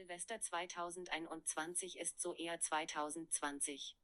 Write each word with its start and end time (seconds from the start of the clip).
Silvester 0.00 0.40
2021 0.40 1.98
ist 2.00 2.22
so 2.22 2.34
eher 2.34 2.58
2020. 2.58 3.98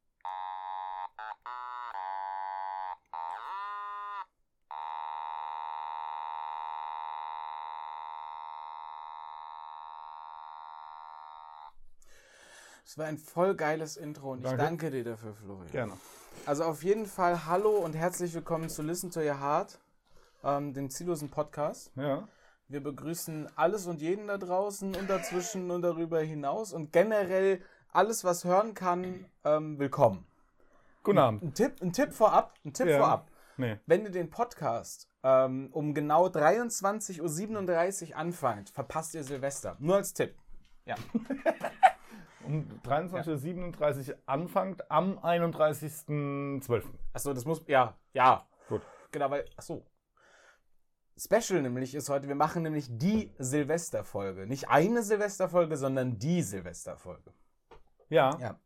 Es 12.85 12.97
war 12.99 13.07
ein 13.07 13.17
voll 13.17 13.55
geiles 13.55 13.97
Intro 13.97 14.33
und 14.33 14.43
Danke. 14.43 14.61
ich 14.61 14.67
danke 14.69 14.91
dir 14.91 15.03
dafür, 15.03 15.33
Florian. 15.33 15.71
Gerne. 15.71 15.97
Also 16.45 16.65
auf 16.65 16.83
jeden 16.83 17.07
Fall 17.07 17.45
hallo 17.45 17.71
und 17.71 17.95
herzlich 17.95 18.35
willkommen 18.35 18.69
zu 18.69 18.83
Listen 18.83 19.09
to 19.09 19.21
Your 19.21 19.39
Heart, 19.39 19.79
ähm, 20.43 20.75
dem 20.75 20.91
ziellosen 20.91 21.31
Podcast. 21.31 21.89
Ja. 21.95 22.27
Wir 22.69 22.83
begrüßen 22.83 23.47
alles 23.55 23.87
und 23.87 24.01
jeden 24.01 24.27
da 24.27 24.37
draußen 24.37 24.93
und 24.93 25.09
dazwischen 25.09 25.71
und 25.71 25.83
darüber 25.83 26.19
hinaus 26.19 26.73
und 26.73 26.91
generell 26.91 27.61
alles, 27.93 28.25
was 28.25 28.43
hören 28.43 28.73
kann, 28.73 29.25
ähm, 29.45 29.79
willkommen. 29.79 30.25
Guten 31.01 31.17
Abend. 31.17 31.43
Ein 31.43 31.53
Tipp, 31.53 31.81
ein 31.81 31.93
Tipp 31.93 32.11
vorab, 32.11 32.53
ein 32.65 32.73
Tipp 32.73 32.87
Ja. 32.87 32.97
vorab. 32.97 33.31
Nee. 33.55 33.79
Wenn 33.85 34.03
ihr 34.03 34.11
den 34.11 34.29
Podcast 34.29 35.09
ähm, 35.23 35.69
um 35.71 35.93
genau 35.93 36.27
23.37 36.27 38.09
Uhr 38.11 38.17
anfangt, 38.17 38.69
verpasst 38.71 39.15
ihr 39.15 39.23
Silvester. 39.23 39.77
Nur 39.79 39.95
als 39.95 40.13
Tipp. 40.13 40.35
Ja. 40.85 40.95
Um 42.45 42.65
23.37 42.85 44.09
Uhr 44.11 44.17
anfangt 44.25 44.89
am 44.89 45.17
31.12. 45.19 46.83
Achso, 47.11 47.33
das 47.33 47.43
muss. 47.43 47.61
Ja, 47.67 47.97
ja. 48.13 48.47
Gut. 48.69 48.83
Genau, 49.11 49.29
weil. 49.29 49.43
Achso. 49.57 49.85
Special 51.17 51.61
nämlich 51.61 51.95
ist 51.95 52.09
heute, 52.09 52.27
wir 52.27 52.35
machen 52.35 52.61
nämlich 52.63 52.87
die 52.89 53.33
Silvesterfolge. 53.39 54.45
Nicht 54.45 54.69
eine 54.69 55.01
Silvesterfolge, 55.01 55.75
sondern 55.75 56.19
die 56.19 56.43
Silvesterfolge. 56.43 57.33
Ja. 58.09 58.37
Ja. 58.39 58.59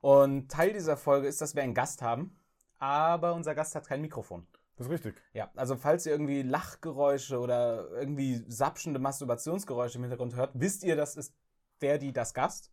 Und 0.00 0.50
Teil 0.50 0.72
dieser 0.72 0.96
Folge 0.96 1.26
ist, 1.26 1.40
dass 1.40 1.54
wir 1.54 1.62
einen 1.62 1.74
Gast 1.74 2.02
haben, 2.02 2.38
aber 2.78 3.34
unser 3.34 3.54
Gast 3.54 3.74
hat 3.74 3.86
kein 3.86 4.00
Mikrofon. 4.00 4.46
Das 4.76 4.86
ist 4.86 4.92
richtig. 4.92 5.20
Ja, 5.32 5.50
also 5.54 5.76
falls 5.76 6.06
ihr 6.06 6.12
irgendwie 6.12 6.42
Lachgeräusche 6.42 7.38
oder 7.38 7.88
irgendwie 7.92 8.44
sapschende 8.48 8.98
Masturbationsgeräusche 8.98 9.98
im 9.98 10.04
Hintergrund 10.04 10.34
hört, 10.34 10.52
wisst 10.54 10.82
ihr, 10.84 10.96
das 10.96 11.16
ist 11.16 11.34
der, 11.80 11.98
die 11.98 12.12
das 12.12 12.32
Gast. 12.32 12.72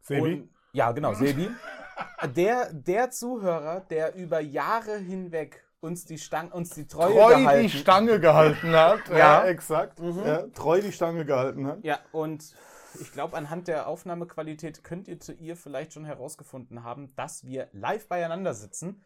Sebi? 0.00 0.20
Und, 0.20 0.50
ja, 0.72 0.92
genau, 0.92 1.14
Sebi. 1.14 1.50
der, 2.36 2.72
der 2.72 3.10
Zuhörer, 3.10 3.80
der 3.80 4.14
über 4.14 4.40
Jahre 4.40 4.98
hinweg 4.98 5.63
uns 5.84 6.04
die, 6.06 6.18
Stang, 6.18 6.50
uns 6.50 6.70
die 6.70 6.86
Treue 6.86 7.12
treu 7.12 7.36
gehalten 7.36 7.62
die 7.62 7.70
Stange 7.70 8.20
gehalten 8.20 8.72
hat. 8.72 9.00
Ja. 9.10 9.18
ja, 9.18 9.44
exakt. 9.44 10.00
Mhm. 10.00 10.22
Ja, 10.24 10.46
treu 10.48 10.80
die 10.80 10.92
Stange 10.92 11.24
gehalten 11.24 11.66
hat. 11.66 11.84
Ja, 11.84 12.00
und 12.12 12.54
ich 13.00 13.12
glaube, 13.12 13.36
anhand 13.36 13.68
der 13.68 13.86
Aufnahmequalität 13.86 14.82
könnt 14.82 15.08
ihr 15.08 15.20
zu 15.20 15.32
ihr 15.32 15.56
vielleicht 15.56 15.92
schon 15.92 16.04
herausgefunden 16.04 16.84
haben, 16.84 17.14
dass 17.16 17.44
wir 17.44 17.68
live 17.72 18.08
beieinander 18.08 18.54
sitzen. 18.54 19.04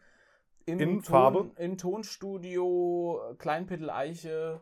Im 0.65 0.79
In 0.79 0.89
Ton, 0.89 1.03
Farbe? 1.03 1.51
Im 1.57 1.77
Tonstudio 1.77 3.35
Kleinpittel 3.37 3.89
Eiche, 3.89 4.61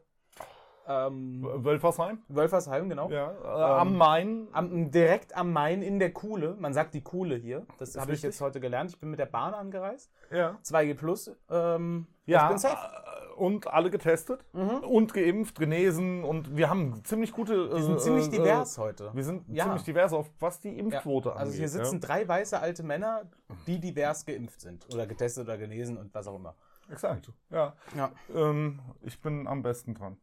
ähm, 0.88 1.44
Wölfersheim? 1.44 2.20
Wölfersheim, 2.30 2.90
genau. 2.90 3.10
Ja. 3.10 3.32
Äh, 3.44 3.80
am 3.82 3.98
Main. 3.98 4.48
Am, 4.54 4.92
direkt 4.92 5.36
am 5.36 5.52
Main 5.54 5.82
in 5.82 6.00
der 6.00 6.12
Kuhle. 6.14 6.56
Man 6.60 6.74
sagt 6.74 6.94
die 6.94 7.02
Kuhle 7.02 7.36
hier. 7.36 7.66
Das 7.78 7.98
habe 7.98 8.14
ich 8.14 8.22
jetzt 8.22 8.40
heute 8.42 8.60
gelernt. 8.60 8.92
Ich 8.92 9.00
bin 9.00 9.10
mit 9.10 9.20
der 9.20 9.26
Bahn 9.26 9.54
angereist. 9.54 10.12
Ja. 10.32 10.58
2G 10.64 10.94
Plus. 10.96 11.32
Ähm, 11.50 12.08
Ja. 12.26 12.44
Ich 12.46 12.50
bin 12.50 12.58
safe. 12.58 12.76
äh, 12.76 13.18
Und 13.38 13.68
alle 13.68 13.92
getestet 13.92 14.44
Mhm. 14.54 14.80
und 14.84 15.14
geimpft, 15.14 15.60
genesen 15.60 16.24
und 16.24 16.58
wir 16.58 16.72
haben 16.72 17.04
ziemlich 17.04 17.32
gute. 17.32 17.72
Wir 17.72 17.84
sind 17.84 18.02
ziemlich 18.02 18.30
divers 18.32 18.80
heute. 18.80 19.12
Wir 19.14 19.24
sind 19.24 19.44
Ja. 19.48 19.66
ziemlich 19.66 19.84
divers 19.84 20.12
auf 20.12 20.32
was 20.40 20.60
die 20.60 20.72
Ja, 20.72 20.80
Impfquote 20.80 21.30
angeht. 21.34 21.42
also 21.46 21.58
hier 21.60 21.70
sitzen 21.70 22.00
drei 22.02 22.28
weiße 22.28 22.60
alte 22.60 22.82
Männer, 22.82 23.30
die 23.68 23.80
divers 23.80 24.26
geimpft 24.26 24.62
sind. 24.62 24.88
Oder 24.92 25.06
getestet 25.06 25.44
oder 25.44 25.58
genesen 25.60 25.98
und 25.98 26.12
was 26.16 26.26
auch 26.28 26.36
immer. 26.36 26.56
Ja. 26.88 26.94
Exakt. 26.94 27.32
Ja. 27.52 27.74
Ja. 27.96 28.12
Ähm, 28.36 28.80
ich 29.02 29.22
bin 29.22 29.48
am 29.48 29.62
besten 29.62 29.94
dran. 29.94 30.18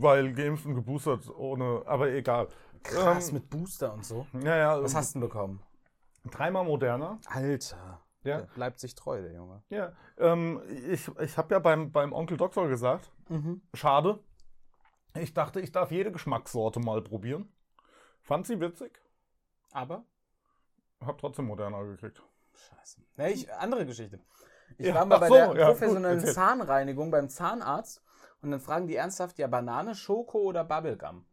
Weil 0.00 0.32
geimpft 0.32 0.66
und 0.66 0.74
geboostert 0.74 1.28
ohne, 1.30 1.82
aber 1.86 2.10
egal. 2.10 2.48
Krass, 2.82 3.28
Ähm, 3.28 3.34
mit 3.34 3.50
Booster 3.50 3.92
und 3.92 4.04
so. 4.04 4.26
Ja, 4.44 4.56
ja. 4.56 4.82
Was 4.82 4.94
hast 4.94 5.14
du 5.14 5.20
denn 5.20 5.28
bekommen? 5.28 5.62
Dreimal 6.30 6.64
moderner. 6.64 7.18
Alter. 7.26 8.00
Ja. 8.24 8.38
Der 8.38 8.46
bleibt 8.46 8.78
sich 8.80 8.94
treu, 8.94 9.20
der 9.22 9.32
Junge. 9.32 9.62
Ja. 9.70 9.92
Ähm, 10.18 10.60
ich 10.90 11.08
ich 11.18 11.36
habe 11.38 11.54
ja 11.54 11.58
beim, 11.60 11.90
beim 11.92 12.12
Onkel 12.12 12.36
Doktor 12.36 12.68
gesagt, 12.68 13.10
Mhm. 13.28 13.62
schade. 13.74 14.18
Ich 15.14 15.34
dachte, 15.34 15.60
ich 15.60 15.72
darf 15.72 15.90
jede 15.90 16.12
Geschmackssorte 16.12 16.80
mal 16.80 17.02
probieren. 17.02 17.52
Fand 18.22 18.46
sie 18.46 18.60
witzig. 18.60 19.00
Aber? 19.72 20.04
Hab 21.04 21.18
trotzdem 21.18 21.46
moderner 21.46 21.84
gekriegt. 21.84 22.22
Scheiße. 22.54 23.00
Nee, 23.16 23.30
ich, 23.30 23.52
andere 23.52 23.86
Geschichte. 23.86 24.20
Ich 24.76 24.86
Ja, 24.86 24.94
war 24.96 25.06
mal 25.06 25.18
bei 25.18 25.28
so, 25.28 25.34
der 25.34 25.54
ja, 25.56 25.66
professionellen 25.68 26.18
erzähl. 26.18 26.34
Zahnreinigung 26.34 27.10
beim 27.10 27.28
Zahnarzt 27.28 28.02
und 28.42 28.50
dann 28.50 28.60
fragen 28.60 28.86
die 28.86 28.96
ernsthaft, 28.96 29.38
ja, 29.38 29.46
Banane, 29.46 29.94
Schoko 29.94 30.38
oder 30.38 30.64
Bubblegum? 30.64 31.24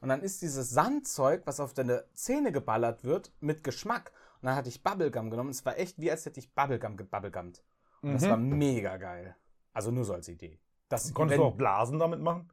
Und 0.00 0.08
dann 0.08 0.22
ist 0.22 0.42
dieses 0.42 0.70
Sandzeug, 0.70 1.42
was 1.46 1.60
auf 1.60 1.74
deine 1.74 2.04
Zähne 2.12 2.50
geballert 2.52 3.04
wird, 3.04 3.32
mit 3.40 3.62
Geschmack. 3.62 4.12
Und 4.40 4.46
dann 4.46 4.56
hatte 4.56 4.68
ich 4.68 4.82
Bubblegum 4.82 5.30
genommen. 5.30 5.50
Es 5.50 5.64
war 5.64 5.78
echt 5.78 6.00
wie, 6.00 6.10
als 6.10 6.26
hätte 6.26 6.40
ich 6.40 6.52
Bubblegum 6.54 6.96
gebubblegummt. 6.96 7.62
Und 8.02 8.14
das 8.14 8.22
Mhm. 8.22 8.28
war 8.30 8.36
mega 8.36 8.96
geil. 8.96 9.36
Also 9.72 9.90
nur 9.92 10.04
so 10.04 10.12
als 10.14 10.26
Idee. 10.28 10.58
Das, 10.88 11.14
Konntest 11.14 11.38
du 11.38 11.44
auch 11.44 11.54
Blasen 11.56 11.98
damit 12.00 12.20
machen? 12.20 12.50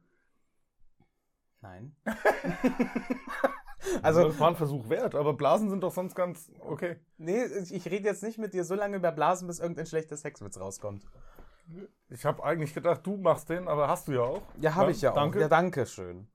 Nein. 1.60 1.94
Also, 2.04 2.14
also, 4.02 4.24
das 4.28 4.38
war 4.38 4.48
ein 4.48 4.56
Versuch 4.56 4.88
wert, 4.88 5.14
aber 5.14 5.34
Blasen 5.34 5.68
sind 5.68 5.82
doch 5.82 5.92
sonst 5.92 6.14
ganz 6.14 6.50
okay. 6.60 6.96
nee, 7.18 7.44
ich 7.44 7.84
rede 7.86 8.08
jetzt 8.08 8.22
nicht 8.22 8.38
mit 8.38 8.54
dir 8.54 8.64
so 8.64 8.74
lange 8.74 8.96
über 8.96 9.12
Blasen, 9.12 9.46
bis 9.46 9.58
irgendein 9.58 9.86
schlechter 9.86 10.16
Sexwitz 10.16 10.58
rauskommt. 10.58 11.04
Ich 12.08 12.24
habe 12.24 12.42
eigentlich 12.42 12.74
gedacht, 12.74 13.00
du 13.06 13.16
machst 13.16 13.48
den, 13.50 13.68
aber 13.68 13.86
hast 13.88 14.08
du 14.08 14.12
ja 14.12 14.22
auch. 14.22 14.42
Ja, 14.60 14.74
habe 14.74 14.90
ich 14.90 15.00
ja 15.00 15.10
auch. 15.12 15.14
Danke. 15.14 15.40
Ja, 15.40 15.48
danke 15.48 15.86
schön. 15.86 16.26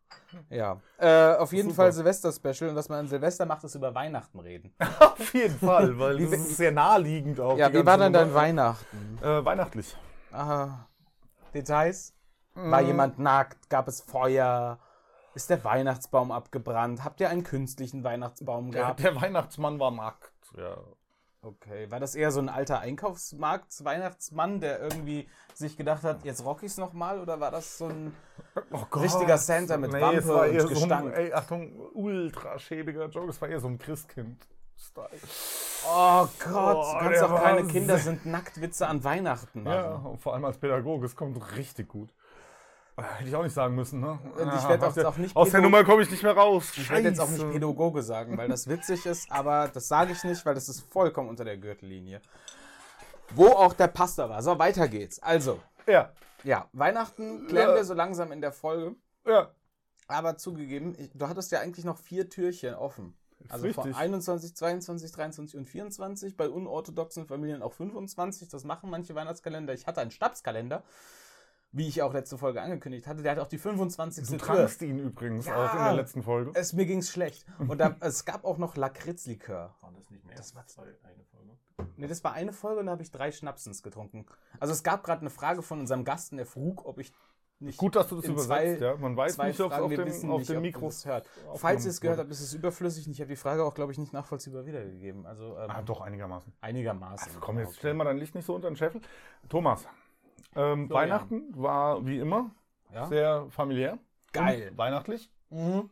Ja. 0.50 0.80
Äh, 0.98 1.36
auf 1.36 1.52
jeden 1.52 1.70
Super. 1.70 1.84
Fall 1.84 1.92
Silvester-Special 1.92 2.70
und 2.70 2.76
dass 2.76 2.88
man 2.90 3.00
an 3.00 3.08
Silvester 3.08 3.46
macht, 3.46 3.64
ist 3.66 3.76
über 3.76 3.94
Weihnachten 3.94 4.40
reden. 4.40 4.74
Auf 5.00 5.34
jeden 5.34 5.58
Fall, 5.60 5.98
weil 6.00 6.18
das 6.20 6.32
ist 6.32 6.58
sehr 6.58 6.72
naheliegend 6.72 7.40
auch. 7.40 7.58
ja, 7.58 7.72
wie 7.74 7.86
war 7.86 7.98
denn 7.98 8.14
dein. 8.14 8.34
Weihnachten? 8.34 9.20
Äh, 9.22 9.44
weihnachtlich. 9.44 9.96
Aha. 10.32 10.88
Details? 11.54 12.14
War 12.54 12.82
Mm, 12.82 12.86
jemand 12.88 13.20
nackt? 13.20 13.70
Gab 13.70 13.88
es 13.90 14.00
Feuer? 14.02 14.80
Ist 15.34 15.50
der 15.50 15.62
Weihnachtsbaum 15.66 16.32
abgebrannt? 16.32 17.04
Habt 17.04 17.20
ihr 17.20 17.30
einen 17.30 17.44
künstlichen 17.44 18.04
Weihnachtsbaum 18.06 18.72
Der, 18.72 18.82
gehabt? 18.84 19.00
der 19.04 19.16
Weihnachtsmann 19.22 19.80
war 19.80 19.92
nackt. 19.92 20.32
Ja. 20.58 20.78
Okay. 21.46 21.92
War 21.92 22.00
das 22.00 22.16
eher 22.16 22.32
so 22.32 22.40
ein 22.40 22.50
alter 22.50 22.80
Einkaufsmarkt-Weihnachtsmann, 22.80 24.60
der 24.62 24.80
irgendwie 24.82 25.30
sich 25.54 25.78
gedacht 25.78 26.04
hat, 26.04 26.26
jetzt 26.26 26.44
rock 26.44 26.64
ich's 26.64 26.78
nochmal? 26.78 27.20
Oder 27.20 27.40
war 27.40 27.52
das 27.52 27.78
so 27.78 27.86
ein 27.86 28.16
Oh 28.72 28.82
Gott. 28.90 29.04
richtiger 29.04 29.38
Santa 29.38 29.78
mit 29.78 29.94
es 29.94 30.02
Wampe 30.02 30.28
war 30.28 30.50
und 30.50 30.60
so 30.60 30.68
ein, 30.68 30.74
Gestank? 30.74 31.14
ey, 31.16 31.34
Achtung, 31.34 31.72
ultra 31.94 32.58
schäbiger 32.58 33.06
Joke. 33.10 33.30
Es 33.30 33.40
war 33.40 33.50
eher 33.50 33.60
so 33.60 33.68
ein 33.68 33.78
Christkind-Style. 33.78 35.10
Oh 35.88 36.28
Gott, 36.44 36.78
Oh, 36.78 36.94
du 36.94 37.00
kannst 37.00 37.22
doch 37.22 37.40
keine 37.42 37.68
Kinder 37.68 37.98
sind 38.00 38.26
Nacktwitze 38.26 38.88
an 38.88 39.04
Weihnachten 39.04 39.62
machen. 39.64 39.76
Ja, 39.76 39.92
und 39.98 40.20
vor 40.20 40.34
allem 40.34 40.46
als 40.46 40.58
Pädagoge, 40.58 41.06
es 41.06 41.16
kommt 41.16 41.56
richtig 41.56 41.90
gut. 41.90 42.10
Äh, 42.98 43.02
Hätte 43.04 43.30
ich 43.30 43.36
auch 43.36 43.44
nicht 43.44 43.54
sagen 43.54 43.76
müssen, 43.76 44.00
ne? 44.00 44.12
Und 44.12 44.40
ich 44.40 44.46
Ja, 44.64 44.70
werd 44.70 44.84
aus 44.84 44.92
auch- 44.92 44.94
der- 44.96 45.10
auch 45.10 45.18
nicht 45.18 45.36
Aus 45.36 45.52
der 45.52 45.62
Nummer 45.62 45.84
komme 45.84 46.04
ich 46.04 46.12
nicht 46.12 46.24
mehr 46.24 46.36
raus. 46.36 46.72
Ich 46.78 46.90
werde 46.90 47.10
jetzt 47.10 47.20
auch 47.20 47.30
nicht. 47.30 47.52
Pädagoge 47.52 48.02
sagen, 48.04 48.38
weil 48.38 48.48
das 48.48 48.68
witzig 48.68 49.06
ist, 49.06 49.30
aber 49.32 49.68
das 49.68 49.88
sage 49.88 50.14
ich 50.14 50.24
nicht, 50.24 50.46
weil 50.46 50.56
das 50.56 50.70
ist 50.70 50.82
vollkommen 50.92 51.28
unter 51.30 51.44
der 51.44 51.58
Gürtellinie. 51.58 52.22
Wo 53.32 53.48
auch 53.48 53.74
der 53.74 53.88
Pastor 53.88 54.30
war. 54.30 54.42
So, 54.42 54.58
weiter 54.60 54.88
geht's. 54.88 55.20
Also, 55.22 55.60
Ja, 55.88 56.12
ja, 56.44 56.68
Weihnachten 56.74 57.48
klären 57.48 57.70
Ja. 57.72 57.76
wir 57.76 57.84
so 57.86 57.94
langsam 57.94 58.32
in 58.32 58.42
der 58.42 58.52
Folge. 58.52 58.96
ja. 59.26 59.52
Aber 60.08 60.38
zugegeben, 60.38 60.94
ich, 61.00 61.10
du 61.16 61.28
hattest 61.28 61.52
ja 61.52 61.62
eigentlich 61.62 61.84
noch 61.84 61.98
vier 61.98 62.30
Türchen 62.30 62.76
offen. 62.76 63.18
Also 63.50 63.68
von 63.74 63.86
richtig. 63.86 63.96
21, 63.98 64.56
22, 64.56 65.12
23 65.12 65.58
und 65.58 65.66
24. 65.68 66.38
Bei 66.38 66.48
unorthodoxen 66.48 67.26
Familien 67.26 67.64
auch 67.64 67.74
25. 67.74 68.48
Das 68.50 68.64
machen 68.66 68.92
manche 68.92 69.16
Weihnachtskalender. 69.16 69.74
Ich 69.74 69.88
hatte 69.88 70.02
einen 70.02 70.12
Stabskalender, 70.12 70.84
wie 71.76 71.88
ich 71.88 72.02
auch 72.02 72.14
letzte 72.14 72.38
Folge 72.38 72.62
angekündigt 72.62 73.06
hatte. 73.06 73.22
Der 73.22 73.34
hat 73.34 73.40
auch 73.40 73.48
die 73.48 73.58
25. 73.58 74.24
Du 74.26 74.38
Tür. 74.38 74.40
trankst 74.40 74.82
ihn 74.82 74.98
übrigens 75.00 75.46
Ja. 75.46 75.66
auch 75.66 75.74
in 75.74 75.84
der 75.84 75.94
letzten 75.94 76.24
Folge. 76.24 76.52
Es, 76.56 76.72
mir 76.74 76.86
ging's 76.86 77.10
schlecht. 77.12 77.46
Und 77.60 77.80
da, 77.80 77.96
es 78.00 78.24
gab 78.26 78.46
auch 78.46 78.58
noch 78.58 78.76
Lakritzlikör. 78.78 79.76
War 79.82 79.92
das 79.96 80.10
nicht 80.10 80.26
mehr? 80.26 80.36
Das 80.36 80.56
war- 80.56 80.66
zwei, 80.68 80.84
eine 81.04 81.24
Folge. 81.32 81.52
Nee, 81.98 82.08
das 82.08 82.24
war 82.24 82.34
eine 82.34 82.54
Folge 82.54 82.80
und 82.80 82.86
da 82.86 82.94
habe 82.94 83.02
ich 83.04 83.12
drei 83.12 83.32
Schnapsens 83.32 83.84
getrunken. 83.84 84.26
Also 84.60 84.74
es 84.74 84.84
gab 84.84 85.04
gerade 85.04 85.22
eine 85.22 85.30
Frage 85.30 85.62
von 85.62 85.80
unserem 85.82 86.04
Gast, 86.06 86.32
der 86.32 86.46
frug, 86.46 86.86
ob 86.86 87.00
ich 87.00 87.12
nicht 87.60 87.78
Gut, 87.78 87.96
dass 87.96 88.08
du 88.10 88.18
das 88.18 88.26
übersetzt, 88.26 88.80
zwei- 88.80 88.86
ja. 88.86 88.96
Man 88.98 89.16
weiß 89.16 89.38
nicht, 89.38 89.60
ob 89.62 89.72
es 89.72 89.78
Fragen, 89.78 89.84
auf 89.86 89.90
dem, 89.94 90.06
wissen 90.06 90.30
auf 90.32 90.40
nicht, 90.40 90.50
dem 90.50 90.62
Mikro 90.62 90.86
das 90.88 91.06
hört. 91.06 91.26
Falls 91.56 91.86
ihr 91.86 91.92
es 91.92 92.02
gehört 92.02 92.20
habt, 92.20 92.30
ist 92.30 92.42
es 92.42 92.54
überflüssig. 92.54 93.06
und 93.08 93.14
Ich 93.14 93.20
habe 93.22 93.30
die 93.30 93.36
Frage 93.38 93.64
auch, 93.64 93.74
glaube 93.74 93.92
ich, 93.94 93.98
nicht 93.98 94.12
nachvollziehbar 94.14 94.66
wiedergegeben. 94.66 95.26
Also 95.26 95.58
ähm, 95.58 95.70
Ah, 95.70 95.82
doch, 95.82 96.02
einigermaßen. 96.02 96.52
einigermaßen. 96.62 97.28
Also 97.28 97.40
komm, 97.40 97.60
jetzt 97.60 97.70
Okay. 97.70 97.78
stell 97.80 97.94
mal 97.94 98.04
dein 98.04 98.18
Licht 98.18 98.36
nicht 98.36 98.46
so 98.46 98.56
unter 98.56 98.70
den 98.70 98.76
Scheffel. 98.76 99.02
Thomas, 99.48 99.88
ähm, 100.56 100.88
Florian. 100.88 100.90
Weihnachten 100.90 101.44
war 101.56 102.06
wie 102.06 102.20
immer 102.20 102.52
Ja? 102.94 103.06
sehr 103.08 103.48
familiär. 103.50 103.98
Geil. 104.34 104.72
Weihnachtlich. 104.76 105.32
Mhm. 105.50 105.90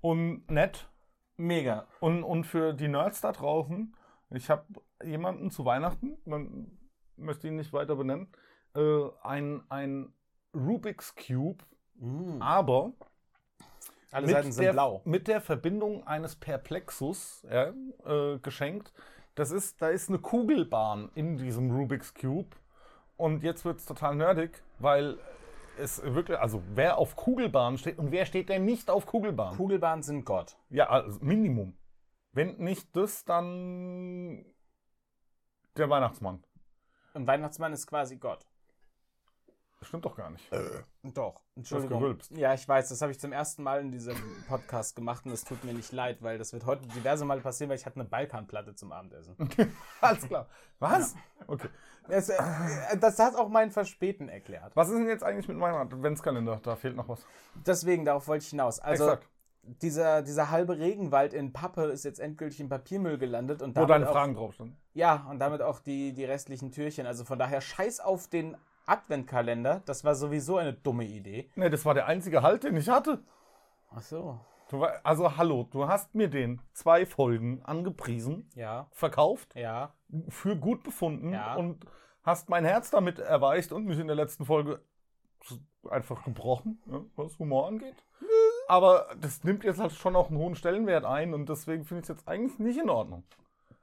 und 0.00 0.50
nett. 0.50 0.88
Mega. 1.36 1.86
Und, 2.00 2.22
und 2.22 2.44
für 2.44 2.74
die 2.74 2.88
Nerds 2.88 3.20
da 3.22 3.32
draußen, 3.32 3.94
ich 4.30 4.50
habe 4.50 4.64
jemanden 5.02 5.50
zu 5.50 5.64
Weihnachten, 5.64 6.18
man 6.26 6.70
möchte 7.16 7.48
ihn 7.48 7.56
nicht 7.56 7.72
weiter 7.72 7.96
benennen, 7.96 8.28
äh, 8.74 9.04
ein, 9.22 9.62
ein 9.70 10.12
Rubik's 10.54 11.14
Cube, 11.14 11.64
Mm. 12.02 12.40
aber 12.40 12.92
Alle 14.10 14.26
mit 14.26 14.34
Seiten 14.34 14.52
sind 14.52 14.64
der, 14.64 14.72
blau. 14.72 15.02
mit 15.04 15.28
der 15.28 15.40
Verbindung 15.42 16.06
eines 16.06 16.34
Perplexus 16.34 17.46
ja, 17.50 17.72
äh, 18.06 18.38
geschenkt. 18.38 18.92
Das 19.34 19.50
ist, 19.50 19.80
da 19.82 19.88
ist 19.88 20.08
eine 20.08 20.18
Kugelbahn 20.18 21.10
in 21.14 21.36
diesem 21.36 21.70
Rubik's 21.70 22.14
Cube. 22.14 22.56
Und 23.20 23.42
jetzt 23.42 23.66
wird 23.66 23.78
es 23.78 23.84
total 23.84 24.14
nerdig, 24.14 24.62
weil 24.78 25.18
es 25.76 26.02
wirklich, 26.02 26.38
also 26.38 26.62
wer 26.72 26.96
auf 26.96 27.16
Kugelbahn 27.16 27.76
steht 27.76 27.98
und 27.98 28.12
wer 28.12 28.24
steht 28.24 28.48
denn 28.48 28.64
nicht 28.64 28.88
auf 28.88 29.04
Kugelbahn? 29.04 29.58
Kugelbahnen 29.58 30.02
sind 30.02 30.24
Gott. 30.24 30.56
Ja, 30.70 30.88
also 30.88 31.18
Minimum. 31.20 31.76
Wenn 32.32 32.56
nicht 32.56 32.96
das, 32.96 33.26
dann 33.26 34.46
der 35.76 35.90
Weihnachtsmann. 35.90 36.42
Und 37.12 37.26
Weihnachtsmann 37.26 37.74
ist 37.74 37.86
quasi 37.86 38.16
Gott. 38.16 38.46
Das 39.80 39.88
stimmt 39.88 40.04
doch 40.04 40.14
gar 40.14 40.28
nicht. 40.28 40.46
Doch, 41.02 41.40
Entschuldigung. 41.56 42.00
gerülpst. 42.00 42.30
Ja, 42.36 42.52
ich 42.52 42.68
weiß, 42.68 42.90
das 42.90 43.00
habe 43.00 43.12
ich 43.12 43.18
zum 43.18 43.32
ersten 43.32 43.62
Mal 43.62 43.80
in 43.80 43.90
diesem 43.90 44.14
Podcast 44.46 44.94
gemacht 44.94 45.24
und 45.24 45.32
es 45.32 45.42
tut 45.42 45.64
mir 45.64 45.72
nicht 45.72 45.90
leid, 45.90 46.20
weil 46.20 46.36
das 46.36 46.52
wird 46.52 46.66
heute 46.66 46.86
diverse 46.88 47.24
Male 47.24 47.40
passieren, 47.40 47.70
weil 47.70 47.78
ich 47.78 47.86
hatte 47.86 47.98
eine 47.98 48.08
Balkanplatte 48.08 48.74
zum 48.74 48.92
Abendessen. 48.92 49.36
Alles 50.02 50.26
klar. 50.28 50.48
Was? 50.80 51.14
Okay. 51.46 51.68
Das, 52.08 52.28
äh, 52.28 52.98
das 53.00 53.18
hat 53.18 53.34
auch 53.36 53.48
mein 53.48 53.70
Verspäten 53.70 54.28
erklärt. 54.28 54.76
Was 54.76 54.88
ist 54.90 54.98
denn 54.98 55.08
jetzt 55.08 55.24
eigentlich 55.24 55.48
mit 55.48 55.56
meinem 55.56 55.76
Adventskalender? 55.76 56.60
Da 56.62 56.76
fehlt 56.76 56.96
noch 56.96 57.08
was. 57.08 57.24
Deswegen, 57.66 58.04
darauf 58.04 58.28
wollte 58.28 58.44
ich 58.44 58.50
hinaus. 58.50 58.80
Also, 58.80 59.04
Exakt. 59.04 59.28
dieser, 59.62 60.20
dieser 60.20 60.50
halbe 60.50 60.78
Regenwald 60.78 61.32
in 61.32 61.54
Pappe 61.54 61.84
ist 61.84 62.04
jetzt 62.04 62.20
endgültig 62.20 62.60
im 62.60 62.68
Papiermüll 62.68 63.16
gelandet. 63.16 63.62
Und 63.62 63.76
Wo 63.76 63.86
deine 63.86 64.08
auch, 64.08 64.12
Fragen 64.12 64.34
drauf 64.34 64.52
stehen. 64.52 64.76
Ja, 64.92 65.26
und 65.30 65.38
damit 65.38 65.62
auch 65.62 65.80
die, 65.80 66.12
die 66.12 66.24
restlichen 66.26 66.70
Türchen. 66.70 67.06
Also 67.06 67.24
von 67.24 67.38
daher, 67.38 67.62
scheiß 67.62 68.00
auf 68.00 68.28
den 68.28 68.58
Adventkalender. 68.86 69.82
Das 69.86 70.04
war 70.04 70.14
sowieso 70.14 70.56
eine 70.58 70.72
dumme 70.72 71.04
Idee. 71.04 71.50
Ne, 71.54 71.70
das 71.70 71.84
war 71.84 71.94
der 71.94 72.06
einzige 72.06 72.42
Halt, 72.42 72.64
den 72.64 72.76
ich 72.76 72.88
hatte. 72.88 73.22
Ach 73.90 74.02
so. 74.02 74.38
Du, 74.68 74.84
also 74.84 75.36
hallo, 75.36 75.66
du 75.70 75.88
hast 75.88 76.14
mir 76.14 76.28
den 76.28 76.60
zwei 76.72 77.04
Folgen 77.04 77.60
angepriesen, 77.64 78.48
Ja, 78.54 78.86
verkauft, 78.92 79.56
ja. 79.56 79.92
für 80.28 80.54
gut 80.56 80.84
befunden 80.84 81.32
Ja. 81.32 81.56
und 81.56 81.84
hast 82.22 82.48
mein 82.48 82.64
Herz 82.64 82.90
damit 82.90 83.18
erweicht 83.18 83.72
und 83.72 83.86
mich 83.86 83.98
in 83.98 84.06
der 84.06 84.14
letzten 84.14 84.44
Folge 84.44 84.80
einfach 85.88 86.22
gebrochen, 86.22 86.80
ja, 86.86 87.00
was 87.16 87.38
Humor 87.40 87.66
angeht. 87.66 87.96
Aber 88.68 89.08
das 89.20 89.42
nimmt 89.42 89.64
jetzt 89.64 89.80
halt 89.80 89.90
schon 89.92 90.14
auch 90.14 90.28
einen 90.28 90.38
hohen 90.38 90.54
Stellenwert 90.54 91.04
ein 91.04 91.34
und 91.34 91.48
deswegen 91.48 91.84
finde 91.84 92.02
ich 92.02 92.08
es 92.10 92.16
jetzt 92.16 92.28
eigentlich 92.28 92.58
nicht 92.60 92.78
in 92.78 92.90
Ordnung. 92.90 93.24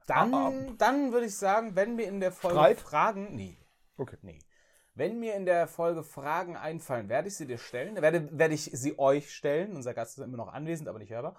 Dann, 0.06 0.32
Ah, 0.32 0.52
dann 0.78 1.12
würde 1.12 1.26
ich 1.26 1.36
sagen, 1.36 1.76
wenn 1.76 1.96
mir 1.96 2.06
in 2.08 2.20
der 2.20 2.32
Folge 2.32 2.56
Streit? 2.56 2.80
Fragen. 2.80 3.34
Nee. 3.34 3.58
Okay. 3.98 4.16
Nee. 4.22 4.38
Wenn 4.98 5.20
mir 5.20 5.34
in 5.36 5.46
der 5.46 5.68
Folge 5.68 6.02
Fragen 6.02 6.56
einfallen, 6.56 7.08
werde 7.08 7.28
ich 7.28 7.36
sie 7.36 7.46
dir 7.46 7.58
stellen. 7.58 7.94
Werde, 8.02 8.28
werde 8.36 8.54
ich 8.54 8.64
sie 8.72 8.98
euch 8.98 9.32
stellen. 9.32 9.76
Unser 9.76 9.94
Gast 9.94 10.18
ist 10.18 10.24
immer 10.24 10.36
noch 10.36 10.52
anwesend, 10.52 10.88
aber 10.88 10.98
nicht 10.98 11.12
hörbar. 11.12 11.36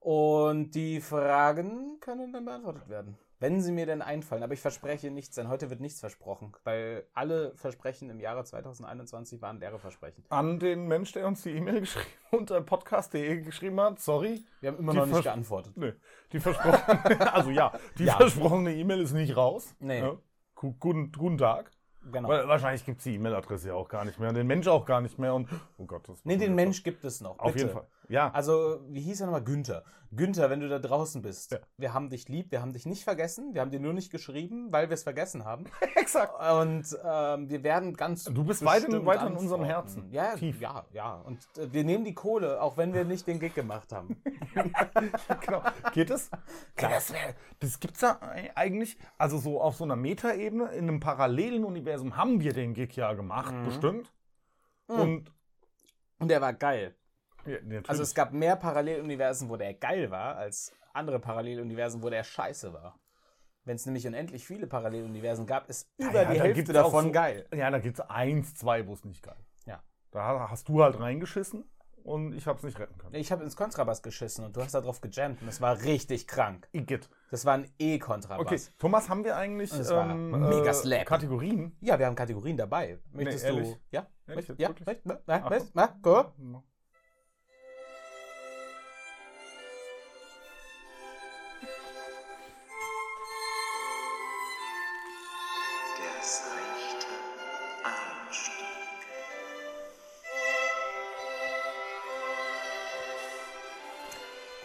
Und 0.00 0.72
die 0.72 1.00
Fragen 1.00 1.98
können 2.00 2.32
dann 2.32 2.44
beantwortet 2.44 2.88
werden. 2.88 3.16
Wenn 3.40 3.62
sie 3.62 3.72
mir 3.72 3.86
denn 3.86 4.02
einfallen. 4.02 4.42
Aber 4.42 4.52
ich 4.52 4.60
verspreche 4.60 5.10
nichts, 5.10 5.36
denn 5.36 5.48
heute 5.48 5.70
wird 5.70 5.80
nichts 5.80 6.00
versprochen. 6.00 6.52
Weil 6.64 7.06
alle 7.14 7.54
Versprechen 7.56 8.10
im 8.10 8.20
Jahre 8.20 8.44
2021 8.44 9.40
waren 9.40 9.58
leere 9.60 9.78
Versprechen. 9.78 10.24
An 10.28 10.58
den 10.58 10.86
Mensch, 10.88 11.12
der 11.12 11.26
uns 11.26 11.42
die 11.42 11.50
E-Mail 11.50 11.80
geschrieben 11.80 12.06
unter 12.32 12.60
podcast.de 12.60 13.40
geschrieben 13.42 13.80
hat, 13.80 14.00
sorry. 14.00 14.44
Wir 14.60 14.70
haben 14.72 14.78
immer 14.78 14.92
Die 14.92 14.98
noch 14.98 15.06
nicht 15.06 15.22
geantwortet. 15.22 15.72
Nee, 15.76 15.94
die 16.32 16.40
versprochene, 16.40 17.32
also 17.34 17.50
ja, 17.50 17.72
die 17.98 18.04
Ja. 18.04 18.16
versprochene 18.16 18.74
E-Mail 18.74 19.00
ist 19.00 19.12
nicht 19.12 19.36
raus. 19.36 19.74
Nee. 19.78 20.00
Ja. 20.00 20.16
Gu- 20.56 20.74
Guten, 20.78 21.12
guten 21.12 21.38
Tag. 21.38 21.70
Genau. 22.12 22.28
Weil 22.28 22.48
wahrscheinlich 22.48 22.84
gibt 22.84 22.98
es 22.98 23.04
die 23.04 23.14
E-Mail-Adresse 23.14 23.68
ja 23.68 23.74
auch 23.74 23.88
gar 23.88 24.04
nicht 24.04 24.18
mehr 24.18 24.28
und 24.28 24.34
den 24.34 24.46
Mensch 24.46 24.66
auch 24.66 24.84
gar 24.86 25.00
nicht 25.00 25.18
mehr 25.18 25.34
und 25.34 25.48
oh 25.78 25.84
Gott, 25.84 26.08
das 26.08 26.24
Nee, 26.24 26.36
den 26.36 26.54
Mensch 26.54 26.82
gibt 26.82 27.04
es 27.04 27.20
noch. 27.20 27.38
Auf 27.38 27.52
bitte. 27.52 27.66
jeden 27.66 27.70
Fall. 27.70 27.86
Ja. 28.08 28.30
Also, 28.32 28.80
wie 28.88 29.00
hieß 29.02 29.20
er 29.20 29.26
nochmal? 29.26 29.44
Günther. 29.44 29.84
Günther, 30.10 30.48
wenn 30.48 30.60
du 30.60 30.68
da 30.70 30.78
draußen 30.78 31.20
bist. 31.20 31.52
Ja. 31.52 31.58
Wir 31.76 31.92
haben 31.92 32.08
dich 32.08 32.28
lieb, 32.28 32.50
wir 32.50 32.62
haben 32.62 32.72
dich 32.72 32.86
nicht 32.86 33.04
vergessen. 33.04 33.52
Wir 33.52 33.60
haben 33.60 33.70
dir 33.70 33.80
nur 33.80 33.92
nicht 33.92 34.10
geschrieben, 34.10 34.72
weil 34.72 34.88
wir 34.88 34.94
es 34.94 35.02
vergessen 35.02 35.44
haben. 35.44 35.64
exakt. 35.96 36.32
Und 36.62 36.98
ähm, 37.04 37.50
wir 37.50 37.62
werden 37.62 37.94
ganz. 37.94 38.24
Du 38.24 38.44
bist 38.44 38.64
weit 38.64 38.84
in- 38.84 39.04
weit 39.04 39.22
in 39.22 39.36
unserem. 39.36 39.64
Herzen. 39.64 40.10
Ja, 40.10 40.34
Tief. 40.36 40.60
ja, 40.60 40.86
ja. 40.92 41.16
Und 41.16 41.38
äh, 41.58 41.70
wir 41.72 41.84
nehmen 41.84 42.04
die 42.04 42.14
Kohle, 42.14 42.62
auch 42.62 42.78
wenn 42.78 42.94
wir 42.94 43.04
nicht 43.04 43.26
den 43.26 43.38
Gig 43.38 43.54
gemacht 43.54 43.92
haben. 43.92 44.22
genau. 45.44 45.62
Geht 45.92 46.10
es? 46.10 46.30
Das, 46.76 47.12
wär, 47.12 47.34
das 47.60 47.78
gibt's 47.80 48.00
ja 48.00 48.18
eigentlich, 48.54 48.96
also 49.18 49.36
so 49.38 49.60
auf 49.60 49.76
so 49.76 49.84
einer 49.84 49.96
Metaebene, 49.96 50.72
in 50.72 50.88
einem 50.88 51.00
parallelen 51.00 51.64
Universum 51.64 52.16
haben 52.16 52.40
wir 52.40 52.52
den 52.54 52.72
Gig 52.72 52.96
ja 52.96 53.12
gemacht, 53.12 53.54
Mhm. 53.54 53.64
bestimmt. 53.66 54.12
Mhm. 54.88 54.94
Und 55.00 55.32
Und 56.18 56.28
der 56.28 56.40
war 56.40 56.52
geil. 56.54 56.94
Ja. 57.48 57.80
Also 57.86 58.02
es 58.02 58.14
gab 58.14 58.32
mehr 58.32 58.56
Paralleluniversen, 58.56 59.48
wo 59.48 59.56
der 59.56 59.74
geil 59.74 60.10
war, 60.10 60.36
als 60.36 60.72
andere 60.92 61.18
Paralleluniversen, 61.18 62.02
wo 62.02 62.10
der 62.10 62.24
scheiße 62.24 62.72
war. 62.72 62.98
Wenn 63.64 63.76
es 63.76 63.84
nämlich 63.86 64.06
unendlich 64.06 64.46
viele 64.46 64.66
Paralleluniversen 64.66 65.46
gab, 65.46 65.68
ist 65.68 65.90
über 65.98 66.22
ja, 66.22 66.32
die 66.32 66.40
Hälfte 66.40 66.72
davon 66.72 67.06
so- 67.06 67.12
geil. 67.12 67.46
Ja, 67.54 67.70
da 67.70 67.78
gibt 67.78 67.98
es 67.98 68.08
eins, 68.08 68.54
zwei, 68.54 68.86
wo 68.86 68.94
es 68.94 69.04
nicht 69.04 69.22
geil. 69.22 69.36
Ja. 69.66 69.82
Da 70.10 70.48
hast 70.50 70.68
du 70.68 70.82
halt 70.82 70.98
reingeschissen 70.98 71.64
und 72.02 72.32
ich 72.32 72.46
hab's 72.46 72.62
nicht 72.62 72.78
retten 72.78 72.96
können. 72.96 73.14
Ich 73.14 73.30
habe 73.30 73.44
ins 73.44 73.56
Kontrabass 73.56 74.02
geschissen 74.02 74.42
und 74.46 74.56
du 74.56 74.62
hast 74.62 74.72
da 74.72 74.80
drauf 74.80 75.02
gejammt 75.02 75.42
und 75.42 75.46
das 75.46 75.60
war 75.60 75.82
richtig 75.82 76.26
krank. 76.26 76.66
Igitt. 76.72 77.10
Das 77.30 77.44
war 77.44 77.54
ein 77.54 77.70
E-Kontrabass. 77.78 78.40
Okay, 78.46 78.58
Thomas, 78.78 79.10
haben 79.10 79.22
wir 79.24 79.36
eigentlich 79.36 79.68
Das 79.70 79.90
war 79.90 80.08
ähm, 80.10 80.30
mega 80.30 80.70
äh, 80.70 80.74
slap. 80.74 81.04
Kategorien? 81.04 81.76
Ja, 81.82 81.98
wir 81.98 82.06
haben 82.06 82.16
Kategorien 82.16 82.56
dabei. 82.56 82.98
Möchtest 83.12 83.44
du? 83.44 83.48
ehrlich? 83.48 83.76
Ja? 83.90 84.06
Ehrlich, 84.26 84.48
ja? 84.56 84.68
wirklich? 84.68 84.88
Möcht- 85.04 85.20
na- 85.74 85.90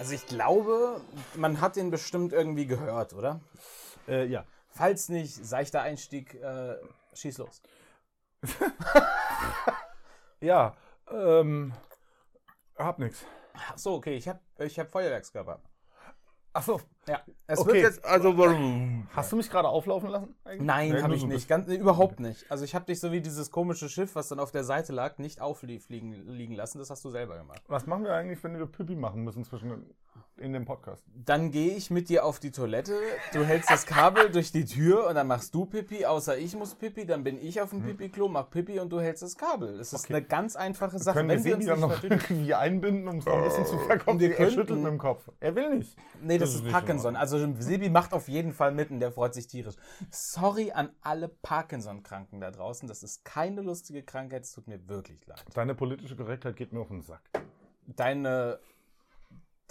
Also 0.04 0.16
ich 0.16 0.28
glaube, 0.28 1.00
man 1.36 1.62
hat 1.62 1.78
den 1.78 1.90
bestimmt 1.90 2.34
irgendwie 2.34 2.68
gehört, 2.68 3.14
oder? 3.14 3.40
Äh, 4.06 4.26
ja. 4.26 4.44
Falls 4.68 5.08
nicht, 5.08 5.34
seichter 5.34 5.82
Einstieg, 5.82 6.34
äh, 6.34 6.76
schieß 7.14 7.38
los. 7.38 7.62
Ja, 10.42 10.76
ähm, 11.10 11.72
hab 12.78 13.00
nix. 13.00 13.26
Ach 13.54 13.78
so, 13.78 13.94
okay, 13.94 14.18
ich 14.18 14.28
habe 14.28 14.42
ich 14.58 14.78
hab 14.78 14.92
Feuerwerkskörper. 14.92 15.62
Ach 16.52 16.64
so. 16.64 16.82
Ja, 17.08 17.22
es 17.48 17.60
Okay. 17.60 17.74
wird 17.74 17.84
jetzt, 17.84 18.06
also 18.06 18.38
warum? 18.38 19.08
Hast 19.14 19.32
du 19.32 19.36
mich 19.36 19.50
gerade 19.50 19.68
auflaufen 19.68 20.10
lassen? 20.10 20.36
eigentlich? 20.46 20.62
Nein, 20.66 21.04
habe 21.04 21.16
ich 21.16 21.22
so 21.22 21.28
nicht. 21.28 21.50
Ganz, 21.50 21.68
nee, 21.68 21.76
überhaupt 21.76 22.20
nicht. 22.22 22.50
Also 22.50 22.64
ich 22.64 22.74
habe 22.76 22.86
dich 22.86 23.00
so 23.02 23.12
wie 23.12 23.20
dieses 23.20 23.52
komische 23.52 23.90
Schiff, 23.90 24.16
was 24.16 24.30
dann 24.30 24.40
auf 24.40 24.52
der 24.52 24.64
Seite 24.64 24.94
lag, 24.94 25.18
nicht 25.18 25.42
auffliegen 25.42 26.14
liegen 26.28 26.56
lassen. 26.56 26.78
Das 26.80 26.90
hast 26.90 27.04
du 27.04 27.10
selber 27.10 27.38
gemacht. 27.38 27.62
Was 27.68 27.86
machen 27.88 28.06
wir 28.06 28.14
eigentlich, 28.14 28.42
wenn 28.44 28.58
wir 28.58 28.66
Pipi 28.68 28.96
machen 28.96 29.24
müssen 29.24 29.44
zwischen 29.44 29.86
in 30.38 30.54
dem 30.54 30.64
Podcast? 30.66 31.04
Dann 31.14 31.52
gehe 31.52 31.76
ich 31.76 31.92
mit 31.92 32.08
dir 32.10 32.24
auf 32.26 32.40
die 32.40 32.52
Toilette, 32.52 32.98
du 33.34 33.44
hältst 33.44 33.70
das 33.70 33.86
Kabel 33.86 34.30
durch 34.32 34.52
die 34.52 34.66
Tür 34.66 35.08
und 35.08 35.16
dann 35.16 35.28
machst 35.28 35.54
du 35.54 35.66
Pipi, 35.66 36.06
außer 36.06 36.38
ich 36.38 36.56
muss 36.56 36.74
Pipi, 36.76 37.06
dann 37.06 37.24
bin 37.24 37.38
ich 37.38 37.62
auf 37.62 37.70
dem 37.72 37.84
Pipi-Klo, 37.84 38.30
mach 38.30 38.50
Pipi 38.50 38.80
und 38.80 38.90
du 38.90 39.00
hältst 39.02 39.24
das 39.24 39.36
Kabel. 39.38 39.78
Das 39.78 39.92
ist 39.94 40.06
Okay. 40.06 40.16
eine 40.16 40.26
ganz 40.26 40.56
einfache 40.56 40.98
Sache. 41.00 41.18
Können 41.18 41.30
wir 41.30 41.36
Wenn 41.38 41.44
wir 41.46 41.56
uns 41.56 41.66
Sebi 41.66 41.80
dann 41.82 41.90
nicht 41.90 42.04
noch 42.04 42.04
irgendwie 42.32 42.54
einbinden, 42.54 43.08
um 43.10 43.18
es 43.18 43.26
noch 43.26 43.34
ein 43.34 43.44
bisschen 43.44 43.66
zu 43.66 43.78
verkommen? 43.80 44.20
wir 44.22 44.30
Er 44.32 44.36
könnten- 44.38 44.54
schüttelt 44.54 44.80
mit 44.80 44.88
dem 44.88 44.98
Kopf. 44.98 45.30
Er 45.42 45.56
will 45.56 45.76
nicht. 45.78 45.98
Nee, 46.22 46.38
das, 46.38 46.50
Das 46.50 46.56
ist 46.56 46.62
ist 46.62 46.68
in 46.68 46.72
Parkinson. 46.98 47.16
Also 47.16 47.54
Sebi 47.62 47.90
macht 47.90 48.14
auf 48.14 48.28
jeden 48.28 48.54
Fall 48.54 48.72
mit 48.72 48.92
und 48.92 49.00
der 49.00 49.12
freut 49.12 49.34
sich 49.34 49.48
tierisch. 49.48 49.76
Sorry 50.12 50.72
an 50.72 50.90
alle 51.02 51.28
Parkinson-Kranken 51.28 52.40
da 52.40 52.52
draußen. 52.52 52.88
Das 52.88 53.04
ist 53.04 53.26
keine 53.26 53.62
lustige 53.62 54.04
Krankheit. 54.04 54.44
Es 54.44 54.52
tut 54.52 54.68
mir 54.68 54.88
wirklich 54.88 55.26
leid. 55.26 55.44
Deine 55.54 55.76
politische 55.76 56.16
Korrektheit 56.16 56.56
geht 56.56 56.74
mir 56.74 56.82
auf 56.82 56.90
den 56.90 57.02
Sack. 57.02 57.22
Deine 57.88 58.60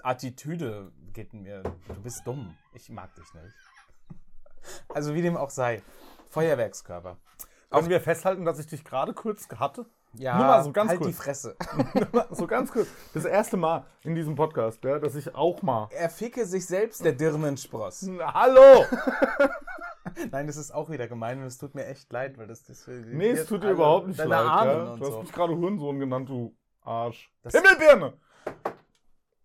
Attitüde 0.02 0.92
geht 1.12 1.32
mir. 1.32 1.62
Du 1.62 2.02
bist 2.02 2.26
dumm. 2.26 2.56
Ich 2.74 2.88
mag 2.90 3.14
dich 3.14 3.32
nicht. 3.34 3.54
Also 4.88 5.14
wie 5.14 5.22
dem 5.22 5.36
auch 5.36 5.50
sei. 5.50 5.82
Feuerwerkskörper. 6.30 7.18
Können 7.70 7.88
wir 7.88 8.00
festhalten, 8.00 8.44
dass 8.44 8.58
ich 8.58 8.66
dich 8.66 8.84
gerade 8.84 9.14
kurz 9.14 9.48
hatte? 9.48 9.86
Ja, 10.14 10.36
Nur 10.36 10.46
mal 10.46 10.64
so 10.64 10.72
ganz 10.72 10.90
halt 10.90 10.98
kurz. 11.00 11.10
die 11.10 11.16
Fresse. 11.16 11.56
so 12.30 12.46
ganz 12.46 12.70
kurz. 12.70 12.88
Das 13.14 13.24
erste 13.24 13.56
Mal 13.56 13.86
in 14.02 14.14
diesem 14.14 14.34
Podcast, 14.34 14.84
ja, 14.84 14.98
dass 14.98 15.14
ich 15.14 15.34
auch 15.34 15.62
mal. 15.62 15.88
Er 15.90 16.10
ficke 16.10 16.44
sich 16.44 16.66
selbst, 16.66 17.02
der 17.04 17.12
Dirnenspross. 17.12 18.10
Hallo! 18.20 18.84
Nein, 20.30 20.46
das 20.46 20.56
ist 20.56 20.72
auch 20.74 20.90
wieder 20.90 21.08
gemein 21.08 21.38
und 21.40 21.46
es 21.46 21.56
tut 21.56 21.74
mir 21.74 21.86
echt 21.86 22.12
leid, 22.12 22.36
weil 22.36 22.46
das... 22.46 22.62
das 22.64 22.86
Nee, 22.86 23.30
es 23.30 23.46
tut 23.46 23.62
dir 23.62 23.70
überhaupt 23.70 24.08
nicht 24.08 24.18
leid. 24.18 24.28
Ja? 24.30 24.96
Du 24.96 25.00
hast 25.00 25.12
so. 25.12 25.20
mich 25.22 25.32
gerade 25.32 25.56
Hurensohn 25.56 25.98
genannt, 25.98 26.28
du 26.28 26.54
Arsch. 26.82 27.32
Das- 27.42 27.54
Himmelbirne! 27.54 28.12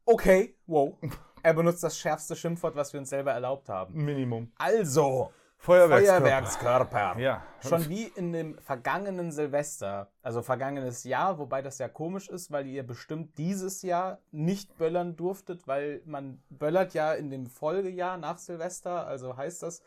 Okay, 0.03 0.57
wow. 0.65 0.97
Er 1.43 1.53
benutzt 1.53 1.83
das 1.83 1.97
schärfste 1.97 2.35
Schimpfwort, 2.35 2.75
was 2.75 2.91
wir 2.91 2.99
uns 2.99 3.09
selber 3.09 3.31
erlaubt 3.31 3.69
haben. 3.69 3.93
Minimum. 4.03 4.51
Also, 4.57 5.31
Feuerwerkskörper. 5.57 6.21
Feuerwerkskörper. 6.21 7.19
Ja. 7.19 7.43
Schon 7.61 7.89
wie 7.89 8.03
in 8.03 8.31
dem 8.31 8.57
vergangenen 8.59 9.31
Silvester, 9.31 10.09
also 10.21 10.41
vergangenes 10.41 11.03
Jahr, 11.03 11.39
wobei 11.39 11.61
das 11.61 11.79
ja 11.79 11.89
komisch 11.89 12.29
ist, 12.29 12.51
weil 12.51 12.67
ihr 12.67 12.85
bestimmt 12.85 13.37
dieses 13.37 13.81
Jahr 13.81 14.19
nicht 14.31 14.77
böllern 14.77 15.15
durftet, 15.15 15.67
weil 15.67 16.01
man 16.05 16.41
böllert 16.49 16.93
ja 16.93 17.13
in 17.13 17.29
dem 17.29 17.47
Folgejahr 17.47 18.17
nach 18.17 18.37
Silvester, 18.37 19.07
also 19.07 19.35
heißt 19.35 19.63
das, 19.63 19.81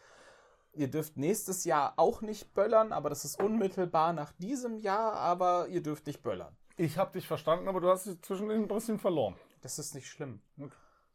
ihr 0.73 0.91
dürft 0.91 1.17
nächstes 1.17 1.65
Jahr 1.65 1.95
auch 1.97 2.21
nicht 2.21 2.53
böllern, 2.53 2.93
aber 2.93 3.09
das 3.09 3.25
ist 3.25 3.41
unmittelbar 3.41 4.12
nach 4.12 4.33
diesem 4.33 4.79
Jahr, 4.79 5.15
aber 5.15 5.69
ihr 5.69 5.83
dürft 5.83 6.07
nicht 6.07 6.23
böllern. 6.23 6.55
Ich 6.77 6.99
habe 6.99 7.12
dich 7.12 7.27
verstanden, 7.27 7.69
aber 7.69 7.81
du 7.81 7.89
hast 7.91 8.07
dich 8.07 8.21
zwischendurch 8.23 8.59
ein 8.59 8.69
bisschen 8.69 8.99
verloren. 8.99 9.37
Das 9.62 9.79
ist 9.79 9.95
nicht 9.95 10.09
schlimm. 10.09 10.41
Okay. 10.59 10.75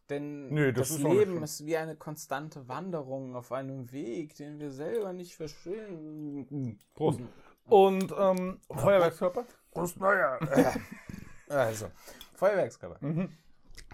Denn 0.10 0.50
Nö, 0.50 0.72
das 0.72 0.90
das, 0.90 1.00
Leben 1.00 1.42
ist 1.42 1.66
wie 1.66 1.78
eine 1.78 1.96
konstante 1.96 2.68
Wanderung 2.68 3.36
auf 3.36 3.52
einem 3.52 3.92
Weg, 3.92 4.36
den 4.36 4.60
wir 4.60 4.72
selber 4.72 5.14
nicht 5.14 5.36
verstehen. 5.36 6.80
Prost. 6.94 7.20
Und 7.66 8.14
ähm, 8.18 8.60
Feuerwerkskörper? 8.72 9.46
Prost, 9.72 10.00
Neuer. 10.00 10.40
also, 11.50 11.88
Feuerwerkskörper. 12.36 13.00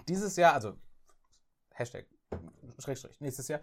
Dieses 0.10 0.36
Jahr, 0.36 0.54
also 0.54 0.76
Hashtag, 1.70 2.06
Schrägstrich, 2.78 3.20
nächstes 3.22 3.48
Jahr, 3.48 3.62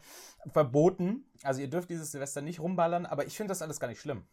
verboten. 0.53 1.25
Also 1.43 1.61
ihr 1.61 1.69
dürft 1.69 1.91
dieses 1.91 2.13
Silvester 2.13 2.41
nicht 2.41 2.61
rumballern, 2.61 3.07
aber 3.07 3.27
ich 3.27 3.37
finde 3.37 3.51
das 3.51 3.63
alles 3.63 3.81
gar 3.81 3.89
nicht 3.89 4.01
schlimm. 4.01 4.27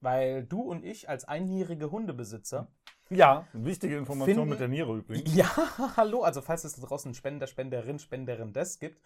Weil 0.00 0.44
du 0.44 0.60
und 0.60 0.84
ich 0.84 1.08
als 1.08 1.24
einjährige 1.24 1.90
Hundebesitzer, 1.90 2.68
Ja, 3.10 3.46
wichtige 3.52 3.96
Information 3.98 4.34
Finden- 4.34 4.50
mit 4.50 4.60
der 4.60 4.68
Niere 4.68 4.96
übrigens. 4.96 5.34
ja, 5.34 5.46
hallo, 5.96 6.22
also 6.22 6.40
falls 6.40 6.64
es 6.64 6.74
da 6.74 6.86
draußen 6.86 7.08
einen 7.10 7.14
Spender, 7.14 7.46
Spenderin, 7.46 7.98
Spenderin 7.98 8.52
des 8.52 8.78
gibt, 8.78 9.00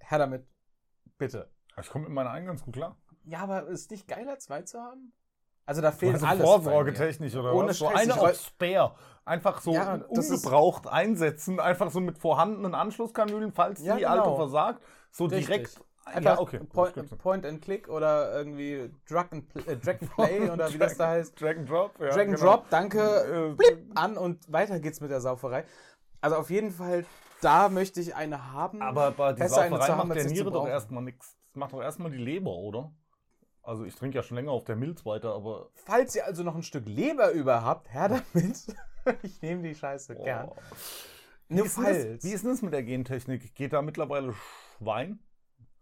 her 0.00 0.18
damit, 0.18 0.46
bitte. 1.16 1.48
Ich 1.80 1.88
komme 1.90 2.04
mit 2.06 2.12
meiner 2.14 2.30
eigenen 2.30 2.48
ganz 2.48 2.62
gut 2.64 2.74
klar. 2.74 2.96
Ja, 3.24 3.40
aber 3.40 3.66
ist 3.68 3.90
nicht 3.90 4.08
geiler, 4.08 4.38
zwei 4.38 4.62
zu 4.62 4.80
haben? 4.80 5.12
Also 5.64 5.82
da 5.82 5.92
fehlt 5.92 6.14
Also 6.14 6.26
alles. 6.26 6.42
vorsorgetechnisch 6.42 7.34
oder 7.36 7.54
Ohne 7.54 7.68
was? 7.68 7.78
So 7.78 7.88
Scheiß, 7.90 8.10
eine 8.10 8.20
auf 8.20 8.34
Spare. 8.40 8.94
Einfach 9.26 9.60
so 9.60 9.74
Ja, 9.74 9.94
ungebraucht 10.08 10.86
einsetzen, 10.88 11.60
einfach 11.60 11.90
so 11.90 12.00
mit 12.00 12.16
vorhandenen 12.18 12.74
Anschlusskanülen, 12.74 13.52
falls 13.52 13.82
Ja, 13.84 13.96
die 13.96 14.00
genau. 14.02 14.12
alte 14.24 14.34
versagt, 14.36 14.82
so 15.10 15.26
Richtig. 15.26 15.46
direkt. 15.46 15.80
Einfach 16.08 16.36
ja, 16.36 16.38
okay. 16.40 16.60
Point. 16.60 17.18
Point 17.18 17.46
and 17.46 17.62
Click 17.62 17.88
oder 17.88 18.32
irgendwie 18.36 18.90
Drag 19.08 19.26
and, 19.30 19.48
Pl- 19.52 19.68
äh, 19.68 19.76
Drag 19.76 20.00
and 20.00 20.10
Play 20.14 20.50
oder 20.50 20.72
wie 20.72 20.78
das 20.78 20.96
da 20.96 21.08
heißt. 21.08 21.40
Drag 21.40 21.56
and 21.56 21.68
Drop. 21.70 21.92
Ja, 22.00 22.08
Drag 22.08 22.20
and 22.26 22.36
genau. 22.36 22.52
Drop, 22.56 22.70
danke, 22.70 23.00
Äh, 23.00 23.54
blip, 23.54 23.90
an 23.94 24.16
und 24.16 24.50
weiter 24.52 24.80
geht's 24.80 25.00
mit 25.00 25.10
der 25.10 25.20
Sauferei. 25.20 25.64
Also 26.20 26.36
auf 26.36 26.50
jeden 26.50 26.70
Fall, 26.70 27.04
da 27.40 27.68
möchte 27.68 28.00
ich 28.00 28.14
eine 28.14 28.52
haben. 28.52 28.82
Aber 28.82 29.12
bei 29.12 29.28
eine 29.28 29.48
Sauferei 29.48 29.86
haben, 29.86 30.08
macht 30.08 30.18
der 30.18 30.26
Niere 30.26 30.50
doch 30.50 30.66
erstmal 30.66 31.02
nichts. 31.04 31.36
Das 31.48 31.56
macht 31.56 31.72
doch 31.72 31.82
erstmal 31.82 32.10
die 32.10 32.18
Leber, 32.18 32.50
oder? 32.52 32.92
Also 33.62 33.84
ich 33.84 33.94
trinke 33.94 34.16
ja 34.16 34.22
schon 34.22 34.36
länger 34.36 34.50
auf 34.50 34.64
der 34.64 34.76
Milz 34.76 35.04
weiter, 35.04 35.34
aber. 35.34 35.68
Falls 35.74 36.16
ihr 36.16 36.24
also 36.24 36.42
noch 36.42 36.54
ein 36.56 36.62
Stück 36.62 36.86
Leber 36.88 37.30
über 37.32 37.62
habt, 37.64 37.92
her 37.92 38.08
damit. 38.08 38.66
ich 39.22 39.42
nehme 39.42 39.62
die 39.62 39.74
Scheiße 39.74 40.16
gern. 40.16 40.48
Oh. 40.48 40.56
Nur 41.50 41.64
Wie 41.64 41.66
ist, 41.66 41.74
falls. 41.74 42.06
das, 42.16 42.24
wie 42.24 42.32
ist 42.32 42.44
denn 42.44 42.50
das 42.50 42.62
mit 42.62 42.72
der 42.72 42.82
Gentechnik? 42.82 43.54
Geht 43.54 43.72
da 43.72 43.82
mittlerweile 43.82 44.34
Schwein? 44.78 45.18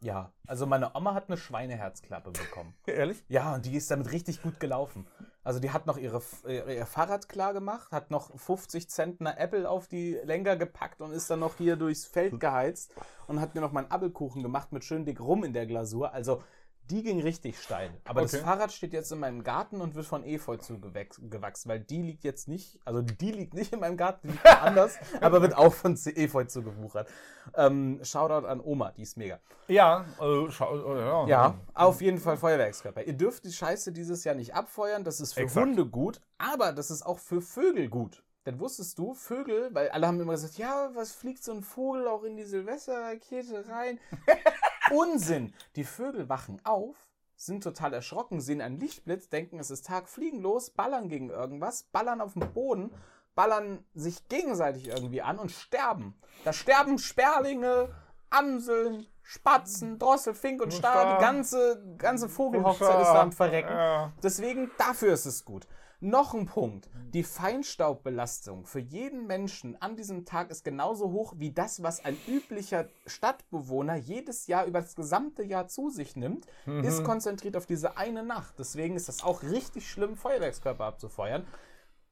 Ja, 0.00 0.33
also 0.47 0.67
meine 0.67 0.95
Oma 0.95 1.15
hat 1.15 1.29
eine 1.29 1.37
Schweineherzklappe 1.37 2.31
bekommen. 2.31 2.75
Ehrlich? 2.87 3.25
Ja, 3.29 3.55
und 3.55 3.67
die 3.67 3.76
ist 3.76 3.91
damit 3.91 4.12
richtig 4.12 4.43
gut 4.43 4.61
gelaufen. 4.61 5.07
Also 5.43 5.61
die 5.61 5.71
hat 5.71 5.87
noch 5.87 5.97
ihre, 5.97 6.21
ihr, 6.47 6.67
ihr 6.67 6.87
Fahrrad 6.87 7.29
klar 7.29 7.53
gemacht, 7.53 7.93
hat 7.93 8.11
noch 8.11 8.37
50 8.37 8.91
Zentner 8.91 9.38
Apple 9.38 9.69
auf 9.71 9.87
die 9.87 10.19
Lenker 10.25 10.57
gepackt 10.57 11.00
und 11.00 11.12
ist 11.12 11.31
dann 11.31 11.41
noch 11.41 11.57
hier 11.57 11.76
durchs 11.76 12.05
Feld 12.05 12.41
geheizt 12.41 12.93
und 13.29 13.41
hat 13.41 13.55
mir 13.55 13.61
noch 13.61 13.73
meinen 13.73 13.91
Apfelkuchen 13.91 14.43
gemacht 14.43 14.73
mit 14.73 14.85
schön 14.85 15.05
dick 15.05 15.21
rum 15.21 15.45
in 15.45 15.53
der 15.53 15.67
Glasur. 15.67 16.12
Also 16.12 16.43
die 16.90 17.02
ging 17.02 17.21
richtig 17.23 17.61
steil. 17.61 17.90
Aber 18.05 18.23
das 18.23 18.35
Okay. 18.35 18.45
Fahrrad 18.45 18.73
steht 18.73 18.93
jetzt 18.93 19.12
in 19.12 19.19
meinem 19.19 19.43
Garten 19.43 19.81
und 19.81 19.95
wird 19.95 20.07
von 20.07 20.25
Efeu 20.25 20.57
zugewachsen, 20.57 21.69
weil 21.69 21.81
die 21.81 22.02
liegt 22.02 22.25
jetzt 22.25 22.49
nicht, 22.49 22.78
also 22.85 23.02
die 23.02 23.33
liegt 23.33 23.55
nicht 23.55 23.73
in 23.73 23.81
meinem 23.81 23.97
Garten, 23.97 24.28
die 24.28 24.33
liegt 24.33 24.45
woanders, 24.45 24.97
aber 25.21 25.43
wird 25.43 25.57
auch 25.57 25.73
von 25.73 25.95
Efeu 25.95 26.45
zugewuchert. 26.45 27.09
Ähm, 27.55 28.00
Shoutout 28.02 28.47
an 28.47 28.61
Oma, 28.61 28.93
die 28.93 29.02
ist 29.02 29.16
mega. 29.16 29.40
Ja, 29.69 30.05
schau, 30.50 30.95
äh, 30.97 31.00
ja. 31.00 31.26
Ja, 31.26 31.55
auf 31.75 32.00
jeden 32.00 32.19
Fall 32.19 32.37
Feuerwerkskörper. 32.37 33.02
Ihr 33.05 33.14
dürft 33.14 33.45
die 33.45 33.52
Scheiße 33.52 33.93
dieses 33.93 34.25
Jahr 34.25 34.35
nicht 34.35 34.55
abfeuern, 34.55 35.05
das 35.05 35.21
ist 35.21 35.35
für 35.35 35.40
Exakt. 35.40 35.66
Hunde 35.66 35.87
gut, 35.87 36.21
aber 36.38 36.73
das 36.73 36.90
ist 36.90 37.05
auch 37.05 37.19
für 37.19 37.40
Vögel 37.40 37.88
gut. 37.88 38.23
Denn 38.47 38.61
wusstest 38.61 38.97
du, 38.99 39.12
Vögel, 39.12 39.71
weil 39.73 39.88
alle 39.88 40.07
haben 40.07 40.21
immer 40.21 40.35
gesagt, 40.35 40.57
ja, 40.57 40.90
was 40.95 41.11
fliegt 41.12 41.43
so 41.43 41.50
ein 41.50 41.64
Vogel 41.64 42.07
auch 42.07 42.23
in 42.23 42.37
die 42.37 42.45
Silvesterrakete 42.45 43.69
rein? 43.69 43.99
Unsinn! 44.90 45.52
Die 45.76 45.85
Vögel 45.85 46.28
wachen 46.28 46.61
auf, 46.64 46.97
sind 47.37 47.62
total 47.62 47.93
erschrocken, 47.93 48.40
sehen 48.40 48.61
einen 48.61 48.78
Lichtblitz, 48.78 49.28
denken, 49.28 49.59
es 49.59 49.71
ist 49.71 49.87
Tag, 49.87 50.09
fliegen 50.09 50.40
los, 50.40 50.71
ballern 50.71 51.09
gegen 51.09 51.31
irgendwas, 51.31 51.85
ballern 51.85 52.21
auf 52.21 52.33
den 52.33 52.52
Boden, 52.52 52.93
ballern 53.35 53.85
sich 53.95 54.28
gegenseitig 54.28 54.88
irgendwie 54.88 55.23
an 55.23 55.38
und 55.38 55.50
sterben. 55.50 56.14
Da 56.45 56.52
sterben 56.52 56.99
Sperlinge, 56.99 57.95
Amseln, 58.31 59.07
Spatzen, 59.23 59.99
Drossel, 59.99 60.35
Fink 60.35 60.62
und 60.62 60.73
Star. 60.73 61.16
Die 61.16 61.23
ganze, 61.23 61.97
ganze 61.99 62.28
Vogelhochzeit 62.28 63.00
ist 63.00 63.09
da 63.09 63.23
am 63.23 63.33
Verrecken. 63.33 64.12
Deswegen, 64.23 64.71
dafür 64.78 65.12
ist 65.12 65.26
es 65.26 65.45
gut. 65.45 65.66
Noch 66.00 66.35
ein 66.35 66.45
Punkt. 66.45 66.91
Die 67.15 67.23
Feinstaubbelastung 67.23 68.67
für 68.67 68.81
jeden 68.81 69.26
Menschen 69.26 69.81
an 69.81 69.97
diesem 69.97 70.26
Tag 70.26 70.50
ist 70.50 70.62
genauso 70.62 71.11
hoch 71.11 71.35
wie 71.38 71.53
das, 71.53 71.83
was 71.83 72.05
ein 72.05 72.19
üblicher 72.29 72.88
Stadtbewohner 73.07 73.97
jedes 73.97 74.47
Jahr 74.47 74.67
über 74.67 74.83
das 74.83 74.95
gesamte 74.95 75.43
Jahr 75.43 75.69
zu 75.69 75.88
sich 75.88 76.15
nimmt, 76.15 76.47
ist 76.83 77.03
konzentriert 77.03 77.57
auf 77.57 77.65
diese 77.65 77.97
eine 77.97 78.23
Nacht. 78.23 78.59
Deswegen 78.59 78.95
ist 78.95 79.09
das 79.09 79.25
auch 79.25 79.43
richtig 79.43 79.91
schlimm, 79.91 80.17
Feuerwerkskörper 80.17 80.85
abzufeuern. 80.85 81.47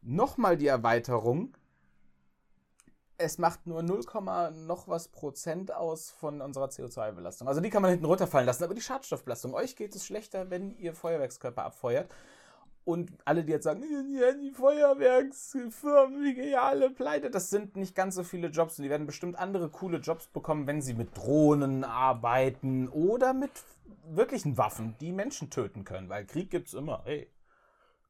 Nochmal 0.01 0.57
die 0.57 0.67
Erweiterung. 0.67 1.55
Es 3.19 3.39
macht 3.39 3.67
nur 3.67 3.83
0, 3.83 4.01
noch 4.67 4.89
was 4.89 5.09
Prozent 5.09 5.73
aus 5.73 6.11
von 6.11 6.41
unserer 6.41 6.67
CO2-Belastung. 6.67 7.49
Also 7.49 7.61
die 7.61 7.71
kann 7.71 7.83
man 7.83 7.91
hinten 7.91 8.07
runterfallen 8.07 8.47
lassen, 8.47 8.65
aber 8.65 8.75
die 8.75 8.81
Schadstoffbelastung. 8.81 9.55
Euch 9.55 9.77
geht 9.77 9.95
es 9.95 10.07
schlechter, 10.07 10.51
wenn 10.51 10.75
ihr 10.79 10.95
Feuerwerkskörper 10.95 11.65
abfeuert. 11.65 12.11
Und 12.85 13.13
alle, 13.25 13.45
die 13.45 13.53
jetzt 13.53 13.65
sagen, 13.65 13.83
ja, 13.83 14.33
die 14.33 14.51
Feuerwerksfirmen, 14.51 16.23
wie 16.23 16.35
geniale 16.35 16.91
Pleite, 16.91 17.31
das 17.31 17.49
sind 17.51 17.77
nicht 17.77 17.95
ganz 17.95 18.15
so 18.15 18.23
viele 18.25 18.49
Jobs. 18.49 18.79
Und 18.79 18.85
die 18.85 18.91
werden 18.91 19.07
bestimmt 19.07 19.39
andere 19.39 19.71
coole 19.71 19.99
Jobs 19.99 20.27
bekommen, 20.27 20.67
wenn 20.67 20.83
sie 20.83 20.95
mit 20.95 21.17
Drohnen 21.17 21.85
arbeiten 21.85 22.89
oder 22.89 23.33
mit 23.33 23.51
wirklichen 24.07 24.59
Waffen, 24.59 24.97
die 25.01 25.13
Menschen 25.13 25.49
töten 25.51 25.85
können. 25.85 26.09
Weil 26.09 26.27
Krieg 26.27 26.51
gibt's 26.51 26.75
immer. 26.75 27.03
Hey. 27.05 27.31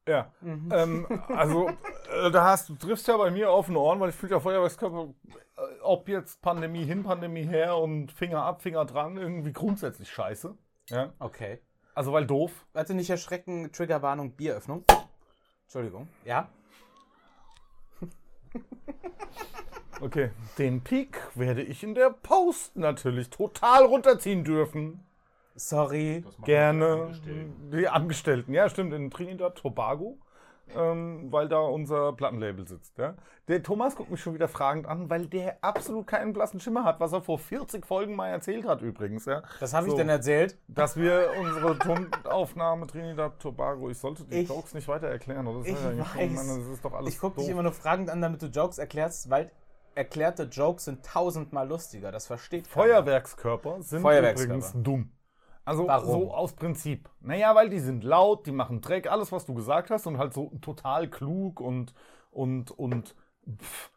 Ja, 0.07 0.31
Mhm. 0.41 0.69
ähm, 0.71 1.07
also 1.29 1.69
äh, 2.13 2.29
da 2.29 2.43
hast 2.43 2.69
du 2.69 2.75
triffst 2.75 3.07
ja 3.07 3.17
bei 3.17 3.31
mir 3.31 3.49
offene 3.49 3.79
Ohren, 3.79 3.99
weil 3.99 4.09
ich 4.09 4.15
finde 4.15 4.35
ja 4.35 4.39
Feuerwerkskörper, 4.39 5.15
äh, 5.57 5.61
ob 5.81 6.07
jetzt 6.09 6.41
Pandemie 6.43 6.83
hin, 6.83 7.01
Pandemie 7.01 7.43
her 7.43 7.77
und 7.77 8.11
Finger 8.11 8.43
ab, 8.43 8.61
Finger 8.61 8.85
dran, 8.85 9.17
irgendwie 9.17 9.51
grundsätzlich 9.51 10.11
scheiße. 10.11 10.55
Ja, 10.89 11.13
Okay. 11.17 11.59
Also 11.95 12.13
weil 12.13 12.27
doof. 12.27 12.51
Warte, 12.73 12.93
nicht 12.93 13.09
erschrecken, 13.09 13.71
Triggerwarnung, 13.71 14.31
Bieröffnung. 14.31 14.83
Entschuldigung. 15.63 16.07
Ja? 16.25 16.49
Okay, 20.01 20.31
den 20.57 20.81
Peak 20.81 21.21
werde 21.35 21.63
ich 21.63 21.81
in 21.81 21.95
der 21.95 22.09
Post 22.09 22.75
natürlich 22.75 23.29
total 23.29 23.85
runterziehen 23.85 24.43
dürfen. 24.43 25.05
Sorry. 25.55 26.25
Gerne. 26.43 27.17
Die 27.71 27.87
Angestellten, 27.87 28.53
ja, 28.53 28.67
stimmt, 28.67 28.93
in 28.93 29.09
Trinidad 29.09 29.55
Tobago, 29.55 30.17
ähm, 30.73 31.31
weil 31.31 31.47
da 31.47 31.59
unser 31.59 32.13
Plattenlabel 32.13 32.67
sitzt. 32.67 32.97
Ja. 32.97 33.15
Der 33.47 33.61
Thomas 33.61 33.95
guckt 33.95 34.09
mich 34.09 34.19
schon 34.21 34.33
wieder 34.33 34.47
fragend 34.47 34.87
an, 34.87 35.09
weil 35.09 35.27
der 35.27 35.57
absolut 35.61 36.07
keinen 36.07 36.33
blassen 36.33 36.59
Schimmer 36.59 36.83
hat, 36.83 36.99
was 36.99 37.13
er 37.13 37.21
vor 37.21 37.37
40 37.37 37.85
Folgen 37.85 38.15
mal 38.15 38.29
erzählt 38.29 38.65
hat 38.67 38.81
übrigens. 38.81 39.25
Ja. 39.25 39.43
Was 39.59 39.73
habe 39.73 39.85
ich 39.87 39.91
So, 39.91 39.97
denn 39.97 40.09
erzählt? 40.09 40.57
Dass 40.67 40.97
wir 40.97 41.29
unsere 41.39 41.77
Tonaufnahme 41.77 42.87
Trinidad 42.87 43.39
Tobago, 43.39 43.89
ich 43.89 43.97
sollte 43.97 44.23
die 44.25 44.37
Ich- 44.41 44.49
Jokes 44.49 44.73
nicht 44.73 44.87
weiter 44.87 45.07
erklären, 45.07 45.45
oder? 45.47 45.59
Das, 45.59 45.67
Ich 45.67 45.73
ja 45.75 45.97
weiß. 45.99 46.31
meine, 46.31 46.59
das 46.59 46.67
ist 46.69 46.83
doch 46.83 46.93
alles 46.93 47.13
Ich 47.13 47.19
gucke 47.19 47.39
dich 47.41 47.49
immer 47.49 47.63
nur 47.63 47.71
fragend 47.73 48.09
an, 48.09 48.21
damit 48.21 48.41
du 48.41 48.47
Jokes 48.47 48.77
erklärst, 48.79 49.29
weil 49.29 49.51
erklärte 49.93 50.43
Jokes 50.43 50.85
sind 50.85 51.05
tausendmal 51.05 51.67
lustiger. 51.67 52.11
Das 52.11 52.27
versteht 52.27 52.69
keiner. 52.69 52.85
Feuerwerkskörper 52.87 53.81
sind 53.81 54.01
Feuerwerkskörper. 54.01 54.55
übrigens 54.55 54.73
dumm. 54.83 55.11
Also 55.65 55.87
Warum? 55.87 56.05
so 56.21 56.31
aus 56.33 56.53
Prinzip. 56.53 57.09
Naja, 57.21 57.55
weil 57.55 57.69
die 57.69 57.79
sind 57.79 58.03
laut, 58.03 58.45
die 58.45 58.51
machen 58.51 58.81
Dreck, 58.81 59.07
alles, 59.11 59.31
was 59.31 59.45
du 59.45 59.53
gesagt 59.55 59.89
hast, 59.89 60.05
und 60.05 60.17
halt 60.19 60.33
so 60.33 60.51
total 60.61 61.09
klug 61.09 61.59
und, 61.59 61.93
und, 62.29 62.69
und 62.71 63.15
pff, 63.59 63.91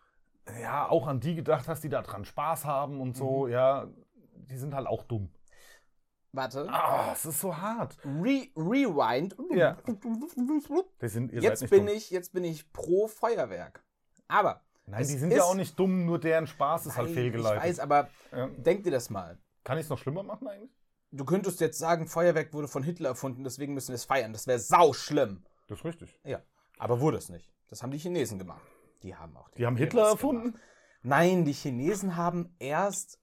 ja, 0.62 0.88
auch 0.88 1.06
an 1.06 1.20
die 1.20 1.34
gedacht 1.34 1.68
hast, 1.68 1.84
die 1.84 1.90
da 1.90 2.00
dran 2.02 2.24
Spaß 2.24 2.64
haben 2.64 3.00
und 3.00 3.16
so, 3.16 3.44
Mhm. 3.46 3.52
ja, 3.52 3.86
die 4.34 4.56
sind 4.56 4.74
halt 4.74 4.86
auch 4.86 5.02
dumm. 5.04 5.28
Warte. 6.32 6.66
Ah, 6.70 7.10
es 7.12 7.24
ist 7.26 7.40
so 7.40 7.56
hart. 7.56 7.96
Re 8.04 8.48
Rewind. 8.56 9.36
Ja. 9.50 9.76
Die 11.02 11.08
sind, 11.08 11.32
Jetzt 11.32 11.68
bin 11.70 11.86
dumm. 11.86 11.94
ich, 11.94 12.10
jetzt 12.10 12.32
bin 12.32 12.44
ich 12.44 12.70
pro 12.72 13.08
Feuerwerk. 13.08 13.82
Aber 14.28 14.62
Nein, 14.86 15.00
die 15.06 15.16
sind 15.18 15.32
ja 15.32 15.42
auch 15.42 15.54
nicht 15.54 15.78
dumm, 15.78 16.06
nur 16.06 16.18
deren 16.18 16.46
Spaß 16.46 16.86
ist 16.86 16.96
halt 16.96 17.10
fehlgeleitet. 17.10 17.62
Ich 17.62 17.68
weiß, 17.70 17.80
aber 17.80 18.08
Ja. 18.32 18.46
denk 18.48 18.84
dir 18.84 18.90
das 18.90 19.10
mal. 19.10 19.38
Kann 19.64 19.76
ich 19.78 19.84
es 19.84 19.90
noch 19.90 19.98
schlimmer 19.98 20.22
machen 20.22 20.48
eigentlich? 20.48 20.70
Du 21.10 21.24
könntest 21.24 21.60
jetzt 21.60 21.78
sagen, 21.78 22.06
Feuerwerk 22.06 22.52
wurde 22.52 22.68
von 22.68 22.82
Hitler 22.82 23.10
erfunden, 23.10 23.44
deswegen 23.44 23.74
müssen 23.74 23.88
wir 23.88 23.94
es 23.94 24.04
feiern. 24.04 24.32
Das 24.32 24.46
wäre 24.46 24.58
sau 24.58 24.92
schlimm. 24.92 25.42
Das 25.66 25.78
ist 25.78 25.84
richtig. 25.84 26.18
Ja, 26.24 26.42
aber 26.78 27.00
wurde 27.00 27.16
es 27.18 27.28
nicht. 27.28 27.50
Das 27.68 27.82
haben 27.82 27.90
die 27.90 27.98
Chinesen 27.98 28.38
gemacht. 28.38 28.66
Die 29.02 29.14
haben 29.14 29.36
auch. 29.36 29.48
Die 29.50 29.64
haben 29.66 29.76
Virus 29.76 29.86
Hitler 29.86 30.02
gemacht. 30.02 30.14
erfunden? 30.14 30.58
Nein, 31.02 31.44
die 31.44 31.52
Chinesen 31.52 32.16
haben 32.16 32.54
erst 32.58 33.18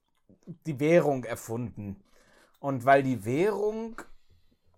die 0.65 0.79
Währung 0.79 1.23
erfunden. 1.23 2.03
Und 2.59 2.85
weil 2.85 3.03
die 3.03 3.25
Währung 3.25 4.01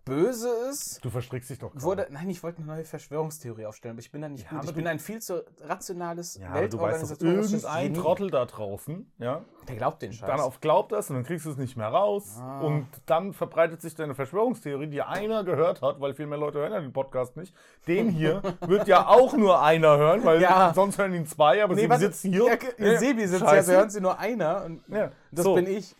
böse 0.07 0.49
ist, 0.69 1.03
Du 1.03 1.09
verstrickst 1.09 1.49
dich 1.49 1.59
doch 1.59 1.71
gerade. 1.71 1.83
wurde. 1.83 2.07
Nein, 2.09 2.29
ich 2.29 2.41
wollte 2.43 2.59
eine 2.59 2.67
neue 2.67 2.83
Verschwörungstheorie 2.85 3.65
aufstellen, 3.65 3.93
aber 3.93 3.99
ich 3.99 4.11
bin 4.11 4.21
da 4.21 4.29
nicht 4.29 4.45
Ja, 4.51 4.59
gut. 4.59 4.69
Ich 4.69 4.75
bin 4.75 4.87
ein 4.87 4.99
viel 4.99 5.21
zu 5.21 5.43
rationales, 5.61 6.35
ja, 6.37 6.53
weltorganisatorisches 6.53 7.63
Genie. 7.63 7.93
Trottel 7.93 8.31
da 8.31 8.45
draußen, 8.45 9.11
ja, 9.19 9.41
Der 9.67 9.75
glaubt 9.75 10.01
den 10.01 10.13
Scheiß. 10.13 10.27
dann 10.27 10.39
auf 10.39 10.59
glaubt 10.61 10.91
das 10.91 11.09
und 11.09 11.17
dann 11.17 11.25
kriegst 11.25 11.45
du 11.45 11.51
es 11.51 11.57
nicht 11.57 11.75
mehr 11.77 11.87
raus. 11.89 12.37
Ah. 12.39 12.61
Und 12.61 12.87
dann 13.05 13.33
verbreitet 13.33 13.81
sich 13.81 13.95
deine 13.95 14.15
Verschwörungstheorie, 14.15 14.87
die 14.87 15.01
einer 15.01 15.43
gehört 15.43 15.81
hat, 15.81 15.99
weil 15.99 16.13
viel 16.13 16.25
mehr 16.27 16.37
Leute 16.37 16.59
hören 16.59 16.71
ja 16.73 16.79
den 16.79 16.93
Podcast 16.93 17.35
nicht. 17.37 17.53
Den 17.87 18.09
hier 18.09 18.41
wird 18.67 18.87
ja 18.87 19.07
auch 19.07 19.33
nur 19.35 19.61
einer 19.61 19.97
hören, 19.97 20.23
weil 20.23 20.41
Ja. 20.41 20.71
sonst 20.73 20.97
hören 20.97 21.13
ihn 21.13 21.25
zwei, 21.27 21.63
aber 21.63 21.75
sie 21.75 21.89
warte, 21.89 22.05
sitzen 22.05 22.31
hier. 22.33 22.45
Ja, 22.47 22.85
ja, 22.85 22.97
Sebi 22.99 23.21
sitzt 23.27 23.39
hier, 23.41 23.47
Scheiße. 23.47 23.55
also 23.57 23.71
hören 23.73 23.89
sie 23.89 24.01
nur 24.01 24.17
einer. 24.19 24.63
Und 24.65 24.81
Ja, 24.87 25.11
das 25.31 25.43
so. 25.43 25.55
bin 25.55 25.67
ich. 25.67 25.95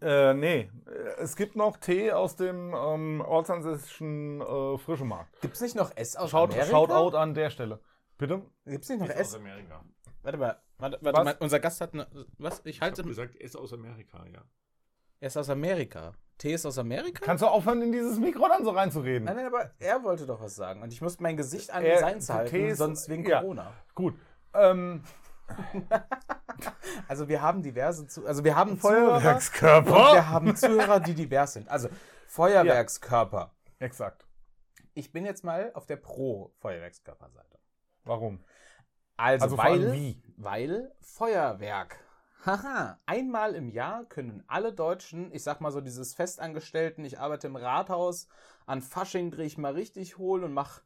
Äh, 0.00 0.34
nee, 0.34 0.70
es 1.18 1.36
gibt 1.36 1.56
noch 1.56 1.76
Tee 1.76 2.12
aus 2.12 2.36
dem 2.36 2.74
ähm, 2.74 3.20
ortsansässischen 3.20 4.40
äh, 4.40 4.78
Frischemarkt. 4.78 5.40
Gibt 5.40 5.54
es 5.54 5.60
nicht 5.60 5.76
noch 5.76 5.90
S 5.96 6.16
aus 6.16 6.30
Schaut, 6.30 6.50
Amerika? 6.50 6.70
schaut 6.70 6.90
out 6.90 7.14
an 7.14 7.34
der 7.34 7.50
Stelle. 7.50 7.80
Bitte? 8.18 8.42
Gibt 8.64 8.84
es 8.84 8.90
nicht 8.90 9.00
noch 9.00 9.08
S? 9.08 9.28
aus 9.28 9.36
Amerika. 9.36 9.84
Warte 10.22 10.38
mal, 10.38 10.60
warte, 10.78 10.98
warte 11.02 11.24
mal. 11.24 11.36
Unser 11.40 11.60
Gast 11.60 11.80
hat 11.80 11.94
eine. 11.94 12.06
Was? 12.38 12.60
Ich 12.60 12.76
Ich 12.76 12.80
halte. 12.80 13.02
habe 13.02 13.08
gesagt, 13.08 13.34
ist 13.36 13.56
aus 13.56 13.72
Amerika, 13.72 14.24
ja. 14.32 14.42
Ist 15.20 15.36
aus 15.36 15.48
Amerika. 15.50 16.12
Tee 16.38 16.52
ist 16.52 16.66
aus 16.66 16.78
Amerika? 16.78 17.24
Kannst 17.24 17.42
du 17.42 17.46
aufhören, 17.46 17.80
in 17.80 17.92
dieses 17.92 18.18
Mikro 18.18 18.46
dann 18.48 18.64
so 18.64 18.70
reinzureden? 18.70 19.24
Nein, 19.24 19.36
nein, 19.36 19.46
aber 19.46 19.70
er 19.78 20.02
wollte 20.02 20.26
doch 20.26 20.40
was 20.40 20.54
sagen. 20.54 20.82
Und 20.82 20.92
ich 20.92 21.00
musste 21.00 21.22
mein 21.22 21.36
Gesicht 21.38 21.70
an 21.72 21.82
Er- 21.84 21.98
seins 22.00 22.28
halten, 22.28 22.74
sonst 22.74 23.08
wegen 23.08 23.24
ja. 23.26 23.40
Corona. 23.40 23.72
Gut. 23.94 24.14
Ähm, 24.52 25.02
Also 27.08 27.28
wir 27.28 27.42
haben 27.42 27.62
diverse, 27.62 28.06
zu 28.06 28.26
also 28.26 28.42
wir 28.42 28.56
haben 28.56 28.80
Zuhörer 28.80 29.20
Feuerwerkskörper. 29.20 30.12
wir 30.14 30.28
haben 30.30 30.56
Zuhörer, 30.56 31.00
die 31.00 31.14
divers 31.14 31.52
sind. 31.52 31.68
Also 31.68 31.88
Feuerwerkskörper. 32.26 33.54
Exakt. 33.78 34.26
Ich 34.94 35.12
bin 35.12 35.24
jetzt 35.24 35.44
mal 35.44 35.70
auf 35.74 35.86
der 35.86 35.96
Pro-Feuerwerkskörperseite. 35.96 37.58
Warum? 38.04 38.42
Also, 39.16 39.44
Also 39.44 39.58
weil, 39.58 39.92
wie? 39.92 40.22
weil 40.36 40.92
Feuerwerk. 41.00 41.98
Haha, 42.44 42.98
einmal 43.06 43.54
im 43.54 43.68
Jahr 43.68 44.04
können 44.04 44.44
alle 44.46 44.72
Deutschen, 44.72 45.32
ich 45.32 45.42
sag 45.42 45.60
mal 45.60 45.72
so 45.72 45.80
dieses 45.80 46.14
Festangestellten, 46.14 47.04
ich 47.04 47.18
arbeite 47.18 47.48
im 47.48 47.56
Rathaus, 47.56 48.28
an 48.66 48.82
Fasching 48.82 49.30
drehe 49.30 49.46
ich 49.46 49.58
mal 49.58 49.72
richtig 49.72 50.16
hohl 50.18 50.44
und 50.44 50.52
mach 50.52 50.80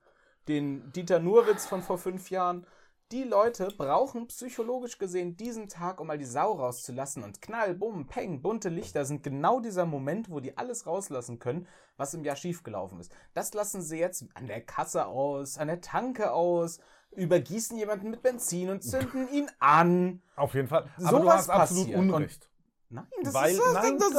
den 0.48 0.90
Dieter 0.92 1.18
Nurwitz 1.18 1.66
von 1.66 1.82
vor 1.82 1.98
fünf 1.98 2.30
Jahren. 2.30 2.66
Die 3.12 3.24
Leute 3.24 3.68
brauchen 3.76 4.28
psychologisch 4.28 4.96
gesehen 4.98 5.36
diesen 5.36 5.68
Tag, 5.68 6.00
um 6.00 6.06
mal 6.06 6.16
die 6.18 6.24
Sau 6.24 6.52
rauszulassen. 6.52 7.24
Und 7.24 7.42
Knall, 7.42 7.74
Bumm, 7.74 8.06
Peng, 8.06 8.40
bunte 8.40 8.68
Lichter 8.68 9.04
sind 9.04 9.24
genau 9.24 9.58
dieser 9.58 9.84
Moment, 9.84 10.30
wo 10.30 10.38
die 10.38 10.56
alles 10.56 10.86
rauslassen 10.86 11.40
können, 11.40 11.66
was 11.96 12.14
im 12.14 12.22
Jahr 12.22 12.36
schiefgelaufen 12.36 13.00
ist. 13.00 13.12
Das 13.34 13.52
lassen 13.52 13.82
sie 13.82 13.98
jetzt 13.98 14.24
an 14.34 14.46
der 14.46 14.60
Kasse 14.60 15.06
aus, 15.06 15.58
an 15.58 15.66
der 15.66 15.80
Tanke 15.80 16.30
aus, 16.32 16.78
übergießen 17.16 17.76
jemanden 17.76 18.10
mit 18.10 18.22
Benzin 18.22 18.70
und 18.70 18.82
zünden 18.82 19.28
ihn 19.32 19.50
an. 19.58 20.22
Auf 20.36 20.54
jeden 20.54 20.68
Fall. 20.68 20.88
Aber 20.98 21.08
Sowas 21.10 21.22
du 21.22 21.30
hast 21.32 21.50
absolut 21.50 21.86
passiert. 21.86 21.98
Unrecht. 21.98 22.50
Nein, 22.90 23.06
das 23.24 23.34
Weil- 23.34 23.50
ist 23.52 23.62
nein, 23.72 23.98
das, 23.98 24.12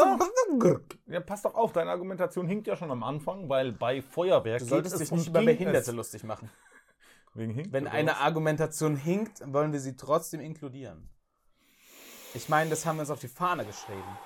Ja, 1.07 1.19
pass 1.21 1.41
doch 1.43 1.55
auf, 1.55 1.71
deine 1.71 1.91
Argumentation 1.91 2.45
hinkt 2.45 2.67
ja 2.67 2.75
schon 2.75 2.91
am 2.91 3.03
Anfang, 3.03 3.47
weil 3.47 3.71
bei 3.71 4.01
Feuerwerk 4.01 4.59
Du 4.59 4.65
solltest 4.65 4.95
es 4.95 4.99
dich 4.99 5.11
nicht 5.11 5.27
über 5.29 5.43
Behinderte 5.43 5.91
es. 5.91 5.95
lustig 5.95 6.23
machen. 6.25 6.49
Wegen 7.33 7.53
hinkt 7.53 7.71
Wenn 7.71 7.87
eine? 7.87 8.17
Argumentation 8.17 8.95
hinkt, 8.95 9.41
wollen 9.53 9.71
wir 9.71 9.79
sie 9.79 9.95
trotzdem 9.95 10.41
inkludieren. 10.41 11.09
Ich 12.33 12.49
meine, 12.49 12.69
das 12.69 12.85
haben 12.85 12.97
wir 12.97 13.01
uns 13.01 13.11
auf 13.11 13.19
die 13.19 13.27
Fahne 13.27 13.65
geschrieben. 13.65 14.17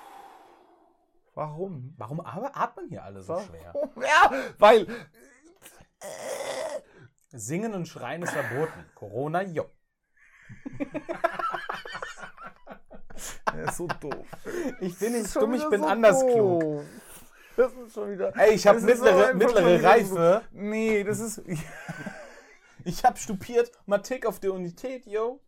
Warum? 1.34 1.94
Warum 1.98 2.20
atmen 2.24 2.88
hier 2.88 3.04
alle 3.04 3.22
so 3.22 3.38
schwer? 3.40 3.72
Ja, 3.96 4.30
weil 4.58 4.86
Singen 7.30 7.74
und 7.74 7.86
Schreien 7.86 8.22
ist 8.22 8.32
verboten. 8.32 8.84
Corona, 8.94 9.42
jo. 9.42 9.70
er 13.52 13.64
ist 13.64 13.76
so 13.76 13.86
doof. 13.86 14.26
Ich 14.80 14.98
bin 14.98 15.12
nicht 15.12 15.34
dumm, 15.36 15.54
ich 15.54 15.68
bin 15.68 15.82
so 15.82 15.86
anders 15.86 16.20
doof. 16.20 16.32
klug. 16.32 16.84
Das 17.56 17.72
ist 17.72 17.94
schon 17.94 18.12
wieder. 18.12 18.36
Ey, 18.36 18.54
ich 18.54 18.66
habe 18.66 18.80
mittlere, 18.80 19.34
mittlere 19.34 19.82
Reife. 19.82 20.42
Nee, 20.52 21.04
das 21.04 21.20
ist. 21.20 21.42
Ich 22.86 23.04
habe 23.04 23.18
stupiert. 23.18 23.70
Mathematik 23.86 24.26
auf 24.26 24.38
der 24.40 24.52
Unität, 24.52 25.06
yo. 25.06 25.40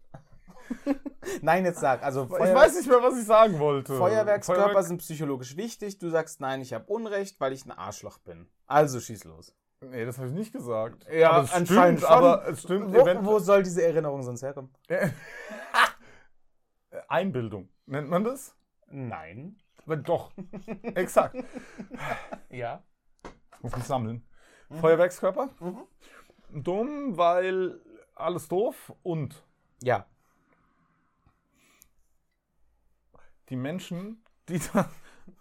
Nein, 1.42 1.64
jetzt 1.64 1.80
sag. 1.80 2.02
Also 2.02 2.24
Ich 2.24 2.28
Feuer- 2.30 2.54
weiß 2.54 2.74
nicht 2.76 2.88
mehr, 2.88 3.00
was 3.02 3.16
ich 3.18 3.24
sagen 3.26 3.58
wollte. 3.58 3.96
Feuerwerkskörper 3.96 4.62
Feuerwerk- 4.72 4.82
sind 4.82 4.98
psychologisch 4.98 5.56
wichtig. 5.56 5.98
Du 5.98 6.10
sagst, 6.10 6.40
nein, 6.40 6.60
ich 6.60 6.72
habe 6.74 6.84
Unrecht, 6.92 7.40
weil 7.40 7.52
ich 7.52 7.64
ein 7.64 7.70
Arschloch 7.70 8.18
bin. 8.18 8.48
Also 8.66 8.98
schieß 9.00 9.24
los. 9.24 9.54
Nee, 9.80 10.04
das 10.04 10.18
habe 10.18 10.26
ich 10.28 10.34
nicht 10.34 10.52
gesagt. 10.52 11.06
Ja, 11.12 11.30
aber 11.30 11.44
es 11.44 11.52
anscheinend 11.52 12.00
stimmt, 12.00 12.12
schon. 12.12 12.24
aber 12.24 12.48
es 12.48 12.62
stimmt. 12.62 12.92
Wo, 12.92 13.24
wo 13.24 13.38
soll 13.38 13.62
diese 13.62 13.84
Erinnerung 13.84 14.22
sonst 14.22 14.42
herkommen? 14.42 14.74
Einbildung. 17.08 17.68
Nennt 17.86 18.08
man 18.08 18.24
das? 18.24 18.56
Nein. 18.88 19.56
Aber 19.84 19.96
Doch. 19.96 20.32
Exakt. 20.94 21.36
Ja. 22.50 22.82
Muss 23.60 23.76
mich 23.76 23.84
sammeln. 23.84 24.26
Mhm. 24.70 24.80
Feuerwerkskörper? 24.80 25.50
Dumm, 26.52 27.16
weil 27.16 27.80
alles 28.14 28.48
doof 28.48 28.92
und 29.02 29.42
Ja. 29.82 30.06
die 33.48 33.56
Menschen, 33.56 34.22
die 34.48 34.60
da 34.72 34.88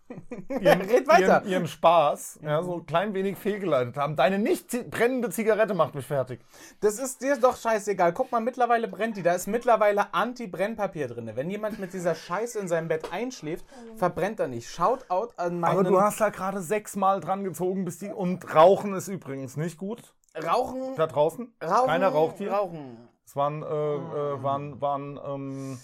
ihren, 0.61 0.81
Red 0.81 1.07
weiter. 1.07 1.41
ihren, 1.41 1.47
ihren 1.49 1.67
Spaß 1.67 2.39
ja, 2.41 2.63
so 2.63 2.75
ein 2.75 2.85
klein 2.85 3.13
wenig 3.13 3.37
fehlgeleitet 3.37 3.97
haben. 3.97 4.15
Deine 4.15 4.39
nicht 4.39 4.89
brennende 4.89 5.29
Zigarette 5.29 5.73
macht 5.73 5.95
mich 5.95 6.05
fertig. 6.05 6.39
Das 6.79 6.97
ist 6.97 7.21
dir 7.21 7.35
doch 7.37 7.57
scheißegal. 7.57 8.13
Guck 8.13 8.31
mal, 8.31 8.39
mittlerweile 8.39 8.87
brennt 8.87 9.17
die. 9.17 9.23
Da 9.23 9.33
ist 9.33 9.47
mittlerweile 9.47 10.13
Anti-Brennpapier 10.13 11.09
drin. 11.09 11.29
Wenn 11.35 11.49
jemand 11.49 11.79
mit 11.79 11.91
dieser 11.91 12.15
Scheiße 12.15 12.57
in 12.59 12.69
seinem 12.69 12.87
Bett 12.87 13.11
einschläft, 13.11 13.65
verbrennt 13.97 14.39
er 14.39 14.47
nicht. 14.47 14.69
Shoutout 14.69 15.33
an 15.35 15.59
meinen... 15.59 15.71
Aber 15.73 15.83
du 15.83 15.99
hast 15.99 16.21
da 16.21 16.29
gerade 16.29 16.61
sechsmal 16.61 17.19
dran 17.19 17.43
gezogen, 17.43 17.83
bis 17.83 17.99
die. 17.99 18.07
Und 18.09 18.55
Rauchen 18.55 18.93
ist 18.93 19.09
übrigens 19.09 19.57
nicht 19.57 19.77
gut. 19.77 20.13
Rauchen... 20.45 20.95
Da 20.95 21.07
draußen. 21.07 21.53
Rauchen... 21.63 21.87
Keiner 21.87 22.09
raucht 22.09 22.37
hier. 22.37 22.51
Rauchen. 22.51 23.07
Es 23.25 23.35
waren, 23.35 23.61
äh, 23.61 23.65
äh, 23.65 24.43
waren, 24.43 24.79
waren 24.79 25.19
ähm, 25.25 25.79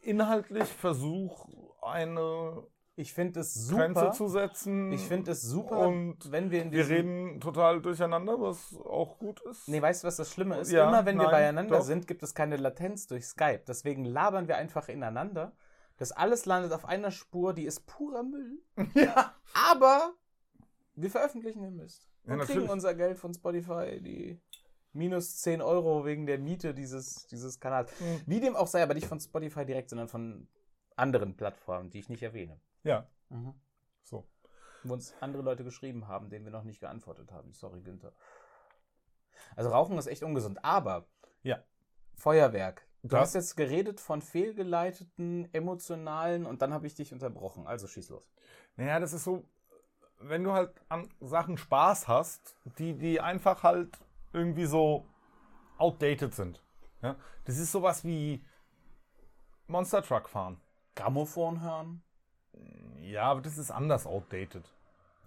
inhaltlich 0.00 0.64
Versuch, 0.64 1.46
eine 1.82 2.64
Ich 2.96 3.14
finde 3.14 3.40
es 3.40 3.68
Grenze 3.70 4.00
super. 4.00 4.12
zu 4.12 4.28
setzen. 4.28 4.92
Ich 4.92 5.06
finde 5.06 5.30
es 5.30 5.42
super, 5.42 5.78
Und 5.86 6.32
wenn 6.32 6.50
wir 6.50 6.62
in 6.62 6.72
wir 6.72 6.88
reden 6.88 7.40
total 7.40 7.80
durcheinander, 7.80 8.40
was 8.40 8.76
auch 8.84 9.18
gut 9.18 9.40
ist. 9.42 9.68
Nee, 9.68 9.80
weißt 9.80 10.02
du, 10.02 10.08
was 10.08 10.16
das 10.16 10.32
Schlimme 10.32 10.58
ist? 10.58 10.72
Ja, 10.72 10.88
Immer 10.88 11.06
wenn 11.06 11.16
wir 11.16 11.24
nein, 11.24 11.32
beieinander 11.32 11.76
doch. 11.78 11.84
sind, 11.84 12.08
gibt 12.08 12.22
es 12.22 12.34
keine 12.34 12.56
Latenz 12.56 13.06
durch 13.06 13.26
Skype. 13.26 13.62
Deswegen 13.68 14.04
labern 14.04 14.48
wir 14.48 14.56
einfach 14.56 14.88
ineinander. 14.88 15.52
Das 15.96 16.12
alles 16.12 16.44
landet 16.46 16.72
auf 16.72 16.86
einer 16.86 17.10
Spur, 17.10 17.54
die 17.54 17.66
ist 17.66 17.86
purer 17.86 18.22
Müll. 18.22 18.62
ja. 18.94 19.34
Aber 19.70 20.14
wir 20.94 21.10
veröffentlichen 21.10 21.62
den 21.62 21.76
Mist. 21.76 22.09
Ja, 22.24 22.34
Und 22.34 22.40
kriegen 22.40 22.68
unser 22.68 22.94
Geld 22.94 23.18
von 23.18 23.32
Spotify, 23.34 24.00
die 24.00 24.40
minus 24.92 25.38
10 25.38 25.62
Euro 25.62 26.04
wegen 26.04 26.26
der 26.26 26.38
Miete 26.38 26.74
dieses, 26.74 27.26
dieses 27.26 27.60
Kanals. 27.60 27.92
Mhm. 28.00 28.20
Wie 28.26 28.40
dem 28.40 28.56
auch 28.56 28.66
sei, 28.66 28.82
aber 28.82 28.94
nicht 28.94 29.06
von 29.06 29.20
Spotify 29.20 29.64
direkt, 29.64 29.90
sondern 29.90 30.08
von 30.08 30.48
anderen 30.96 31.36
Plattformen, 31.36 31.90
die 31.90 31.98
ich 32.00 32.08
nicht 32.08 32.22
erwähne. 32.22 32.60
Ja. 32.82 33.06
Mhm. 33.28 33.54
So. 34.02 34.26
Wo 34.82 34.94
uns 34.94 35.14
andere 35.20 35.42
Leute 35.42 35.64
geschrieben 35.64 36.08
haben, 36.08 36.30
denen 36.30 36.44
wir 36.44 36.52
noch 36.52 36.64
nicht 36.64 36.80
geantwortet 36.80 37.32
haben. 37.32 37.52
Sorry, 37.52 37.82
Günther. 37.82 38.12
Also 39.56 39.70
Rauchen 39.70 39.96
ist 39.98 40.06
echt 40.06 40.22
ungesund. 40.22 40.64
Aber 40.64 41.06
Ja. 41.42 41.62
Feuerwerk. 42.16 42.86
Du 43.02 43.16
Ja. 43.16 43.22
hast 43.22 43.34
jetzt 43.34 43.56
geredet 43.56 43.98
von 44.00 44.20
fehlgeleiteten, 44.20 45.48
emotionalen 45.54 46.44
und 46.44 46.60
dann 46.60 46.74
habe 46.74 46.86
ich 46.86 46.94
dich 46.94 47.12
unterbrochen. 47.14 47.66
Also 47.66 47.86
schieß 47.86 48.10
los. 48.10 48.30
Naja, 48.76 49.00
das 49.00 49.14
ist 49.14 49.24
so, 49.24 49.44
wenn 50.20 50.44
du 50.44 50.52
halt 50.52 50.72
an 50.88 51.08
Sachen 51.20 51.56
Spaß 51.56 52.08
hast, 52.08 52.56
die, 52.78 52.94
die 52.94 53.20
einfach 53.20 53.62
halt 53.62 53.98
irgendwie 54.32 54.66
so 54.66 55.06
outdated 55.78 56.34
sind. 56.34 56.62
Ja? 57.02 57.16
Das 57.44 57.58
ist 57.58 57.72
sowas 57.72 58.04
wie 58.04 58.44
Monster 59.66 60.02
Truck 60.02 60.28
fahren. 60.28 60.60
Grammophon 60.94 61.60
hören. 61.62 62.02
Ja, 63.00 63.24
aber 63.24 63.40
das 63.40 63.56
ist 63.58 63.70
anders 63.70 64.06
outdated. 64.06 64.64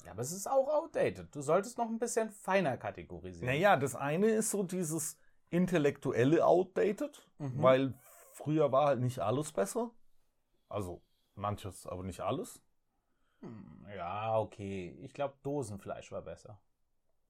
Ja, 0.05 0.11
aber 0.11 0.21
es 0.21 0.31
ist 0.31 0.47
auch 0.47 0.67
outdated. 0.67 1.33
Du 1.33 1.41
solltest 1.41 1.77
noch 1.77 1.87
ein 1.87 1.97
bisschen 1.97 2.29
feiner 2.29 2.77
kategorisieren. 2.77 3.47
Naja, 3.47 3.77
das 3.77 3.95
eine 3.95 4.27
ist 4.27 4.51
so 4.51 4.63
dieses 4.63 5.17
Intellektuelle 5.49 6.45
outdated, 6.45 7.25
Mhm. 7.39 7.61
weil 7.63 7.93
früher 8.33 8.71
war 8.71 8.87
halt 8.87 8.99
nicht 8.99 9.19
alles 9.19 9.51
besser. 9.51 9.91
Also 10.69 11.01
manches, 11.35 11.87
aber 11.87 12.03
nicht 12.03 12.19
alles. 12.21 12.61
Ja, 14.43 14.47
okay. 14.47 14.97
Ich 15.01 15.13
glaube, 15.13 15.37
Dosenfleisch 15.43 16.11
war 16.11 16.21
besser. 16.21 16.59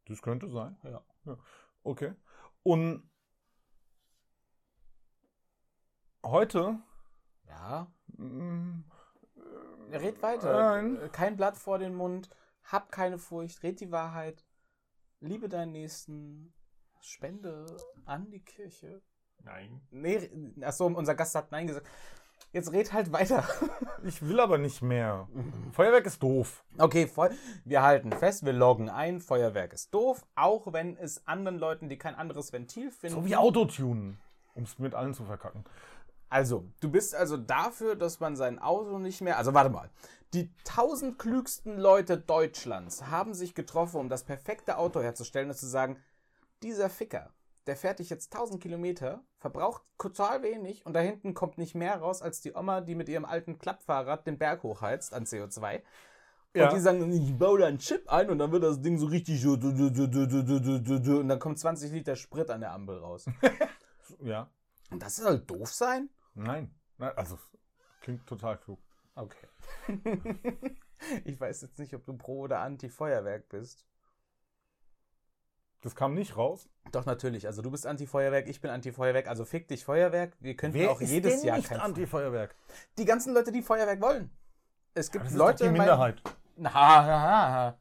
Das 0.06 0.22
könnte 0.22 0.50
sein. 0.50 0.78
Ja. 0.84 1.06
Okay. 1.84 2.14
Und 2.64 3.10
heute. 6.26 6.80
Ja. 7.48 7.92
mm, 8.18 8.84
Red 9.92 10.22
weiter. 10.22 10.54
Nein. 10.54 11.12
Kein 11.12 11.36
Blatt 11.36 11.58
vor 11.58 11.78
den 11.78 11.94
Mund. 11.94 12.30
Hab 12.64 12.92
keine 12.92 13.18
Furcht. 13.18 13.64
Red 13.64 13.80
die 13.80 13.92
Wahrheit. 13.92 14.46
Liebe 15.20 15.50
deinen 15.50 15.72
Nächsten. 15.72 16.54
Spende 17.02 17.66
an 18.06 18.30
die 18.30 18.44
Kirche. 18.44 19.02
Nein. 19.40 19.86
Nee, 19.92 20.30
achso, 20.62 20.86
unser 20.88 21.16
Gast 21.16 21.36
hat 21.36 21.52
Nein 21.52 21.68
gesagt. 21.68 21.88
Jetzt 22.52 22.72
red 22.72 22.94
halt 22.94 23.12
weiter. 23.12 23.48
Ich 24.06 24.22
will 24.22 24.42
aber 24.42 24.58
nicht 24.58 24.82
mehr. 24.82 25.30
Feuerwerk 25.72 26.06
ist 26.06 26.22
doof. 26.22 26.66
Okay, 26.78 27.10
wir 27.64 27.84
halten 27.84 28.12
fest, 28.12 28.46
wir 28.46 28.52
loggen 28.52 28.90
ein. 28.90 29.22
Feuerwerk 29.22 29.72
ist 29.72 29.94
doof, 29.94 30.26
auch 30.36 30.74
wenn 30.74 30.98
es 30.98 31.26
anderen 31.26 31.58
Leuten, 31.58 31.88
die 31.88 31.98
kein 31.98 32.14
anderes 32.14 32.52
Ventil 32.52 32.92
finden. 32.92 33.16
So 33.16 33.26
wie 33.26 33.38
Autotune. 33.38 34.18
Um 34.56 34.64
es 34.64 34.78
mit 34.78 34.94
allen 34.94 35.14
zu 35.14 35.24
verkacken. 35.24 35.64
Also, 36.28 36.66
du 36.82 36.92
bist 36.92 37.16
also 37.16 37.38
dafür, 37.38 37.96
dass 37.96 38.20
man 38.20 38.36
sein 38.36 38.60
Auto 38.60 39.00
nicht 39.00 39.22
mehr. 39.22 39.38
Also, 39.38 39.54
warte 39.54 39.70
mal. 39.70 39.90
Die 40.34 40.52
tausend 40.66 41.20
klügsten 41.20 41.78
Leute 41.78 42.18
Deutschlands 42.18 43.06
haben 43.08 43.34
sich 43.34 43.54
getroffen, 43.54 44.02
um 44.02 44.10
das 44.10 44.24
perfekte 44.24 44.78
Auto 44.78 45.00
herzustellen 45.00 45.50
und 45.50 45.56
zu 45.56 45.68
sagen: 45.68 45.98
Dieser 46.62 46.90
Ficker, 46.90 47.30
der 47.68 47.76
fährt 47.76 48.00
dich 48.00 48.10
jetzt 48.10 48.34
1000 48.34 48.62
Kilometer, 48.62 49.24
verbraucht 49.38 49.84
total 49.98 50.44
wenig 50.44 50.86
und 50.86 50.94
da 50.94 51.00
hinten 51.00 51.34
kommt 51.34 51.58
nicht 51.58 51.76
mehr 51.76 51.98
raus 51.98 52.22
als 52.22 52.42
die 52.42 52.54
Oma, 52.54 52.82
die 52.82 52.96
mit 52.96 53.10
ihrem 53.10 53.26
alten 53.26 53.58
Klappfahrrad 53.58 54.28
den 54.28 54.38
Berg 54.38 54.64
hochheizt 54.64 55.14
an 55.14 55.26
CO2. 55.26 55.82
Ja. 56.56 56.66
Und 56.66 56.76
die 56.76 56.82
sagen, 56.82 57.12
ich 57.12 57.38
baue 57.38 57.60
da 57.60 57.68
einen 57.68 57.80
Chip 57.80 58.08
ein 58.12 58.30
und 58.30 58.38
dann 58.38 58.52
wird 58.52 58.64
das 58.64 58.82
Ding 58.82 58.98
so 58.98 59.08
richtig 59.08 59.46
und 59.48 61.28
dann 61.28 61.40
kommt 61.40 61.58
20 61.58 61.92
Liter 61.92 62.16
Sprit 62.16 62.50
an 62.50 62.62
der 62.62 62.72
Ampel 62.74 63.00
raus. 63.00 63.26
ja. 64.20 64.50
Und 64.92 65.02
das 65.02 65.16
soll 65.16 65.40
doof 65.40 65.74
sein? 65.74 66.10
Nein. 66.36 66.74
Nein 66.98 67.12
also 67.16 67.40
klingt 68.02 68.28
total 68.28 68.58
klug. 68.58 68.80
Okay. 69.16 69.48
ich 71.26 71.40
weiß 71.40 71.62
jetzt 71.62 71.80
nicht, 71.80 71.96
ob 71.96 72.06
du 72.06 72.14
pro 72.16 72.42
oder 72.42 72.60
anti 72.60 72.90
Feuerwerk 72.90 73.50
bist. 73.50 73.88
Das 75.84 75.96
kam 75.96 76.14
nicht 76.14 76.38
raus. 76.38 76.70
Doch 76.94 77.06
natürlich, 77.06 77.46
also 77.46 77.62
du 77.62 77.70
bist 77.70 77.86
anti 77.86 78.08
Feuerwerk, 78.08 78.48
ich 78.48 78.62
bin 78.62 78.72
anti 78.72 78.94
Feuerwerk, 78.94 79.28
also 79.28 79.44
fick 79.44 79.68
dich 79.68 79.84
Feuerwerk. 79.84 80.32
Wir 80.40 80.56
könnten 80.56 80.88
auch 80.88 81.02
jedes 81.02 81.44
Jahr 81.44 81.58
nicht 81.58 81.68
kein 81.68 81.82
Anti-Feuerwerk? 81.82 82.56
Die 82.98 83.04
ganzen 83.04 83.34
Leute, 83.34 83.52
die 83.52 83.62
Feuerwerk 83.62 84.02
wollen. 84.02 84.32
Es 84.94 85.12
gibt 85.12 85.26
Das 85.26 85.34
ist 85.34 85.38
Leute 85.38 85.66
doch 85.66 85.72
die 85.72 85.78
Minderheit. 85.78 86.22
Na, 86.56 86.74
ha, 86.74 87.06
ha, 87.06 87.52
ha. 87.52 87.78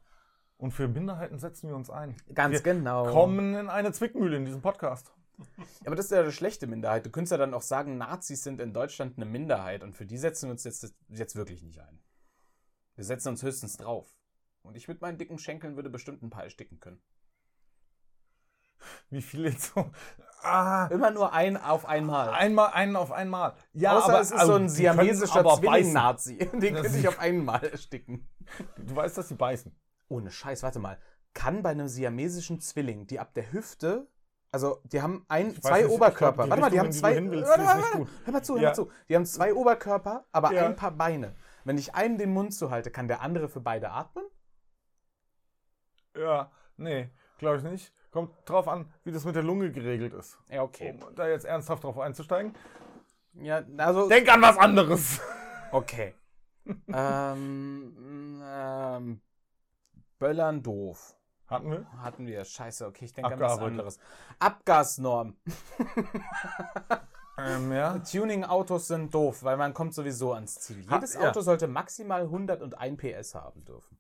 Und 0.57 0.73
für 0.73 0.88
Minderheiten 0.88 1.38
setzen 1.38 1.69
wir 1.69 1.77
uns 1.77 1.91
ein. 1.91 2.17
Ganz 2.35 2.55
wir 2.55 2.61
genau. 2.62 3.07
kommen 3.07 3.55
in 3.55 3.69
eine 3.69 3.93
Zwickmühle 3.93 4.37
in 4.37 4.47
diesem 4.47 4.62
Podcast. 4.62 5.12
Aber 5.85 5.95
das 5.95 6.07
ist 6.07 6.11
ja 6.11 6.21
eine 6.21 6.33
schlechte 6.33 6.67
Minderheit. 6.67 7.07
Du 7.07 7.11
könntest 7.11 7.31
ja 7.31 7.38
dann 7.38 7.55
auch 7.55 7.62
sagen, 7.62 7.99
Nazis 7.99 8.43
sind 8.43 8.61
in 8.61 8.73
Deutschland 8.73 9.17
eine 9.17 9.27
Minderheit 9.27 9.85
und 9.85 9.97
für 9.97 10.07
die 10.07 10.19
setzen 10.19 10.49
wir 10.49 10.53
uns 10.53 10.65
jetzt, 10.65 10.93
jetzt 11.09 11.37
wirklich 11.37 11.62
nicht 11.62 11.81
ein. 11.81 12.01
Wir 12.97 13.05
setzen 13.05 13.29
uns 13.29 13.45
höchstens 13.45 13.77
drauf. 13.77 14.12
Und 14.62 14.77
ich 14.77 14.88
mit 14.88 15.01
meinen 15.01 15.19
dicken 15.19 15.38
Schenkeln 15.38 15.77
würde 15.77 15.91
bestimmt 15.91 16.23
ein 16.23 16.31
paar 16.31 16.45
ersticken 16.45 16.81
können. 16.81 17.01
Wie 19.11 19.23
viel 19.23 19.45
jetzt 19.47 19.73
so. 19.75 19.90
Ah, 20.45 20.87
Immer 20.88 21.12
nur 21.12 21.33
ein 21.33 21.57
auf 21.57 21.87
einmal. 21.87 22.31
einmal, 22.31 22.73
einen 22.73 22.97
auf 22.97 23.12
einmal. 23.12 23.55
Ja, 23.75 23.97
Außer 23.97 24.09
aber 24.09 24.21
es 24.21 24.33
ist 24.33 24.38
also, 24.38 24.47
so 24.47 24.53
ein 24.55 24.59
können 24.62 24.68
siamesischer 24.71 25.45
Zwilling-Nazi. 25.45 26.37
Den 26.53 26.75
könnte 26.75 26.99
ich 26.99 27.07
auf 27.07 27.21
einmal 27.21 27.62
ersticken. 27.64 28.29
Du 28.77 28.97
weißt, 28.97 29.16
dass 29.16 29.29
sie 29.29 29.37
beißen. 29.37 29.73
Ohne 30.09 30.31
Scheiß, 30.33 30.64
warte 30.64 30.81
mal. 30.81 30.99
Kann 31.33 31.62
bei 31.62 31.71
einem 31.71 31.87
siamesischen 31.87 32.61
Zwilling, 32.61 33.07
die 33.07 33.21
ab 33.21 33.35
der 33.35 33.53
Hüfte, 33.53 34.09
also 34.51 34.81
die 34.85 35.01
haben 35.01 35.25
ein, 35.29 35.55
zwei 35.62 35.79
nicht, 35.83 35.87
ich 35.87 35.92
Oberkörper. 35.95 36.35
glaub, 36.45 36.49
warte 36.51 36.61
mal, 36.61 36.71
die 36.71 36.81
haben 36.81 36.92
zwei. 36.92 37.16
willst, 37.31 37.49
warte, 37.49 37.64
warte, 37.64 37.83
warte. 37.83 38.07
Hör 38.25 38.33
mal 38.33 38.42
zu, 38.42 38.55
hör 38.57 38.62
Ja. 38.62 38.68
mal 38.71 38.75
zu. 38.75 38.90
Die 39.09 39.14
haben 39.14 39.25
zwei 39.27 39.55
Oberkörper, 39.55 40.27
aber 40.33 40.53
Ja. 40.53 40.66
ein 40.66 40.77
paar 40.77 40.90
Beine. 40.90 41.35
Wenn 41.64 41.79
ich 41.79 41.95
einen 41.95 42.18
den 42.18 42.33
Mund 42.33 42.53
zuhalte, 42.53 42.90
kann 42.90 43.07
der 43.09 43.23
andere 43.23 43.49
für 43.49 43.61
beide 43.61 43.90
atmen? 43.92 44.25
Ja, 46.16 46.51
nee, 46.77 47.11
glaube 47.38 47.59
ich 47.59 47.62
nicht. 47.62 47.95
Kommt 48.12 48.31
drauf 48.48 48.68
an, 48.68 48.88
wie 49.05 49.11
das 49.11 49.25
mit 49.25 49.35
der 49.35 49.42
Lunge 49.42 49.72
geregelt 49.72 50.12
ist. 50.14 50.38
Ja, 50.48 50.62
okay. 50.62 50.96
Um 51.05 51.14
da 51.16 51.27
jetzt 51.27 51.44
ernsthaft 51.44 51.83
drauf 51.83 51.98
einzusteigen. 51.98 52.55
Ja, 53.35 53.62
also. 53.79 54.09
Denk 54.09 54.29
an 54.33 54.42
was 54.42 54.57
anderes. 54.59 55.20
Okay. 55.75 56.14
ähm, 56.92 58.42
ähm, 58.44 59.20
Böllern 60.18 60.62
doof. 60.62 61.16
Hatten 61.46 61.70
wir? 61.70 61.87
Hatten 61.96 62.27
wir. 62.27 62.44
Scheiße, 62.44 62.87
okay, 62.87 63.07
ich 63.07 63.14
denke 63.14 63.33
an 63.33 63.40
was 63.40 63.59
anderes. 63.59 63.98
Abgasnorm. 64.38 65.35
Ähm, 67.38 67.72
ja. 67.72 67.98
Tuning-Autos 67.98 68.88
sind 68.88 69.14
doof, 69.14 69.42
weil 69.42 69.57
man 69.57 69.72
kommt 69.72 69.94
sowieso 69.94 70.35
ans 70.35 70.61
Ziel. 70.61 70.87
Ha- 70.90 70.96
Jedes 70.96 71.14
ja. 71.14 71.31
Auto 71.31 71.40
sollte 71.40 71.66
maximal 71.66 72.20
101 72.22 72.98
PS 72.98 73.35
haben 73.35 73.64
dürfen. 73.64 73.98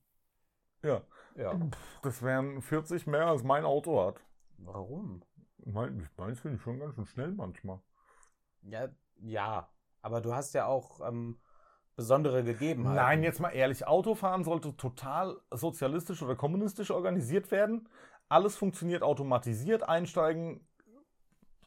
Ja. 0.82 1.00
Ja. 1.36 1.58
Das 2.02 2.22
wären 2.22 2.60
40 2.60 3.06
mehr, 3.06 3.26
als 3.26 3.42
mein 3.42 3.64
Auto 3.64 4.04
hat. 4.04 4.20
Warum? 4.58 5.22
Mein, 5.64 6.08
meins 6.16 6.40
finde 6.40 6.56
ich 6.56 6.62
schon 6.62 6.78
ganz 6.78 6.94
schön 6.94 7.06
schnell 7.06 7.32
manchmal. 7.32 7.80
Ja, 8.62 8.88
ja. 9.16 9.68
Aber 10.00 10.20
du 10.20 10.34
hast 10.34 10.54
ja 10.54 10.66
auch 10.66 11.00
ähm, 11.06 11.38
besondere 11.96 12.42
Gegebenheiten. 12.42 12.96
Nein, 12.96 13.22
jetzt 13.22 13.40
mal 13.40 13.50
ehrlich, 13.50 13.86
Autofahren 13.86 14.44
sollte 14.44 14.76
total 14.76 15.40
sozialistisch 15.50 16.22
oder 16.22 16.34
kommunistisch 16.34 16.90
organisiert 16.90 17.50
werden. 17.50 17.88
Alles 18.28 18.56
funktioniert 18.56 19.02
automatisiert, 19.02 19.82
einsteigen, 19.88 20.66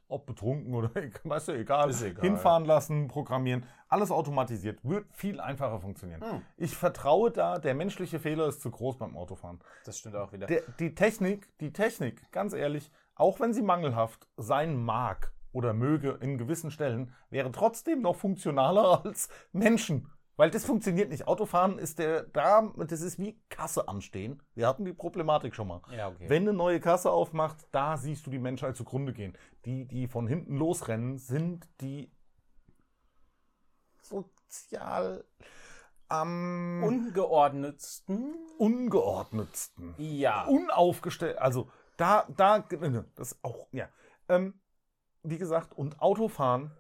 ob 0.08 0.26
betrunken 0.26 0.74
oder 0.74 0.92
weißt 1.24 1.50
du, 1.50 1.52
egal, 1.54 1.90
egal. 1.90 2.24
hinfahren 2.24 2.66
lassen, 2.66 3.08
programmieren, 3.08 3.66
alles 3.88 4.12
automatisiert, 4.12 4.80
wird 4.84 5.06
viel 5.12 5.40
einfacher 5.40 5.80
funktionieren. 5.80 6.22
Hm. 6.22 6.42
Ich 6.58 6.76
vertraue 6.76 7.32
da, 7.32 7.60
der 7.60 7.74
menschliche 7.76 8.20
Fehler 8.20 8.48
ist 8.48 8.62
zu 8.62 8.72
groß 8.72 8.98
beim 8.98 9.16
Autofahren. 9.16 9.60
Das 9.86 9.98
stimmt 9.98 10.16
auch 10.16 10.32
wieder. 10.34 10.48
Der, 10.48 10.62
die 10.80 10.96
Technik, 10.96 11.48
die 11.60 11.72
Technik, 11.72 12.32
ganz 12.32 12.54
ehrlich, 12.54 12.92
auch 13.16 13.40
wenn 13.40 13.54
sie 13.54 13.62
mangelhaft 13.62 14.28
sein 14.38 14.76
mag 14.76 15.32
oder 15.52 15.74
möge 15.74 16.18
in 16.22 16.38
gewissen 16.38 16.70
Stellen, 16.70 17.14
wäre 17.30 17.52
trotzdem 17.52 18.02
noch 18.02 18.16
funktionaler 18.16 19.02
als 19.06 19.30
Menschen. 19.54 20.12
Weil 20.38 20.52
das 20.52 20.66
funktioniert 20.66 21.10
nicht. 21.10 21.28
Autofahren 21.28 21.80
ist 21.80 22.00
der 22.00 22.24
da, 22.24 22.74
das 22.78 23.02
ist 23.02 23.20
wie 23.20 23.40
Kasse 23.50 23.88
anstehen. 23.88 24.44
Wir 24.54 24.68
hatten 24.68 24.84
die 24.84 24.94
Problematik 24.94 25.56
schon 25.56 25.68
mal. 25.70 25.82
ja, 25.96 26.10
okay. 26.10 26.30
Wenn 26.30 26.44
eine 26.44 26.54
neue 26.54 26.80
Kasse 26.80 27.10
aufmacht, 27.10 27.68
da 27.72 27.96
siehst 27.98 28.26
du 28.26 28.32
die 28.32 28.40
Menschheit 28.40 28.76
zugrunde 28.76 29.14
gehen. 29.14 29.38
Die, 29.64 29.86
die 29.86 30.08
von 30.08 30.28
hinten 30.28 30.58
losrennen, 30.58 31.18
sind 31.18 31.68
die 31.80 32.12
sozial 34.02 35.24
am 36.10 36.84
Ungeordnetsten? 36.84 38.36
ungeordnetsten 38.58 39.96
Ja. 39.98 40.46
unaufgestellt. 40.46 41.38
Also 41.38 41.72
da, 41.98 42.28
da, 42.36 42.60
das 42.60 43.32
ist 43.32 43.40
auch, 43.44 43.68
ja. 43.72 43.88
Ähm, 44.28 44.60
wie 45.24 45.38
gesagt, 45.38 45.74
und 45.74 46.02
Autofahren, 46.02 46.72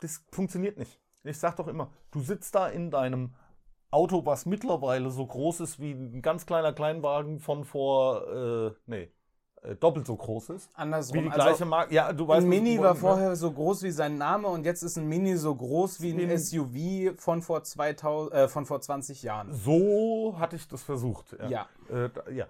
das 0.00 0.24
funktioniert 0.32 0.78
nicht. 0.78 1.00
Ich 1.24 1.38
sag 1.38 1.56
doch 1.56 1.68
immer, 1.68 1.90
du 2.10 2.20
sitzt 2.20 2.54
da 2.54 2.68
in 2.68 2.90
deinem 2.90 3.34
Auto, 3.90 4.26
was 4.26 4.44
mittlerweile 4.44 5.10
so 5.10 5.26
groß 5.26 5.60
ist 5.60 5.80
wie 5.80 5.92
ein 5.92 6.20
ganz 6.20 6.46
kleiner 6.46 6.72
Kleinwagen 6.72 7.40
von 7.40 7.64
vor, 7.64 8.28
äh, 8.28 8.72
nee, 8.86 9.10
äh, 9.62 9.76
doppelt 9.76 10.06
so 10.06 10.16
groß 10.16 10.50
ist. 10.50 10.70
Andersrum. 10.74 11.16
Wie 11.16 11.22
die 11.22 11.30
also, 11.30 11.42
gleiche 11.42 11.64
Marke. 11.64 11.94
Ja, 11.94 12.12
du 12.12 12.28
weißt, 12.28 12.44
ein 12.44 12.48
Mini 12.48 12.78
war 12.78 12.94
ne? 12.94 13.00
vorher 13.00 13.36
so 13.36 13.50
groß 13.50 13.82
wie 13.84 13.90
sein 13.90 14.18
Name 14.18 14.48
und 14.48 14.64
jetzt 14.66 14.82
ist 14.82 14.98
ein 14.98 15.08
Mini 15.08 15.36
so 15.36 15.54
groß 15.54 16.02
wie 16.02 16.12
ein 16.12 16.38
SUV 16.38 17.18
von 17.18 17.40
vor, 17.40 17.62
2000, 17.62 18.34
äh, 18.34 18.48
von 18.48 18.66
vor 18.66 18.80
20 18.80 19.22
Jahren. 19.22 19.52
So 19.54 20.34
hatte 20.38 20.56
ich 20.56 20.68
das 20.68 20.82
versucht. 20.82 21.36
Ja. 21.48 21.68
Äh, 21.88 22.10
da, 22.10 22.30
ja. 22.30 22.46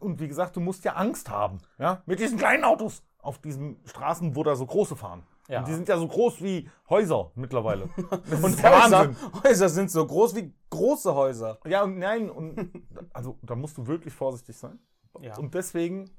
Und 0.00 0.18
wie 0.18 0.26
gesagt, 0.26 0.56
du 0.56 0.60
musst 0.60 0.84
ja 0.84 0.94
Angst 0.94 1.30
haben, 1.30 1.58
ja, 1.78 2.02
mit 2.06 2.18
diesen 2.18 2.38
kleinen 2.38 2.64
Autos 2.64 3.04
auf 3.18 3.38
diesen 3.38 3.76
Straßen, 3.84 4.34
wo 4.34 4.42
da 4.42 4.56
so 4.56 4.66
große 4.66 4.96
fahren. 4.96 5.22
Ja. 5.48 5.60
Und 5.60 5.68
die 5.68 5.74
sind 5.74 5.88
ja 5.88 5.96
so 5.98 6.08
groß 6.08 6.42
wie 6.42 6.68
Häuser 6.88 7.30
mittlerweile. 7.34 7.84
Und 8.42 8.62
Häuser. 8.62 9.14
Häuser 9.44 9.68
sind 9.68 9.90
so 9.90 10.06
groß 10.06 10.34
wie 10.36 10.52
große 10.70 11.14
Häuser. 11.14 11.58
Ja, 11.66 11.82
und 11.82 11.98
nein, 11.98 12.28
und 12.30 12.84
also 13.12 13.38
da 13.42 13.54
musst 13.54 13.78
du 13.78 13.86
wirklich 13.86 14.12
vorsichtig 14.12 14.56
sein. 14.56 14.78
Ja. 15.20 15.36
Und 15.38 15.54
deswegen 15.54 16.10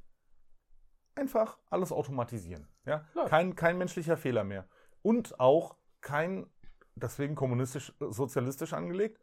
einfach 1.16 1.58
alles 1.70 1.92
automatisieren. 1.92 2.68
Ja? 2.86 3.06
Läuft. 3.14 3.30
Kein, 3.30 3.56
kein 3.56 3.78
menschlicher 3.78 4.18
Fehler 4.18 4.44
mehr. 4.44 4.68
Und 5.02 5.40
auch 5.40 5.78
kein, 6.02 6.48
deswegen 6.96 7.36
kommunistisch, 7.36 7.94
äh, 8.00 8.12
sozialistisch 8.12 8.74
angelegt, 8.74 9.20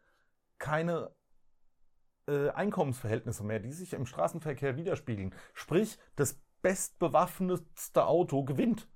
keine 0.57 1.11
äh, 2.27 2.49
Einkommensverhältnisse 2.49 3.43
mehr, 3.43 3.59
die 3.59 3.71
sich 3.71 3.93
im 3.93 4.05
Straßenverkehr 4.05 4.77
widerspiegeln. 4.77 5.33
Sprich, 5.53 5.97
das 6.15 6.39
bestbewaffnetste 6.61 8.05
Auto 8.05 8.43
gewinnt. 8.43 8.87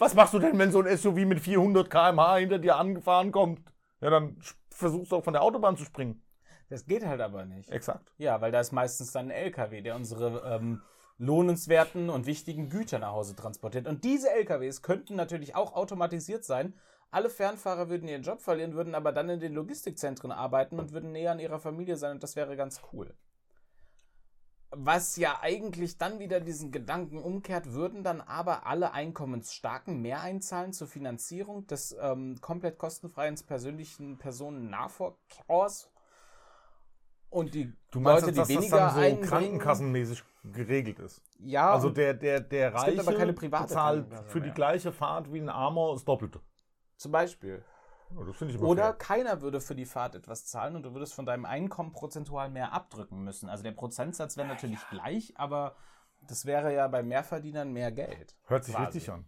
Was 0.00 0.14
machst 0.14 0.32
du 0.32 0.38
denn, 0.38 0.58
wenn 0.58 0.72
so 0.72 0.80
ein 0.80 0.96
SUV 0.96 1.26
mit 1.26 1.40
400 1.40 1.90
km/h 1.90 2.36
hinter 2.36 2.58
dir 2.58 2.76
angefahren 2.76 3.32
kommt? 3.32 3.60
Ja, 4.00 4.08
dann 4.08 4.38
versuchst 4.70 5.12
du 5.12 5.16
auch 5.16 5.24
von 5.24 5.34
der 5.34 5.42
Autobahn 5.42 5.76
zu 5.76 5.84
springen. 5.84 6.22
Das 6.70 6.86
geht 6.86 7.04
halt 7.04 7.20
aber 7.20 7.44
nicht. 7.44 7.70
Exakt. 7.70 8.10
Ja, 8.16 8.40
weil 8.40 8.50
da 8.50 8.60
ist 8.60 8.72
meistens 8.72 9.12
dann 9.12 9.26
ein 9.26 9.30
LKW, 9.30 9.82
der 9.82 9.96
unsere 9.96 10.56
ähm, 10.56 10.80
lohnenswerten 11.18 12.08
und 12.08 12.24
wichtigen 12.24 12.70
Güter 12.70 12.98
nach 12.98 13.12
Hause 13.12 13.36
transportiert. 13.36 13.86
Und 13.86 14.02
diese 14.02 14.30
LKWs 14.30 14.80
könnten 14.80 15.16
natürlich 15.16 15.54
auch 15.54 15.74
automatisiert 15.74 16.46
sein. 16.46 16.72
Alle 17.10 17.28
Fernfahrer 17.28 17.90
würden 17.90 18.08
ihren 18.08 18.22
Job 18.22 18.40
verlieren, 18.40 18.72
würden 18.72 18.94
aber 18.94 19.12
dann 19.12 19.28
in 19.28 19.40
den 19.40 19.52
Logistikzentren 19.52 20.32
arbeiten 20.32 20.78
und 20.78 20.92
würden 20.92 21.12
näher 21.12 21.32
an 21.32 21.40
ihrer 21.40 21.58
Familie 21.58 21.96
sein 21.96 22.12
und 22.12 22.22
das 22.22 22.36
wäre 22.36 22.56
ganz 22.56 22.80
cool. 22.94 23.12
Was 24.72 25.16
ja 25.16 25.40
eigentlich 25.40 25.98
dann 25.98 26.20
wieder 26.20 26.38
diesen 26.38 26.70
Gedanken 26.70 27.18
umkehrt, 27.18 27.72
würden 27.72 28.04
dann 28.04 28.20
aber 28.20 28.66
alle 28.66 28.92
Einkommensstarken 28.92 30.00
mehr 30.00 30.20
einzahlen 30.20 30.72
zur 30.72 30.86
Finanzierung 30.86 31.66
des 31.66 31.96
ähm, 32.00 32.40
komplett 32.40 32.78
kostenfreien 32.78 33.34
persönlichen 33.46 34.18
Personennahverkehrs. 34.18 35.90
Und 37.30 37.54
die 37.54 37.72
Du 37.90 38.00
meinst, 38.00 38.26
Leute, 38.26 38.38
jetzt, 38.38 38.48
die 38.48 38.54
dass 38.54 38.70
das 38.70 38.72
weniger 38.72 38.94
dann 38.94 39.22
so 39.22 39.28
krankenkassenmäßig 39.28 40.24
geregelt 40.44 40.98
ist? 41.00 41.22
Ja, 41.38 41.72
Also 41.72 41.90
der, 41.90 42.14
der, 42.14 42.40
der 42.40 42.72
Reiche 42.72 43.00
aber 43.00 43.14
keine 43.14 43.32
private 43.32 43.64
bezahlt 43.64 44.06
für 44.26 44.40
die 44.40 44.50
gleiche 44.50 44.92
Fahrt 44.92 45.32
wie 45.32 45.40
ein 45.40 45.48
Armer 45.48 45.92
das 45.92 46.04
Doppelte. 46.04 46.40
zum 46.96 47.12
Beispiel. 47.12 47.64
Ja, 48.10 48.60
Oder 48.60 48.84
fair. 48.84 48.92
keiner 48.94 49.40
würde 49.40 49.60
für 49.60 49.74
die 49.74 49.86
Fahrt 49.86 50.14
etwas 50.14 50.46
zahlen 50.46 50.76
und 50.76 50.82
du 50.82 50.94
würdest 50.94 51.14
von 51.14 51.26
deinem 51.26 51.44
Einkommen 51.44 51.92
prozentual 51.92 52.50
mehr 52.50 52.72
abdrücken 52.72 53.22
müssen. 53.22 53.48
Also 53.48 53.62
der 53.62 53.72
Prozentsatz 53.72 54.36
wäre 54.36 54.48
natürlich 54.48 54.80
gleich, 54.90 55.32
aber 55.36 55.76
das 56.22 56.44
wäre 56.44 56.74
ja 56.74 56.88
bei 56.88 57.02
Mehrverdienern 57.02 57.72
mehr 57.72 57.92
Geld. 57.92 58.36
Hört 58.46 58.64
sich 58.64 58.74
quasi. 58.74 58.86
richtig 58.86 59.10
an. 59.10 59.24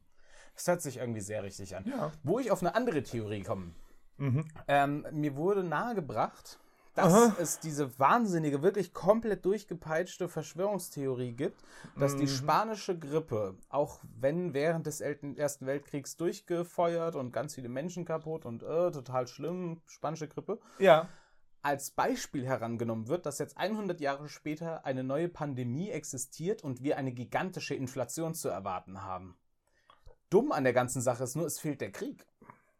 Das 0.54 0.66
hört 0.66 0.82
sich 0.82 0.98
irgendwie 0.98 1.20
sehr 1.20 1.42
richtig 1.42 1.76
an. 1.76 1.84
Ja. 1.86 2.12
Wo 2.22 2.38
ich 2.38 2.50
auf 2.50 2.60
eine 2.60 2.74
andere 2.74 3.02
Theorie 3.02 3.42
komme. 3.42 3.72
Mhm. 4.18 4.46
Ähm, 4.68 5.06
mir 5.10 5.36
wurde 5.36 5.64
nahegebracht, 5.64 6.58
dass 6.94 7.12
Aha. 7.12 7.36
es 7.40 7.58
diese 7.60 7.98
wahnsinnige, 7.98 8.62
wirklich 8.62 8.92
komplett 8.92 9.44
durchgepeitschte 9.44 10.28
Verschwörungstheorie 10.28 11.32
gibt, 11.32 11.62
dass 11.98 12.14
Mhm. 12.14 12.18
die 12.20 12.28
spanische 12.28 12.98
Grippe, 12.98 13.56
auch 13.70 14.00
wenn 14.20 14.52
während 14.52 14.86
des 14.86 15.00
Ersten 15.00 15.66
Weltkriegs 15.66 16.16
durchgefeuert 16.16 17.14
und 17.16 17.32
ganz 17.32 17.54
viele 17.54 17.68
Menschen 17.70 18.04
kaputt 18.04 18.44
und 18.44 18.62
äh, 18.62 18.90
total 18.90 19.26
schlimm, 19.26 19.80
spanische 19.86 20.28
Grippe, 20.28 20.58
Ja. 20.78 21.08
als 21.62 21.92
Beispiel 21.92 22.44
herangenommen 22.44 23.08
wird, 23.08 23.24
dass 23.24 23.38
jetzt 23.38 23.56
100 23.56 24.00
Jahre 24.00 24.28
später 24.28 24.84
eine 24.84 25.02
neue 25.04 25.28
Pandemie 25.28 25.90
existiert 25.90 26.62
und 26.62 26.82
wir 26.82 26.98
eine 26.98 27.12
gigantische 27.12 27.74
Inflation 27.74 28.34
zu 28.34 28.48
erwarten 28.48 29.02
haben. 29.02 29.36
Dumm 30.28 30.52
an 30.52 30.64
der 30.64 30.72
ganzen 30.72 31.00
Sache 31.02 31.24
ist 31.24 31.36
nur, 31.36 31.46
es 31.46 31.58
fehlt 31.58 31.80
der 31.80 31.92
Krieg. 31.92 32.26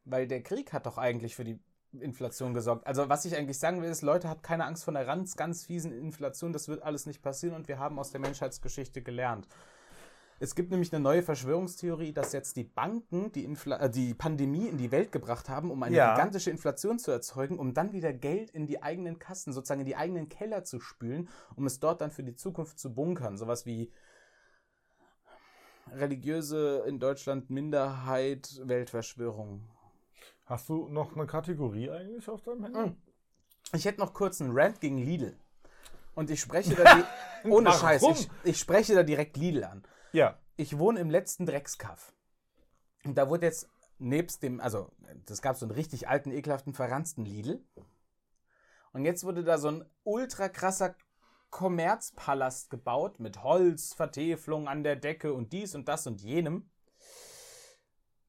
Weil 0.05 0.27
der 0.27 0.43
Krieg 0.43 0.73
hat 0.73 0.87
doch 0.87 0.99
eigentlich 0.99 1.37
für 1.37 1.45
die 1.45 1.61
Inflation 2.01 2.55
gesorgt. 2.55 2.87
Also 2.87 3.09
was 3.09 3.25
ich 3.25 3.37
eigentlich 3.37 3.59
sagen 3.59 3.83
will, 3.83 3.91
ist, 3.91 4.03
Leute, 4.03 4.29
habt 4.29 4.43
keine 4.43 4.65
Angst 4.65 4.85
vor 4.85 4.95
einer 4.95 5.05
ganz, 5.05 5.37
ganz 5.37 5.65
fiesen 5.65 5.93
Inflation. 5.93 6.53
Das 6.53 6.69
wird 6.69 6.83
alles 6.83 7.07
nicht 7.07 7.23
passieren 7.23 7.55
und 7.55 7.69
wir 7.69 7.79
haben 7.79 7.99
aus 7.99 8.11
der 8.11 8.21
Menschheitsgeschichte 8.21 9.03
gelernt. 9.03 9.47
Es 10.41 10.57
gibt 10.57 10.73
nämlich 10.73 10.93
eine 10.93 11.01
neue 11.01 11.23
Verschwörungstheorie, 11.23 12.13
dass 12.13 12.33
jetzt 12.33 12.57
die 12.57 12.65
Banken 12.65 13.31
die, 13.31 13.45
Infla 13.45 13.77
äh, 13.77 13.89
die 13.89 14.13
Pandemie 14.13 14.67
in 14.67 14.77
die 14.77 14.91
Welt 14.91 15.13
gebracht 15.13 15.49
haben, 15.49 15.71
um 15.71 15.81
eine 15.85 15.95
Ja. 15.97 16.15
gigantische 16.17 16.51
Inflation 16.51 16.99
zu 16.99 17.13
erzeugen, 17.13 17.61
um 17.61 17.75
dann 17.75 17.93
wieder 17.93 18.13
Geld 18.13 18.51
in 18.51 18.67
die 18.67 18.83
eigenen 18.83 19.21
Kassen, 19.21 19.53
sozusagen 19.53 19.83
in 19.83 19.87
die 19.87 19.95
eigenen 19.95 20.29
Keller 20.29 20.65
zu 20.65 20.81
spülen, 20.81 21.29
um 21.55 21.65
es 21.67 21.79
dort 21.79 22.01
dann 22.01 22.11
für 22.11 22.25
die 22.25 22.35
Zukunft 22.35 22.81
zu 22.81 22.93
bunkern. 22.93 23.37
Sowas 23.37 23.67
wie 23.67 23.93
religiöse 25.93 26.83
in 26.89 26.99
Deutschland 26.99 27.51
Minderheit, 27.51 28.61
Weltverschwörung. 28.65 29.69
Hast 30.53 30.69
du 30.69 30.87
noch 30.89 31.17
eine 31.17 31.27
Kategorie 31.27 31.89
eigentlich 31.89 32.29
auf 32.29 32.43
deinem 32.43 32.65
Handy? 32.65 32.79
Mhm. 32.79 32.97
Ich 33.73 33.87
hätte 33.87 34.01
noch 34.01 34.13
kurz 34.13 34.39
einen 34.39 34.51
Rant 34.53 34.83
gegen 34.83 34.99
Lidl. 34.99 35.35
Und 36.15 36.29
ich 36.29 36.43
spreche 36.43 36.75
da 36.75 36.95
die, 36.95 37.05
ohne 37.49 37.71
Warum? 37.71 37.81
Scheiß, 37.81 38.03
ich, 38.03 38.31
ich 38.45 38.59
spreche 38.59 38.95
da 38.95 39.03
direkt 39.03 39.39
Lidl 39.39 39.65
an. 39.65 39.83
Ja. 40.13 40.39
ich 40.57 40.77
wohne 40.77 41.01
im 41.01 41.09
letzten 41.09 41.47
Dreckskaff. 41.47 42.13
Und 43.03 43.17
da 43.17 43.31
wurde 43.31 43.47
jetzt 43.47 43.67
nebst 43.99 44.43
dem, 44.43 44.61
also 44.61 44.91
das 45.25 45.41
gab 45.41 45.57
so 45.57 45.65
einen 45.65 45.75
richtig 45.75 46.07
alten, 46.07 46.31
ekelhaften, 46.31 46.75
verranzten 46.75 47.25
Lidl. 47.25 47.65
Und 48.93 49.07
jetzt 49.07 49.25
wurde 49.25 49.45
da 49.45 49.57
so 49.57 49.69
ein 49.69 49.87
ultra 50.05 50.51
krasser 50.51 50.95
Kommerzpalast 51.49 52.69
gebaut 52.69 53.21
mit 53.21 53.43
Holz, 53.43 53.95
Vertäfelung 53.95 54.69
an 54.69 54.85
der 54.85 54.97
Decke 54.97 55.33
und 55.33 55.55
dies 55.55 55.75
und 55.75 55.89
das 55.89 56.07
und 56.07 56.21
jenem. 56.21 56.69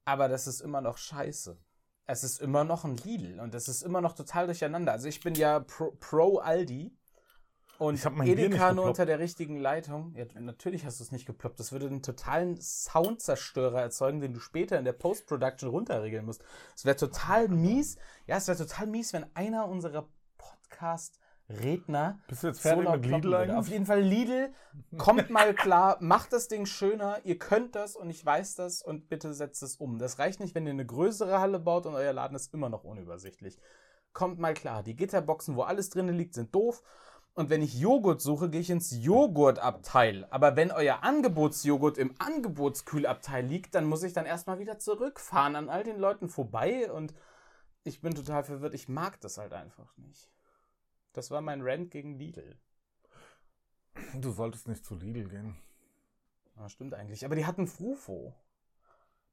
Aber 0.06 0.30
das 0.30 0.48
ist 0.48 0.62
immer 0.62 0.80
noch 0.80 0.98
scheiße. 0.98 1.60
Es 2.06 2.24
ist 2.24 2.42
immer 2.42 2.64
noch 2.64 2.84
ein 2.84 2.98
Lidl 2.98 3.40
und 3.40 3.56
es 3.56 3.68
ist 3.68 3.82
immer 3.82 4.02
noch 4.02 4.14
total 4.14 4.46
durcheinander. 4.46 4.92
Also 4.92 5.08
ich 5.08 5.22
bin 5.22 5.36
ja 5.36 5.62
pro, 5.62 5.92
pro 6.00 6.40
Aldi 6.40 6.98
und 7.80 7.96
Ich 7.96 8.06
Edeka 8.06 8.74
nur 8.74 8.86
unter 8.86 9.06
der 9.06 9.20
richtigen 9.20 9.58
Leitung. 9.58 10.14
Ja, 10.16 10.26
natürlich 10.40 10.86
hast 10.86 11.00
du 11.00 11.04
es 11.04 11.12
nicht 11.12 11.26
geploppt. 11.26 11.60
Das 11.60 11.72
würde 11.72 11.88
einen 11.88 12.04
totalen 12.04 12.60
Soundzerstörer 12.62 13.82
erzeugen, 13.82 14.20
den 14.20 14.34
du 14.34 14.40
später 14.40 14.78
in 14.78 14.86
der 14.86 14.94
Post-Production 14.94 15.70
runterregeln 15.70 16.26
musst. 16.26 16.44
Es 16.76 16.86
wäre 16.86 16.96
total 16.96 17.48
mies. 17.48 17.98
Ja, 18.28 18.38
es 18.38 18.48
wäre 18.48 18.58
total 18.58 18.88
mies, 18.88 19.14
wenn 19.14 19.26
einer 19.36 19.68
unserer 19.68 20.08
Podcast-Redner 21.48 22.20
Bist 22.28 22.44
du 22.44 22.48
jetzt 22.48 22.62
fertig 22.62 22.90
mit 22.90 23.06
Lidl 23.06 23.34
eigentlich? 23.34 23.58
Auf 23.58 23.68
jeden 23.68 23.86
Fall 23.86 24.02
Lidl, 24.02 24.54
kommt 24.98 25.30
mal 25.30 25.54
klar, 25.54 25.98
macht 26.02 26.34
das 26.34 26.48
Ding 26.48 26.66
schöner, 26.66 27.20
ihr 27.24 27.38
könnt 27.38 27.76
das 27.76 27.96
und 27.96 28.10
ich 28.10 28.26
weiß 28.26 28.56
das 28.56 28.82
und 28.82 29.10
bitte 29.10 29.34
setzt 29.34 29.64
es 29.64 29.76
um. 29.78 30.00
Das 30.00 30.20
reicht 30.20 30.40
nicht, 30.40 30.56
wenn 30.56 30.66
ihr 30.66 30.72
eine 30.72 30.86
größere 30.86 31.40
Halle 31.40 31.60
baut 31.60 31.86
und 31.86 31.96
euer 31.96 32.14
Laden 32.14 32.36
ist 32.36 32.54
immer 32.54 32.70
noch 32.70 32.84
unübersichtlich. 32.84 33.60
Kommt 34.14 34.40
mal 34.40 34.54
klar, 34.54 34.84
die 34.84 34.96
Gitterboxen, 34.96 35.56
wo 35.56 35.64
alles 35.64 35.90
drin 35.90 36.08
liegt, 36.10 36.36
sind 36.36 36.54
doof. 36.54 36.84
Und 37.36 37.50
wenn 37.50 37.64
ich 37.64 37.74
Joghurt 37.80 38.22
suche, 38.22 38.52
gehe 38.52 38.62
ich 38.62 38.70
ins 38.70 38.92
Joghurtabteil. 39.04 40.28
Aber 40.30 40.56
wenn 40.56 40.72
euer 40.72 41.02
Angebotsjoghurt 41.02 41.98
im 41.98 42.14
Angebotskühlabteil 42.20 43.44
liegt, 43.44 43.74
dann 43.74 43.86
muss 43.86 44.04
ich 44.04 44.14
dann 44.14 44.28
erstmal 44.28 44.60
wieder 44.60 44.78
zurückfahren 44.78 45.56
an 45.56 45.70
all 45.70 45.84
den 45.84 45.98
Leuten 45.98 46.30
vorbei 46.30 46.92
und 46.92 47.16
ich 47.84 48.02
bin 48.02 48.14
total 48.14 48.44
verwirrt. 48.44 48.76
Ich 48.76 48.88
mag 48.88 49.20
das 49.20 49.40
halt 49.40 49.52
einfach 49.52 49.98
nicht. 49.98 50.33
Das 51.14 51.32
war 51.32 51.42
mein 51.42 51.62
Rant 51.62 51.92
gegen 51.92 52.16
Lidl. 52.18 52.58
Du 54.16 54.32
solltest 54.32 54.68
nicht 54.68 54.84
zu 54.86 54.96
Lidl 54.96 55.30
gehen. 55.30 55.56
Ja, 56.58 56.70
stimmt 56.70 56.94
eigentlich. 56.94 57.26
Aber 57.26 57.36
die 57.36 57.46
hatten 57.46 57.68
Frufo. 57.68 58.34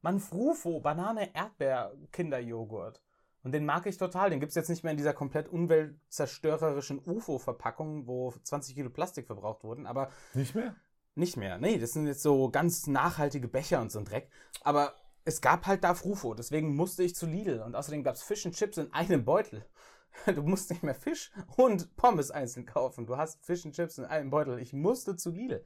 Mann, 0.02 0.20
Frufo, 0.20 0.80
Banane, 0.80 1.34
Erdbeer, 1.34 1.92
Kinderjoghurt. 2.12 3.02
Und 3.42 3.52
den 3.52 3.64
mag 3.64 3.86
ich 3.86 3.96
total. 3.96 4.30
Den 4.30 4.40
gibt 4.40 4.50
es 4.50 4.56
jetzt 4.56 4.68
nicht 4.68 4.82
mehr 4.84 4.90
in 4.92 4.96
dieser 4.98 5.14
komplett 5.14 5.48
umweltzerstörerischen 5.48 7.00
UFO-Verpackung, 7.04 8.06
wo 8.06 8.32
20 8.42 8.74
Kilo 8.74 8.90
Plastik 8.90 9.26
verbraucht 9.26 9.64
wurden. 9.64 9.86
Aber 9.86 10.10
Nicht 10.34 10.54
mehr? 10.54 10.74
nicht 11.14 11.36
mehr. 11.36 11.58
Nee, 11.58 11.78
das 11.78 11.92
sind 11.92 12.06
jetzt 12.06 12.22
so 12.22 12.50
ganz 12.50 12.86
nachhaltige 12.86 13.48
Becher 13.48 13.80
und 13.80 13.90
so 13.90 13.98
ein 13.98 14.04
Dreck. 14.04 14.30
Aber 14.62 14.94
es 15.24 15.40
gab 15.40 15.66
halt 15.66 15.84
da 15.84 15.94
Frufo. 15.94 16.34
Deswegen 16.34 16.74
musste 16.76 17.02
ich 17.02 17.14
zu 17.14 17.26
Lidl. 17.26 17.60
Und 17.60 17.74
außerdem 17.74 18.02
gab 18.02 18.14
es 18.14 18.22
Fish 18.22 18.44
and 18.46 18.54
Chips 18.54 18.76
in 18.78 18.92
einem 18.92 19.24
Beutel. 19.24 19.66
Du 20.26 20.42
musst 20.42 20.70
nicht 20.70 20.82
mehr 20.82 20.94
Fisch 20.94 21.30
und 21.56 21.96
Pommes 21.96 22.30
einzeln 22.30 22.66
kaufen. 22.66 23.06
Du 23.06 23.16
hast 23.16 23.44
Fish 23.44 23.64
and 23.64 23.74
Chips 23.74 23.98
in 23.98 24.04
einem 24.04 24.30
Beutel. 24.30 24.58
Ich 24.58 24.72
musste 24.72 25.16
zu 25.16 25.30
Lidl. 25.30 25.64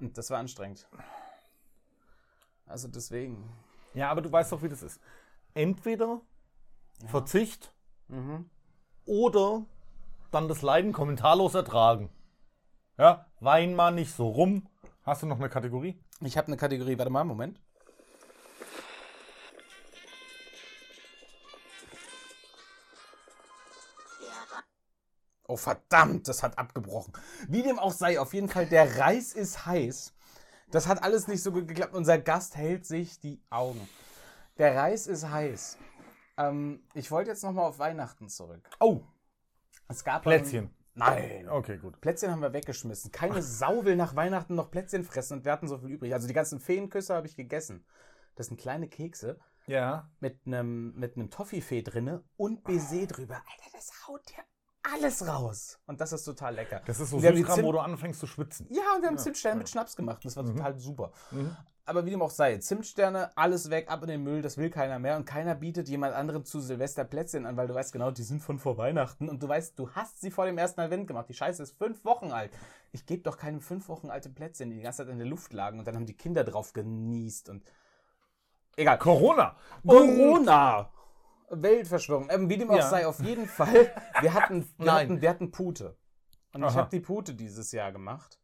Und 0.00 0.16
das 0.16 0.30
war 0.30 0.38
anstrengend. 0.38 0.88
Also 2.66 2.88
deswegen. 2.88 3.50
Ja, 3.94 4.10
aber 4.10 4.22
du 4.22 4.32
weißt 4.32 4.52
doch, 4.52 4.62
wie 4.62 4.68
das 4.68 4.82
ist. 4.82 5.00
Entweder 5.54 6.20
Verzicht 7.06 7.74
Mhm. 8.08 8.48
oder 9.04 9.64
dann 10.30 10.48
das 10.48 10.62
Leiden 10.62 10.92
kommentarlos 10.92 11.54
ertragen. 11.54 12.10
Ja, 12.98 13.26
wein 13.40 13.74
mal 13.74 13.90
nicht 13.90 14.12
so 14.14 14.28
rum. 14.28 14.68
Hast 15.02 15.22
du 15.22 15.26
noch 15.26 15.38
eine 15.38 15.48
Kategorie? 15.48 15.98
Ich 16.20 16.36
habe 16.36 16.46
eine 16.48 16.56
Kategorie. 16.56 16.96
Warte 16.98 17.10
mal, 17.10 17.24
Moment. 17.24 17.60
Oh 25.48 25.56
verdammt, 25.56 26.28
das 26.28 26.42
hat 26.42 26.58
abgebrochen. 26.58 27.12
Wie 27.48 27.62
dem 27.62 27.78
auch 27.78 27.92
sei, 27.92 28.18
auf 28.20 28.32
jeden 28.32 28.48
Fall, 28.48 28.66
der 28.66 28.98
Reis 28.98 29.32
ist 29.32 29.66
heiß. 29.66 30.14
Das 30.70 30.86
hat 30.86 31.02
alles 31.02 31.28
nicht 31.28 31.42
so 31.42 31.52
gut 31.52 31.68
geklappt. 31.68 31.94
Unser 31.94 32.18
Gast 32.18 32.56
hält 32.56 32.86
sich 32.86 33.20
die 33.20 33.42
Augen. 33.50 33.86
Der 34.58 34.74
Reis 34.76 35.06
ist 35.06 35.28
heiß. 35.28 35.78
Ähm, 36.38 36.82
ich 36.94 37.10
wollte 37.10 37.30
jetzt 37.30 37.42
nochmal 37.42 37.66
auf 37.66 37.78
Weihnachten 37.78 38.28
zurück. 38.28 38.66
Oh, 38.80 39.00
Es 39.88 40.02
gab 40.04 40.22
Plätzchen. 40.22 40.74
Nein. 40.94 41.48
Okay, 41.48 41.78
gut. 41.78 42.00
Plätzchen 42.00 42.30
haben 42.30 42.40
wir 42.42 42.52
weggeschmissen. 42.52 43.10
Keine 43.12 43.42
Sau 43.42 43.84
will 43.84 43.96
nach 43.96 44.14
Weihnachten 44.14 44.54
noch 44.54 44.70
Plätzchen 44.70 45.04
fressen 45.04 45.38
und 45.38 45.44
wir 45.44 45.52
hatten 45.52 45.68
so 45.68 45.78
viel 45.78 45.90
übrig. 45.90 46.14
Also 46.14 46.26
die 46.28 46.34
ganzen 46.34 46.60
Feenküsse 46.60 47.14
habe 47.14 47.26
ich 47.26 47.36
gegessen. 47.36 47.84
Das 48.34 48.46
sind 48.46 48.58
kleine 48.60 48.88
Kekse 48.88 49.38
Ja. 49.66 50.10
mit 50.20 50.40
einem 50.46 50.94
mit 50.94 51.16
einem 51.16 51.30
Toffifee 51.30 51.82
drinne 51.82 52.24
und 52.36 52.62
Baiser 52.64 53.06
drüber. 53.06 53.34
Alter, 53.36 53.70
das 53.72 53.90
haut 54.06 54.26
dir 54.30 54.42
alles 54.82 55.26
raus. 55.26 55.78
Und 55.86 56.00
das 56.00 56.12
ist 56.12 56.24
total 56.24 56.54
lecker. 56.54 56.82
Das 56.86 57.00
ist 57.00 57.10
so 57.10 57.16
Und 57.16 57.22
wir 57.22 57.30
haben 57.30 57.36
die 57.36 57.42
Süßkram, 57.42 57.64
wo 57.64 57.72
du 57.72 57.78
anfängst 57.78 58.20
zu 58.20 58.26
schwitzen. 58.26 58.66
Ja, 58.70 58.82
und 58.94 59.02
Wir 59.02 59.08
haben. 59.08 59.16
Ja, 59.16 59.22
Zimtsterne 59.22 59.58
mit 59.58 59.68
Schnaps 59.68 59.96
gemacht. 59.96 60.24
Das 60.24 60.36
war 60.36 60.44
total 60.44 60.78
super. 60.78 61.12
Mhm. 61.30 61.56
Aber 61.84 62.06
wie 62.06 62.10
dem 62.10 62.22
auch 62.22 62.30
sei, 62.30 62.58
Zimtsterne, 62.58 63.36
alles 63.36 63.68
weg, 63.68 63.90
ab 63.90 64.02
in 64.02 64.08
den 64.08 64.22
Müll, 64.22 64.40
das 64.40 64.56
will 64.56 64.70
keiner 64.70 65.00
mehr. 65.00 65.16
Und 65.16 65.24
keiner 65.24 65.56
bietet 65.56 65.88
jemand 65.88 66.14
anderem 66.14 66.44
zu 66.44 66.60
Silvester 66.60 67.04
Plätzchen 67.04 67.44
an, 67.44 67.56
weil 67.56 67.66
du 67.66 67.74
weißt 67.74 67.92
genau, 67.92 68.12
die 68.12 68.22
sind 68.22 68.40
von 68.40 68.60
vor 68.60 68.78
Weihnachten. 68.78 69.28
Und 69.28 69.42
du 69.42 69.48
weißt, 69.48 69.76
du 69.78 69.90
hast 69.90 70.20
sie 70.20 70.30
vor 70.30 70.46
dem 70.46 70.58
ersten 70.58 70.80
Advent 70.80 71.08
gemacht. 71.08 71.28
Die 71.28 71.34
Scheiße 71.34 71.62
ist 71.62 71.76
fünf 71.76 72.04
Wochen 72.04 72.30
alt. 72.30 72.52
Ich 72.92 73.04
gebe 73.04 73.22
doch 73.22 73.36
keinem 73.36 73.60
fünf 73.60 73.88
Wochen 73.88 74.10
alte 74.10 74.28
Plätzchen, 74.28 74.70
die 74.70 74.76
die 74.76 74.82
ganze 74.82 74.98
Zeit 74.98 75.08
in 75.08 75.18
der 75.18 75.26
Luft 75.26 75.52
lagen. 75.52 75.80
Und 75.80 75.88
dann 75.88 75.96
haben 75.96 76.06
die 76.06 76.16
Kinder 76.16 76.44
drauf 76.44 76.72
genießt. 76.72 77.48
Und 77.48 77.64
egal. 78.76 78.98
Corona. 78.98 79.56
Corona! 79.84 80.88
Weltverschwörung. 81.54 82.28
Ähm, 82.30 82.48
wie 82.48 82.56
dem 82.58 82.70
auch 82.70 82.78
Ja. 82.78 82.90
sei, 82.90 83.06
auf 83.06 83.20
jeden 83.22 83.46
Fall. 83.46 83.90
Wir 84.20 84.32
hatten, 84.34 84.62
wir 84.78 84.86
Nein. 84.86 85.06
hatten, 85.08 85.20
wir 85.22 85.28
hatten 85.30 85.50
Pute. 85.50 85.96
Und 86.54 86.62
ich 86.62 86.68
Aha. 86.68 86.76
habe 86.76 86.90
die 86.90 87.00
Pute 87.00 87.34
dieses 87.34 87.72
Jahr 87.72 87.92
gemacht. 87.92 88.38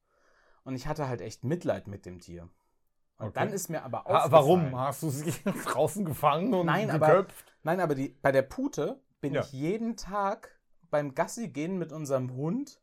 Und 0.64 0.74
ich 0.74 0.86
hatte 0.86 1.08
halt 1.08 1.20
echt 1.20 1.44
Mitleid 1.44 1.86
mit 1.86 2.04
dem 2.06 2.20
Tier. 2.20 2.42
Und 2.42 3.28
Okay. 3.28 3.32
dann 3.34 3.52
ist 3.52 3.68
mir 3.68 3.82
aber 3.82 4.06
aufgefallen. 4.06 4.32
warum? 4.32 4.78
Hast 4.78 5.02
du 5.02 5.10
sie 5.10 5.32
draußen 5.64 6.04
gefangen 6.04 6.52
und 6.54 6.66
Nein, 6.66 6.90
aber, 6.90 7.06
geköpft? 7.08 7.56
nein, 7.62 7.80
aber 7.80 7.94
die, 7.94 8.10
bei 8.10 8.32
der 8.32 8.42
Pute 8.42 9.00
bin 9.20 9.34
Ja. 9.34 9.40
ich 9.40 9.52
jeden 9.52 9.96
Tag 9.96 10.58
beim 10.90 11.14
Gassi 11.14 11.48
gehen 11.48 11.78
mit 11.78 11.92
unserem 11.92 12.32
Hund 12.34 12.80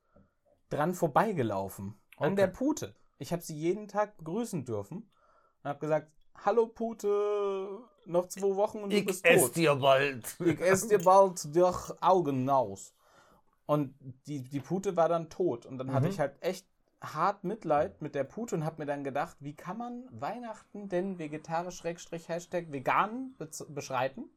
dran 0.69 0.93
vorbeigelaufen. 0.93 1.95
An 2.17 2.31
Okay. 2.31 2.35
der 2.35 2.47
Pute. 2.47 2.95
Ich 3.17 3.31
habe 3.31 3.41
sie 3.41 3.55
jeden 3.55 3.87
Tag 3.87 4.17
begrüßen 4.17 4.65
dürfen 4.65 5.09
und 5.63 5.69
habe 5.69 5.79
gesagt, 5.79 6.11
hallo 6.43 6.67
Pute, 6.67 7.79
noch 8.05 8.27
zwei 8.27 8.55
Wochen 8.55 8.79
und 8.79 8.91
du 8.91 9.03
bist 9.03 9.25
tot. 9.25 9.55
dir 9.55 9.75
bald. 9.75 10.35
Ich 10.39 10.59
esse 10.61 10.89
dir 10.89 11.03
bald 11.03 11.55
durch 11.55 11.91
Augen 12.01 12.49
aus. 12.49 12.93
Und 13.65 13.95
die, 14.27 14.43
die 14.43 14.59
Pute 14.59 14.95
war 14.95 15.09
dann 15.09 15.29
tot. 15.29 15.65
Und 15.65 15.77
dann 15.77 15.91
hatte 15.91 16.07
Mhm. 16.07 16.11
ich 16.11 16.19
halt 16.19 16.35
echt 16.41 16.67
hart 17.01 17.43
Mitleid 17.43 18.01
mit 18.01 18.15
der 18.15 18.23
Pute 18.23 18.55
und 18.55 18.65
habe 18.65 18.77
mir 18.81 18.85
dann 18.85 19.03
gedacht, 19.03 19.37
wie 19.39 19.55
kann 19.55 19.77
man 19.77 20.07
Weihnachten 20.11 20.87
denn 20.89 21.17
vegetarisch 21.19 21.77
Schrägstrich 21.77 22.29
Hashtag 22.29 22.71
vegan 22.71 23.35
beschreiten? 23.69 24.29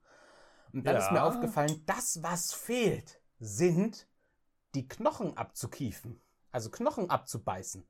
Und 0.72 0.86
dann 0.86 0.96
ist 0.96 1.10
mir 1.10 1.18
Ja. 1.18 1.26
aufgefallen, 1.28 1.82
das, 1.86 2.22
was 2.22 2.52
fehlt, 2.52 3.20
sind 3.38 4.06
die 4.74 4.86
Knochen 4.88 5.36
abzukiefen. 5.36 6.20
Also 6.52 6.70
Knochen 6.70 7.10
abzubeißen. 7.10 7.86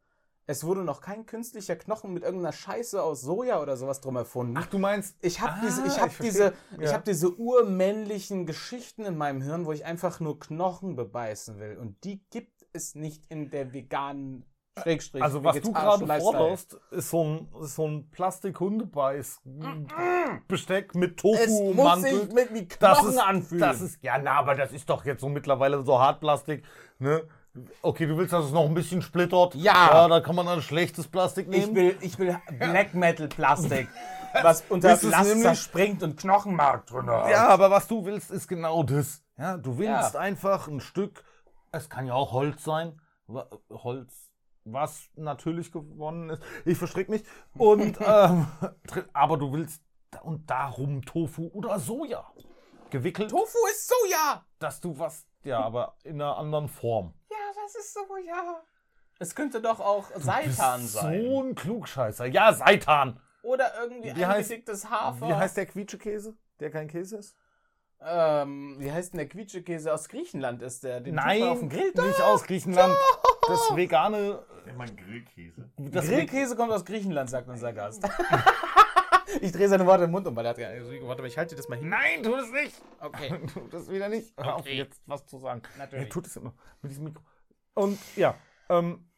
Es 0.51 0.65
wurde 0.65 0.83
noch 0.83 1.03
kein 1.03 1.27
künstlicher 1.27 1.77
Knochen 1.77 2.15
mit 2.15 2.23
irgendeiner 2.25 2.55
Scheiße 2.55 3.03
aus 3.03 3.21
Soja 3.21 3.61
oder 3.61 3.77
sowas 3.77 4.01
drum 4.01 4.17
erfunden. 4.17 4.55
Ach, 4.57 4.65
du 4.67 4.79
meinst, 4.79 5.15
Ich 5.21 5.41
habe 5.43 5.53
Ah, 5.53 5.61
diese, 5.63 5.87
ich 5.87 6.01
hab 6.01 6.09
ich 6.09 6.17
diese, 6.19 6.53
verstehe. 6.53 6.85
ich 6.85 6.89
Ja. 6.91 6.95
hab 6.95 7.05
diese 7.05 7.35
urmännlichen 7.39 8.47
Geschichten 8.47 9.05
in 9.05 9.19
meinem 9.19 9.43
Hirn, 9.43 9.67
wo 9.67 9.73
ich 9.73 9.85
einfach 9.85 10.21
nur 10.21 10.39
Knochen 10.41 10.97
bebeißen 10.97 11.59
will. 11.61 11.77
Und 11.77 12.03
die 12.03 12.23
gibt 12.31 12.65
es 12.73 12.95
nicht 12.95 13.27
in 13.29 13.51
der 13.51 13.75
veganen 13.75 14.47
Schrägstrich. 14.83 15.23
also 15.23 15.45
was 15.45 15.61
du 15.61 15.73
gerade 15.73 16.07
forderst, 16.07 16.79
ist 16.93 17.11
so 17.11 17.25
ein, 17.25 17.49
ist 17.63 17.75
so 17.75 17.87
ein 17.87 18.09
Plastik-Hundebeiß-Besteck 18.11 20.95
mit 20.95 21.19
Tofu-Mantel. 21.19 22.21
sich 22.27 22.33
mit 22.33 22.55
wie 22.55 22.67
Das 22.79 22.99
Knochen 23.01 23.15
ist, 23.15 23.19
anfühlen. 23.19 23.61
das 23.61 23.81
ist, 23.81 24.03
ja, 24.03 24.19
na, 24.19 24.35
aber 24.39 24.55
das 24.55 24.73
ist 24.73 24.89
doch 24.89 25.05
jetzt 25.05 25.21
so 25.21 25.29
mittlerweile 25.29 25.83
so 25.83 25.99
Hartplastik, 26.01 26.65
ne? 26.99 27.23
Okay, 27.83 28.07
du 28.07 28.17
willst, 28.17 28.33
dass 28.33 28.47
es 28.47 28.53
noch 28.53 28.65
ein 28.65 28.75
bisschen 28.75 29.03
splittert? 29.03 29.55
Ja. 29.55 29.73
Ja, 29.91 30.09
da 30.09 30.21
kann 30.21 30.35
man 30.37 30.47
dann 30.47 30.63
schlechtes 30.63 31.09
Plastik 31.09 31.49
nehmen. 31.49 31.71
ich 31.71 31.75
will, 31.75 31.97
ich 32.01 32.19
will 32.19 32.39
Black 32.59 32.95
Metal 32.95 33.29
Plastik, 33.29 33.89
was 34.43 34.63
unter 34.69 34.97
nämlich- 34.97 35.43
zerspringt 35.43 36.03
und 36.03 36.17
Knochenmark 36.19 36.87
drin 36.87 37.09
hat. 37.11 37.31
Ja, 37.31 37.49
aber 37.49 37.71
was 37.71 37.89
du 37.89 38.05
willst, 38.05 38.31
ist 38.31 38.49
genau 38.49 38.83
das. 38.83 39.23
Ja, 39.37 39.57
du 39.57 39.79
willst 39.79 40.15
Ja. 40.15 40.21
einfach 40.21 40.69
ein 40.69 40.81
Stück, 40.81 41.25
es 41.73 41.89
kann 41.89 42.07
ja 42.07 42.15
auch 42.15 42.33
Holz 42.33 42.65
sein, 42.65 43.01
Holz, 43.71 44.31
was 44.65 45.09
natürlich 45.17 45.71
gewonnen 45.73 46.31
ist. 46.31 46.43
Ich 46.65 46.77
verstrick 46.79 47.09
mich. 47.09 47.23
Und, 47.57 47.99
ähm, 48.07 48.47
aber 49.13 49.37
du 49.39 49.53
willst, 49.53 49.83
und 50.23 50.49
darum 50.51 51.03
Tofu 51.05 51.49
oder 51.53 51.79
Soja 51.79 52.25
gewickelt, 52.91 53.31
Tofu 53.31 53.59
ist 53.71 53.89
Soja! 53.89 54.45
dass 54.59 54.81
du 54.81 54.99
was, 54.99 55.27
ja, 55.45 55.61
aber 55.61 55.95
in 56.05 56.21
einer 56.21 56.37
anderen 56.39 56.69
Form. 56.69 57.13
Ja, 57.31 57.37
das 57.63 57.75
ist 57.75 57.95
Soja. 57.95 58.63
Es 59.19 59.35
könnte 59.35 59.61
doch 59.61 59.81
auch 59.81 60.11
Seitan 60.15 60.81
Bist 60.81 60.93
sein. 60.95 61.23
So 61.25 61.43
ein 61.43 61.55
Klugscheißer. 61.55 62.27
Ja, 62.27 62.53
Seitan. 62.53 63.21
Oder 63.43 63.73
irgendwie 63.83 64.15
Wie 64.15 64.25
heißt- 64.25 64.37
eingedicktes 64.37 64.89
Hafer. 64.91 65.29
Wie 65.29 65.35
heißt 65.35 65.57
der 65.57 65.67
Quietschekäse, 65.67 66.37
der 66.61 66.71
kein 66.71 66.89
Käse 66.89 67.19
ist? 67.19 67.37
Ähm, 68.01 68.77
wie 68.79 68.93
heißt 68.93 69.13
denn 69.13 69.19
der 69.19 69.29
Quietschekäse 69.29 69.93
aus 69.93 70.09
Griechenland? 70.09 70.63
Ist 70.63 70.85
der 70.85 71.01
den 71.01 71.17
Nein, 71.17 71.43
auf 71.43 71.59
dem 71.59 71.69
Grill? 71.69 71.93
nicht 71.97 72.21
aus 72.21 72.45
Griechenland. 72.45 72.95
Das 73.49 73.75
vegane, 73.75 74.45
Ich 74.67 74.75
meine 74.77 74.95
Grillkäse. 74.95 75.69
das 75.79 76.07
Grillkäse 76.07 76.55
kommt 76.55 76.71
aus 76.71 76.85
Griechenland, 76.85 77.29
sagt 77.31 77.49
unser 77.49 77.73
Gast. 77.73 78.05
ich 79.41 79.53
drehe 79.53 79.69
seine 79.69 79.87
Worte 79.87 80.05
im 80.05 80.11
Mund 80.11 80.27
um, 80.27 80.35
weil 80.37 80.47
er 80.47 80.51
hat 80.51 80.59
ja. 80.59 80.69
Warte 81.07 81.27
ich 81.27 81.37
halte 81.39 81.55
das 81.57 81.69
mal 81.69 81.79
hin. 81.79 81.89
Nein, 81.89 82.23
tu 82.23 82.31
das 82.31 82.51
nicht. 82.51 82.81
Okay. 83.01 83.41
Tu 83.55 83.61
das 83.71 83.91
wieder 83.91 84.09
nicht. 84.09 84.33
Hör 84.37 84.55
auf, 84.57 84.61
Okay. 84.63 84.77
jetzt 84.77 85.03
was 85.07 85.27
zu 85.27 85.39
sagen. 85.39 85.63
Natürlich. 85.79 86.07
Er 86.07 86.11
tut 86.11 86.27
es 86.27 86.37
immer 86.37 86.55
mit 86.83 86.91
diesem 86.91 87.05
Mikro. 87.05 87.23
Und 87.75 87.99
ja, 88.17 88.35
ähm, 88.69 89.09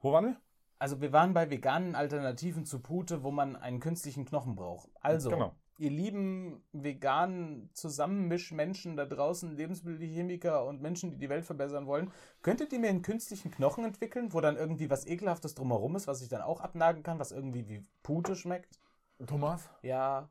wo 0.00 0.12
waren 0.12 0.24
wir? 0.26 0.36
Also 0.78 1.00
wir 1.00 1.12
waren 1.12 1.32
bei 1.34 1.48
veganen 1.50 1.94
Alternativen 1.94 2.64
zu 2.66 2.80
Pute, 2.80 3.22
wo 3.22 3.30
man 3.30 3.56
einen 3.56 3.80
künstlichen 3.80 4.24
Knochen 4.26 4.54
braucht. 4.54 4.90
Also, 5.00 5.30
Genau. 5.30 5.54
ihr 5.78 5.90
lieben 5.90 6.62
veganen 6.72 7.70
Zusammenmischmenschen 7.72 8.96
da 8.96 9.06
draußen, 9.06 9.56
Lebensmittelchemiker 9.56 10.66
und 10.66 10.82
Menschen, 10.82 11.10
die 11.10 11.16
die 11.18 11.28
Welt 11.30 11.44
verbessern 11.46 11.86
wollen, 11.86 12.10
könntet 12.42 12.72
ihr 12.72 12.78
mir 12.80 12.90
einen 12.90 13.02
künstlichen 13.02 13.50
Knochen 13.50 13.84
entwickeln, 13.84 14.32
wo 14.34 14.40
dann 14.40 14.56
irgendwie 14.56 14.90
was 14.90 15.06
Ekelhaftes 15.06 15.54
drumherum 15.54 15.96
ist, 15.96 16.06
was 16.06 16.20
ich 16.22 16.28
dann 16.28 16.42
auch 16.42 16.60
abnagen 16.60 17.02
kann, 17.02 17.18
was 17.18 17.32
irgendwie 17.32 17.68
wie 17.68 17.86
Pute 18.02 18.36
schmeckt? 18.36 18.78
Thomas, 19.26 19.68
Ja, 19.82 20.28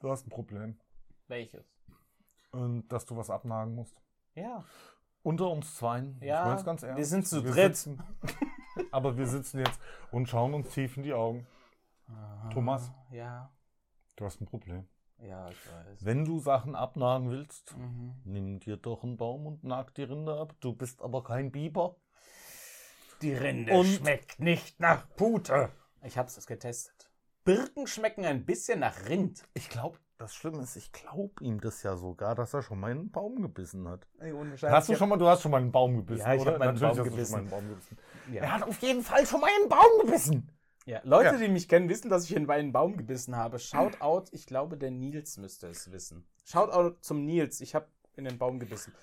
du 0.00 0.10
hast 0.10 0.26
ein 0.26 0.30
Problem. 0.30 0.78
welches? 1.28 1.64
Und 2.52 2.88
dass 2.88 3.04
du 3.06 3.16
was 3.16 3.30
abnagen 3.30 3.74
musst. 3.74 4.00
Ja. 4.34 4.64
Unter 5.22 5.48
uns 5.50 5.74
zweien. 5.76 6.18
Ja, 6.22 6.42
ich 6.42 6.48
mein's 6.50 6.64
ganz 6.64 6.82
ernst. 6.82 6.98
wir 6.98 7.06
sind 7.06 7.26
zu 7.26 7.42
Wir 7.44 7.52
dritt. 7.52 7.76
Sitzen, 7.76 8.02
aber 8.92 9.16
wir 9.16 9.26
sitzen 9.26 9.58
jetzt 9.60 9.80
und 10.12 10.28
schauen 10.28 10.54
uns 10.54 10.68
tief 10.70 10.96
in 10.96 11.02
die 11.02 11.12
Augen. 11.14 11.46
Thomas, 12.52 12.92
Ja, 13.10 13.50
du 14.16 14.26
hast 14.26 14.40
ein 14.40 14.46
Problem. 14.46 14.86
ja, 15.18 15.48
ich 15.48 15.56
weiß. 15.72 16.04
Wenn 16.04 16.24
du 16.26 16.38
Sachen 16.38 16.74
abnagen 16.76 17.30
willst, 17.30 17.74
Mhm. 17.76 18.20
nimm 18.24 18.60
dir 18.60 18.76
doch 18.76 19.02
einen 19.02 19.16
Baum 19.16 19.46
und 19.46 19.64
nag 19.64 19.94
die 19.94 20.02
Rinde 20.02 20.38
ab. 20.38 20.54
Du 20.60 20.74
bist 20.74 21.00
aber 21.00 21.24
kein 21.24 21.50
Biber. 21.50 21.96
Die 23.22 23.32
Rinde 23.32 23.72
Und- 23.72 23.86
schmeckt 23.86 24.38
nicht 24.38 24.78
nach 24.80 25.08
Pute. 25.16 25.70
Ich 26.02 26.18
hab's 26.18 26.46
getestet. 26.46 27.10
Birken 27.44 27.86
schmecken 27.86 28.24
ein 28.24 28.44
bisschen 28.46 28.80
nach 28.80 29.06
Rind. 29.08 29.44
Ich 29.54 29.68
glaube, 29.68 29.98
das 30.18 30.34
Schlimme 30.34 30.62
ist, 30.62 30.76
ich 30.76 30.92
glaube 30.92 31.34
ihm 31.44 31.60
das 31.60 31.82
ja 31.82 31.96
sogar, 31.96 32.34
dass 32.34 32.54
er 32.54 32.62
schon 32.62 32.80
mal 32.80 32.90
einen 32.90 33.10
Baum 33.10 33.42
gebissen 33.42 33.86
hat. 33.88 34.06
Ey, 34.18 34.32
ohne 34.32 34.56
Hast 34.56 34.88
du 34.88 34.94
schon 34.96 35.08
mal, 35.08 35.16
du 35.18 35.26
hast 35.28 35.42
schon 35.42 35.50
mal 35.50 35.60
einen 35.60 35.72
Baum 35.72 35.96
gebissen, 35.96 36.20
Ja, 36.26 36.34
ich 36.34 36.40
oder? 36.40 36.52
hab 36.52 36.58
mal 36.58 36.68
einen 36.68 36.78
Natürlich 36.80 36.96
Baum 36.96 36.98
hast 36.98 37.06
du 37.06 37.10
gebissen. 37.16 37.32
schon 37.32 37.50
mal 37.50 37.56
einen 37.58 37.68
Baum 37.68 37.68
gebissen. 37.68 37.98
Ja. 38.32 38.42
Er 38.42 38.52
hat 38.52 38.62
auf 38.62 38.78
jeden 38.78 39.02
Fall 39.02 39.26
schon 39.26 39.40
mal 39.40 39.50
einen 39.60 39.68
Baum 39.68 40.00
gebissen. 40.02 40.50
Ja, 40.86 41.00
Leute, 41.04 41.30
Ja. 41.30 41.36
die 41.38 41.48
mich 41.48 41.68
kennen, 41.68 41.88
wissen, 41.88 42.10
dass 42.10 42.24
ich 42.24 42.36
in 42.36 42.48
einen 42.48 42.72
Baum 42.72 42.96
gebissen 42.96 43.36
habe. 43.36 43.58
Shoutout, 43.58 44.26
ich 44.32 44.46
glaube, 44.46 44.76
der 44.76 44.90
Nils 44.90 45.36
müsste 45.38 45.66
es 45.68 45.90
wissen. 45.90 46.26
Shoutout 46.44 46.98
zum 47.00 47.24
Nils, 47.24 47.60
ich 47.60 47.74
habe 47.74 47.88
in 48.16 48.24
den 48.24 48.38
Baum 48.38 48.58
gebissen. 48.60 48.94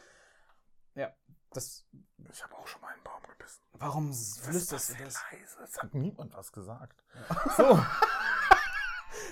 Ja, 0.96 1.12
das. 1.52 1.86
Ich 2.32 2.44
habe 2.44 2.56
auch 2.56 2.68
schon 2.68 2.82
mal 2.82 2.90
einen 2.94 3.04
Baum 3.04 3.22
gebissen. 3.38 3.62
Warum 3.74 4.14
flüsterst 4.14 4.92
du 4.92 5.04
das? 5.04 5.22
leise? 5.32 5.58
Es 5.64 5.82
hat 5.82 5.94
niemand 5.96 6.34
was 6.36 6.52
gesagt. 6.52 7.04
So, 7.58 7.80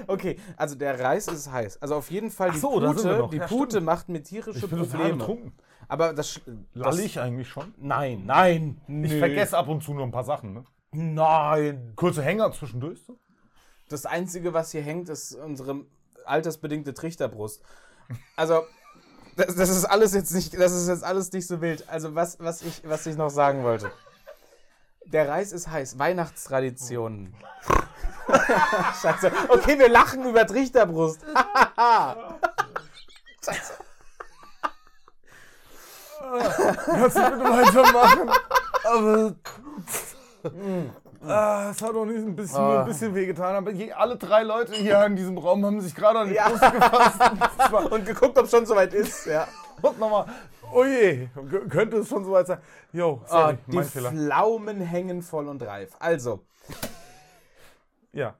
Okay, 0.07 0.37
also 0.57 0.75
der 0.75 0.99
Reis 0.99 1.27
ist 1.27 1.51
heiß. 1.51 1.81
Also 1.81 1.95
auf 1.95 2.09
jeden 2.11 2.31
Fall 2.31 2.51
die 2.51 2.57
so, 2.59 2.79
da 2.79 2.93
sind 2.93 3.03
wir 3.03 3.11
Pute, 3.11 3.19
noch. 3.19 3.29
die 3.31 3.37
Ja, 3.37 3.47
Pute 3.47 3.71
stimmt. 3.71 3.85
macht 3.85 4.09
mir 4.09 4.23
tierische 4.23 4.59
ich 4.59 4.69
bin 4.69 4.79
total 4.79 4.89
Probleme. 4.97 5.17
betrunken. 5.17 5.53
Aber 5.87 6.13
das, 6.13 6.29
sch- 6.35 6.41
das 6.75 6.95
Lall 6.95 6.99
ich 6.99 7.19
eigentlich 7.19 7.49
schon? 7.49 7.73
Nein, 7.77 8.23
nein. 8.25 8.79
Ich 9.03 9.13
vergesse 9.17 9.57
ab 9.57 9.67
und 9.67 9.83
zu 9.83 9.93
nur 9.93 10.03
ein 10.03 10.11
paar 10.11 10.23
Sachen. 10.23 10.53
Ne? 10.53 10.63
Nein. 10.91 11.93
Kurze 11.95 12.21
Hänger 12.21 12.51
zwischendurch. 12.51 13.01
So. 13.05 13.17
Das 13.89 14.05
Einzige, 14.05 14.53
was 14.53 14.71
hier 14.71 14.81
hängt, 14.81 15.09
ist 15.09 15.33
unsere 15.35 15.85
altersbedingte 16.25 16.93
Trichterbrust. 16.93 17.63
Also, 18.35 18.61
das, 19.35 19.55
das 19.55 19.69
ist 19.69 19.85
alles 19.85 20.13
jetzt 20.13 20.33
nicht, 20.33 20.59
das 20.59 20.73
ist 20.73 20.87
jetzt 20.87 21.03
alles 21.03 21.31
nicht 21.31 21.47
so 21.47 21.59
wild. 21.61 21.87
Also, 21.89 22.13
was, 22.13 22.39
was, 22.39 22.61
ich, 22.61 22.81
was 22.87 23.05
ich 23.07 23.17
noch 23.17 23.29
sagen 23.29 23.63
wollte. 23.63 23.91
Der 25.05 25.27
Reis 25.27 25.51
ist 25.51 25.69
heiß. 25.71 25.97
Weihnachtstraditionen. 25.97 27.33
Scheiße. 29.01 29.31
Okay, 29.49 29.77
wir 29.79 29.89
lachen 29.89 30.23
über 30.27 30.45
Trichterbrust. 30.45 31.21
Scheiße. 33.45 33.73
Kannst 36.85 37.17
du 37.17 37.21
bitte 37.21 37.43
weitermachen? 37.43 38.29
Aber. 38.85 39.33
Ah, 41.27 41.69
es 41.71 41.81
hat 41.81 41.93
auch 41.95 42.05
nicht 42.05 42.17
ein 42.19 42.35
bisschen, 42.35 42.61
nur 42.63 42.73
Ah. 42.77 42.79
ein 42.81 42.85
bisschen 42.85 43.13
wehgetan. 43.13 43.55
Aber 43.55 43.71
je, 43.71 43.91
alle 43.91 44.15
drei 44.15 44.43
Leute 44.43 44.73
hier 44.73 45.03
in 45.05 45.15
diesem 45.15 45.37
Raum 45.37 45.65
haben 45.65 45.81
sich 45.81 45.93
gerade 45.95 46.19
an 46.19 46.29
die 46.29 46.35
Ja. 46.35 46.47
Brust 46.49 46.61
gefasst. 46.71 47.91
Und 47.91 48.05
geguckt, 48.05 48.37
ob 48.37 48.47
schon 48.49 48.65
soweit 48.65 48.93
ist. 48.93 49.25
Ja. 49.25 49.47
Und 49.81 49.99
nochmal. 49.99 50.25
Oh 50.71 50.83
je, 50.85 51.27
könnte 51.69 51.97
es 51.97 52.07
schon 52.09 52.23
soweit 52.23 52.45
sein. 52.47 52.59
Jo, 52.93 53.21
sorry, 53.25 53.53
Ah, 53.53 53.57
die 53.67 53.75
mein 53.75 53.85
Fehler. 53.85 54.11
Pflaumen 54.11 54.79
hängen 54.81 55.21
voll 55.23 55.47
und 55.47 55.61
reif. 55.63 55.89
Also, 55.99 56.41
Ja. 58.11 58.37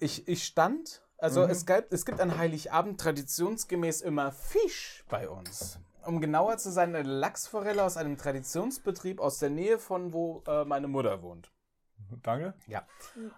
ich, 0.00 0.26
ich 0.28 0.44
stand, 0.44 1.02
also 1.18 1.42
es, 1.42 1.66
gab, 1.66 1.92
es 1.92 2.04
gibt 2.04 2.20
an 2.20 2.36
Heiligabend 2.36 3.00
traditionsgemäß 3.00 4.02
immer 4.02 4.32
Fisch 4.32 5.04
bei 5.08 5.28
uns. 5.28 5.78
Um 6.04 6.20
genauer 6.20 6.58
zu 6.58 6.70
sein, 6.70 6.94
eine 6.94 7.08
Lachsforelle 7.08 7.82
aus 7.82 7.96
einem 7.96 8.18
Traditionsbetrieb 8.18 9.20
aus 9.20 9.38
der 9.38 9.50
Nähe 9.50 9.78
von 9.78 10.12
wo 10.12 10.42
äh, 10.46 10.64
meine 10.64 10.86
Mutter 10.86 11.22
wohnt. 11.22 11.50
Danke 12.22 12.54
Ja. 12.66 12.86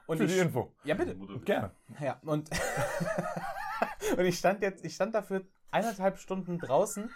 Und 0.06 0.18
für 0.18 0.24
ich, 0.24 0.32
die 0.32 0.38
Info. 0.38 0.72
Ja, 0.84 0.94
bitte. 0.94 1.16
Gerne. 1.44 1.70
Ja, 2.00 2.18
und, 2.22 2.50
und 4.16 4.24
ich 4.24 4.38
stand 4.38 4.62
jetzt, 4.62 4.84
ich 4.84 4.94
stand 4.94 5.14
dafür 5.14 5.42
eineinhalb 5.70 6.18
Stunden 6.18 6.58
draußen 6.58 7.10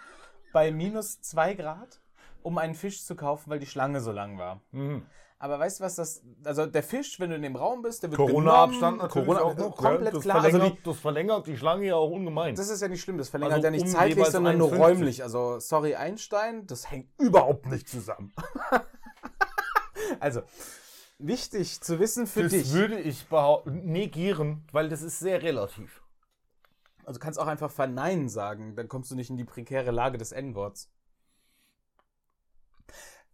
bei 0.53 0.71
minus 0.71 1.21
zwei 1.21 1.53
Grad, 1.53 2.01
um 2.43 2.57
einen 2.57 2.75
Fisch 2.75 3.03
zu 3.03 3.15
kaufen, 3.15 3.49
weil 3.49 3.59
die 3.59 3.65
Schlange 3.65 4.01
so 4.01 4.11
lang 4.11 4.37
war. 4.37 4.61
Mhm. 4.71 5.05
Aber 5.41 5.57
weißt 5.57 5.79
du 5.79 5.83
was 5.83 5.95
das, 5.95 6.21
also 6.43 6.67
der 6.67 6.83
Fisch, 6.83 7.19
wenn 7.19 7.31
du 7.31 7.35
in 7.35 7.41
dem 7.41 7.55
Raum 7.55 7.81
bist, 7.81 8.03
der 8.03 8.11
wird 8.11 8.19
Corona-Abstand 8.19 8.99
natürlich 8.99 9.25
Corona, 9.25 9.41
auch 9.41 9.57
noch. 9.57 9.75
komplett 9.75 10.13
das 10.13 10.21
klar. 10.21 10.35
Also 10.35 10.49
Verlängert, 10.51 10.77
die, 10.77 10.83
das 10.83 10.99
verlängert 10.99 11.47
die 11.47 11.57
Schlange 11.57 11.87
ja 11.87 11.95
auch 11.95 12.11
ungemein. 12.11 12.53
das 12.53 12.69
ist 12.69 12.79
ja 12.79 12.87
nicht 12.87 13.01
schlimm, 13.01 13.17
das 13.17 13.29
verlängert 13.29 13.55
Also 13.55 13.65
ja 13.65 13.71
nicht 13.71 13.85
um 13.85 13.87
zeitlich, 13.87 14.27
sondern 14.27 14.59
nur 14.59 14.67
51. 14.67 14.79
räumlich. 14.79 15.23
Also 15.23 15.57
sorry 15.57 15.95
Einstein, 15.95 16.67
das 16.67 16.91
hängt 16.91 17.09
überhaupt 17.19 17.65
nicht 17.65 17.89
zusammen. 17.89 18.31
also 20.19 20.43
wichtig 21.17 21.81
zu 21.81 21.99
wissen 21.99 22.27
für 22.27 22.43
das 22.43 22.51
dich. 22.51 22.71
würde 22.73 22.99
ich 22.99 23.25
negieren, 23.65 24.63
weil 24.71 24.89
das 24.89 25.01
ist 25.01 25.17
sehr 25.17 25.41
relativ. 25.41 26.03
Also 27.03 27.19
du 27.19 27.23
kannst 27.23 27.39
auch 27.39 27.47
einfach 27.47 27.71
verneinen 27.71 28.29
sagen, 28.29 28.75
dann 28.75 28.87
kommst 28.87 29.09
du 29.09 29.15
nicht 29.15 29.31
in 29.31 29.37
die 29.37 29.45
prekäre 29.45 29.89
Lage 29.89 30.19
des 30.19 30.33
N-Worts. 30.33 30.91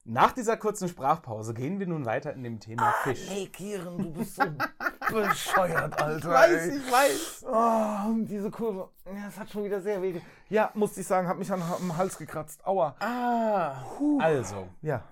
Nach 0.09 0.31
dieser 0.31 0.55
kurzen 0.55 0.87
Sprachpause 0.87 1.53
gehen 1.53 1.79
wir 1.79 1.87
nun 1.87 2.05
weiter 2.05 2.31
in 2.31 2.41
dem 2.41 2.61
Thema 2.61 2.93
Fisch. 3.03 3.29
Negieren, 3.29 3.97
du 3.97 4.11
bist 4.11 4.37
so 4.37 4.43
bescheuert, 5.13 6.01
Alter. 6.01 6.17
Ich 6.17 6.25
weiß, 6.25 6.67
ey. 6.67 6.77
ich 6.77 6.91
weiß. 6.91 7.45
Oh, 7.51 8.15
diese 8.23 8.49
Kurve. 8.49 8.87
Ja, 9.05 9.25
das 9.25 9.37
hat 9.37 9.49
schon 9.49 9.65
wieder 9.65 9.81
sehr 9.81 10.01
weh. 10.01 10.21
Ja, 10.47 10.71
musste 10.75 11.01
ich 11.01 11.07
sagen, 11.07 11.27
hat 11.27 11.37
mich 11.37 11.51
an, 11.51 11.61
am 11.61 11.97
Hals 11.97 12.17
gekratzt. 12.17 12.65
Aua. 12.65 12.95
Ah, 13.01 13.83
also. 14.19 14.69
Ja. 14.81 15.03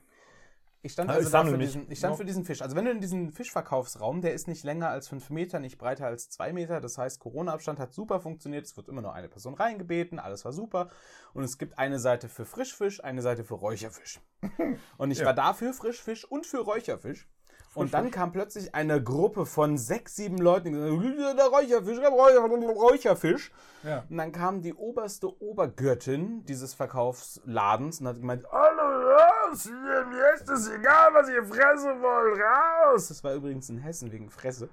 Ich 0.85 0.91
stand 0.91 1.09
also 1.09 1.27
ich 1.27 1.49
für 1.49 1.57
mich. 1.57 1.67
diesen, 1.73 1.91
ich 1.91 1.97
stand 1.97 2.13
Ja. 2.13 2.17
für 2.17 2.25
diesen 2.25 2.45
Fisch. 2.45 2.61
Also 2.61 2.75
wenn 2.75 2.85
du 2.85 2.91
in 2.91 3.01
diesen 3.01 3.31
Fischverkaufsraum, 3.31 4.21
der 4.21 4.33
ist 4.35 4.47
nicht 4.47 4.63
länger 4.63 4.89
als 4.89 5.07
5 5.07 5.31
Meter, 5.31 5.59
nicht 5.59 5.79
breiter 5.79 6.05
als 6.05 6.29
2 6.29 6.53
Meter. 6.53 6.79
Das 6.79 6.99
heißt, 6.99 7.19
Corona-Abstand 7.19 7.79
hat 7.79 7.91
super 7.91 8.19
funktioniert. 8.19 8.65
Es 8.65 8.77
wird 8.77 8.87
immer 8.87 9.01
nur 9.01 9.13
eine 9.13 9.27
Person 9.27 9.55
reingebeten, 9.55 10.19
alles 10.19 10.45
war 10.45 10.53
super. 10.53 10.89
Und 11.33 11.43
es 11.43 11.57
gibt 11.57 11.79
eine 11.79 11.97
Seite 11.97 12.29
für 12.29 12.45
Frischfisch, 12.45 13.03
eine 13.03 13.23
Seite 13.23 13.43
für 13.43 13.55
Räucherfisch. 13.55 14.21
Und 14.99 15.09
ich 15.09 15.19
Ja. 15.19 15.25
war 15.25 15.33
da 15.33 15.53
für 15.53 15.73
Frischfisch 15.73 16.23
und 16.29 16.45
für 16.45 16.59
Räucherfisch. 16.59 17.27
Und 17.73 17.93
dann 17.93 18.09
kam 18.11 18.31
plötzlich 18.31 18.73
eine 18.73 19.03
Gruppe 19.03 19.45
von 19.45 19.77
sechs, 19.77 20.15
sieben 20.15 20.37
Leuten, 20.37 20.71
die 20.71 21.15
gesagt 21.15 21.37
der 21.39 21.47
Räucherfisch, 21.47 21.99
der 21.99 22.09
Räucher- 22.09 22.47
Räucherfisch. 22.47 23.51
Ja. 23.83 24.05
Und 24.09 24.15
dann 24.17 24.31
kam 24.31 24.61
die 24.61 24.73
oberste 24.73 25.27
Obergöttin 25.41 26.45
dieses 26.45 26.73
Verkaufsladens 26.73 27.99
und 27.99 28.07
hat 28.07 28.15
gemeint, 28.17 28.45
alle 28.49 29.17
raus, 29.55 29.63
hier, 29.63 30.05
mir 30.05 30.33
ist 30.33 30.49
es 30.49 30.69
egal, 30.69 31.13
was 31.13 31.29
ihr 31.29 31.43
fressen 31.45 32.01
wollt, 32.01 32.39
raus. 32.39 33.07
Das 33.07 33.23
war 33.23 33.33
übrigens 33.33 33.69
in 33.69 33.77
Hessen 33.77 34.11
wegen 34.11 34.29
Fresse. 34.29 34.69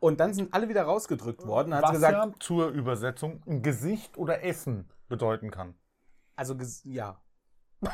Und 0.00 0.18
dann 0.20 0.32
sind 0.32 0.54
alle 0.54 0.68
wieder 0.68 0.82
rausgedrückt 0.84 1.46
worden. 1.46 1.74
Hat 1.74 1.82
Was 1.82 1.92
gesagt, 1.92 2.14
ja 2.14 2.32
zur 2.40 2.68
Übersetzung 2.68 3.42
ein 3.46 3.62
Gesicht 3.62 4.16
oder 4.16 4.42
Essen 4.42 4.88
bedeuten 5.08 5.50
kann. 5.50 5.74
also 6.36 6.56
ja. 6.84 7.20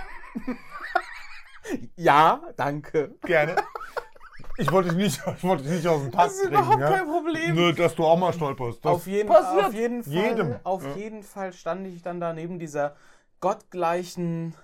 ja, 1.96 2.40
danke. 2.56 3.16
Gerne. 3.22 3.56
Ich 4.58 4.70
wollte 4.72 4.88
dich 4.90 4.98
nicht, 4.98 5.20
ich 5.36 5.44
wollte 5.44 5.64
dich 5.64 5.72
nicht 5.72 5.86
aus 5.86 6.00
dem 6.00 6.10
Pass 6.10 6.28
Das 6.28 6.34
ist 6.36 6.42
bringen. 6.48 6.62
überhaupt 6.62 6.80
ja? 6.80 6.90
kein 6.90 7.06
Problem. 7.06 7.54
Nur, 7.54 7.72
dass 7.74 7.94
du 7.94 8.04
auch 8.04 8.16
mal 8.16 8.32
stolperst. 8.32 8.86
Auf 8.86 9.06
jeden, 9.06 9.30
auf 9.30 9.74
jeden 9.74 10.02
Fall, 10.04 10.12
jedem. 10.12 10.56
auf 10.64 10.82
Ja. 10.84 10.94
jeden 10.94 11.22
Fall 11.22 11.52
stand 11.52 11.86
ich 11.86 12.02
dann 12.02 12.20
da 12.20 12.32
neben 12.32 12.58
dieser 12.58 12.96
gottgleichen? 13.40 14.54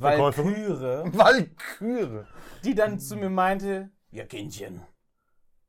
Walküre. 0.00 1.04
Walküre. 1.12 2.26
die 2.64 2.74
dann 2.74 2.98
zu 2.98 3.16
mir 3.16 3.30
meinte, 3.30 3.90
ja 4.10 4.24
Kindchen, 4.24 4.82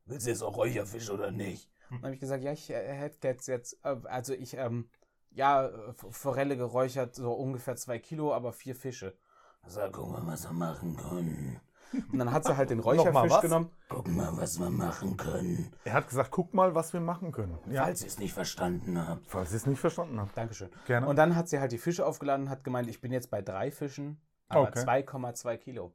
willst 0.05 0.25
du 0.25 0.31
jetzt 0.31 0.41
auch 0.43 0.57
Räucherfisch 0.57 1.09
oder 1.09 1.31
nicht? 1.31 1.69
Dann 1.89 2.03
habe 2.03 2.13
ich 2.13 2.19
gesagt, 2.19 2.43
ja, 2.43 2.51
ich 2.51 2.69
äh, 2.69 2.93
hätte 2.93 3.27
jetzt 3.27 3.47
jetzt, 3.47 3.79
äh, 3.83 3.95
also 4.03 4.33
ich, 4.33 4.55
ähm, 4.55 4.89
ja, 5.31 5.69
Forelle 5.93 6.57
geräuchert, 6.57 7.15
so 7.15 7.31
ungefähr 7.31 7.75
zwei 7.75 7.99
Kilo, 7.99 8.33
aber 8.33 8.53
vier 8.53 8.75
Fische. 8.75 9.17
Ich 9.65 9.73
sag, 9.73 9.93
guck 9.93 10.11
mal, 10.11 10.25
was 10.25 10.45
wir 10.45 10.53
machen 10.53 10.95
können. 10.95 11.59
Und 11.93 12.19
dann 12.19 12.31
hat 12.31 12.45
sie 12.45 12.55
halt 12.57 12.69
den 12.69 12.79
Räucherfisch 12.87 13.39
genommen. 13.41 13.71
Guck 13.89 14.07
mal, 14.07 14.29
was 14.37 14.59
wir 14.59 14.69
machen 14.69 15.17
können. 15.17 15.71
Er 15.85 15.93
hat 15.93 16.07
gesagt, 16.09 16.31
guck 16.31 16.53
mal, 16.53 16.75
was 16.75 16.93
wir 16.93 16.99
machen 16.99 17.31
können. 17.31 17.57
Ja. 17.69 17.83
Falls 17.83 18.01
ihr 18.01 18.07
es 18.07 18.19
nicht 18.19 18.33
verstanden 18.33 18.97
habt. 19.07 19.25
Falls 19.27 19.49
ich 19.51 19.55
es 19.57 19.65
nicht 19.65 19.79
verstanden 19.79 20.19
habe. 20.19 20.29
Dankeschön. 20.35 20.69
Gerne. 20.85 21.07
Und 21.07 21.15
dann 21.17 21.35
hat 21.35 21.47
sie 21.49 21.59
halt 21.59 21.71
die 21.71 21.77
Fische 21.77 22.05
aufgeladen 22.05 22.45
und 22.45 22.49
hat 22.51 22.63
gemeint, 22.63 22.89
ich 22.89 22.99
bin 23.01 23.11
jetzt 23.11 23.29
bei 23.31 23.41
drei 23.41 23.71
Fischen, 23.71 24.21
aber 24.49 24.67
Okay. 24.69 24.79
2,2 24.79 25.57
Kilo. 25.57 25.93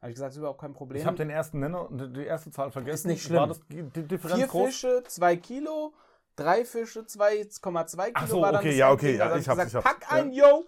Habe 0.00 0.10
ich 0.10 0.14
gesagt, 0.14 0.32
ist 0.32 0.38
überhaupt 0.38 0.60
kein 0.60 0.72
Problem. 0.74 1.00
Ich 1.00 1.06
habe 1.06 1.16
den 1.16 1.28
ersten 1.30 1.58
Nenner, 1.58 1.88
die 1.90 2.12
die 2.12 2.24
erste 2.24 2.50
Zahl 2.52 2.70
vergessen. 2.70 3.08
nicht 3.08 3.22
schlimm. 3.24 3.40
War 3.40 3.46
das 3.48 3.60
die 3.68 3.82
die 3.82 4.04
Differenz 4.06 4.36
Vier 4.38 4.46
groß? 4.46 4.66
Fische, 4.66 5.02
zwei 5.08 5.36
Kilo, 5.36 5.92
drei 6.36 6.64
Fische, 6.64 7.00
2,2 7.00 7.96
Kilo. 8.04 8.12
Ach 8.14 8.26
so, 8.28 8.40
war 8.40 8.52
dann 8.52 8.60
okay, 8.60 8.68
das 8.70 8.78
ja, 8.78 8.90
okay, 8.92 9.16
ja, 9.16 9.24
Also 9.24 9.38
ich 9.38 9.48
hab's, 9.48 9.56
gesagt, 9.64 9.68
ich 9.70 9.74
hab's. 9.74 10.06
pack 10.06 10.12
ein, 10.12 10.30
yo! 10.32 10.64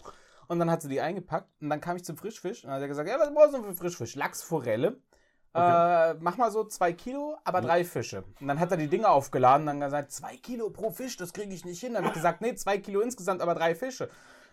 Und 0.50 0.58
dann 0.58 0.68
hat 0.68 0.82
sie 0.82 0.88
die 0.88 1.00
eingepackt 1.00 1.48
und 1.62 1.70
dann 1.70 1.80
kam 1.80 1.96
ich 1.96 2.04
zum 2.04 2.16
Frischfisch 2.16 2.64
und 2.64 2.70
dann 2.70 2.74
hat 2.74 2.82
er 2.82 2.88
gesagt, 2.88 3.08
ja, 3.08 3.20
was 3.20 3.32
brauchst 3.32 3.54
du 3.54 3.62
für 3.62 3.72
Frischfisch? 3.72 4.16
Lachsforelle. 4.16 5.00
Äh, 5.54 6.14
mach 6.14 6.38
mal 6.38 6.50
so 6.50 6.64
zwei 6.64 6.92
Kilo, 6.92 7.36
aber 7.44 7.60
drei 7.60 7.84
Fische. 7.84 8.24
Und 8.40 8.48
dann 8.48 8.58
hat 8.58 8.72
er 8.72 8.76
die 8.76 8.88
Dinge 8.88 9.08
aufgeladen 9.08 9.62
und 9.62 9.66
dann 9.66 9.80
gesagt, 9.80 10.10
zwei 10.10 10.36
Kilo 10.38 10.70
pro 10.70 10.90
Fisch, 10.90 11.16
das 11.16 11.32
kriege 11.32 11.54
ich 11.54 11.64
nicht 11.64 11.78
hin. 11.78 11.92
Dann 11.92 12.02
habe 12.02 12.08
ich 12.08 12.14
gesagt, 12.14 12.40
nee, 12.40 12.52
zwei 12.56 12.78
Kilo 12.78 13.00
insgesamt, 13.00 13.42
aber 13.42 13.54
drei 13.54 13.76
Fische. 13.76 14.06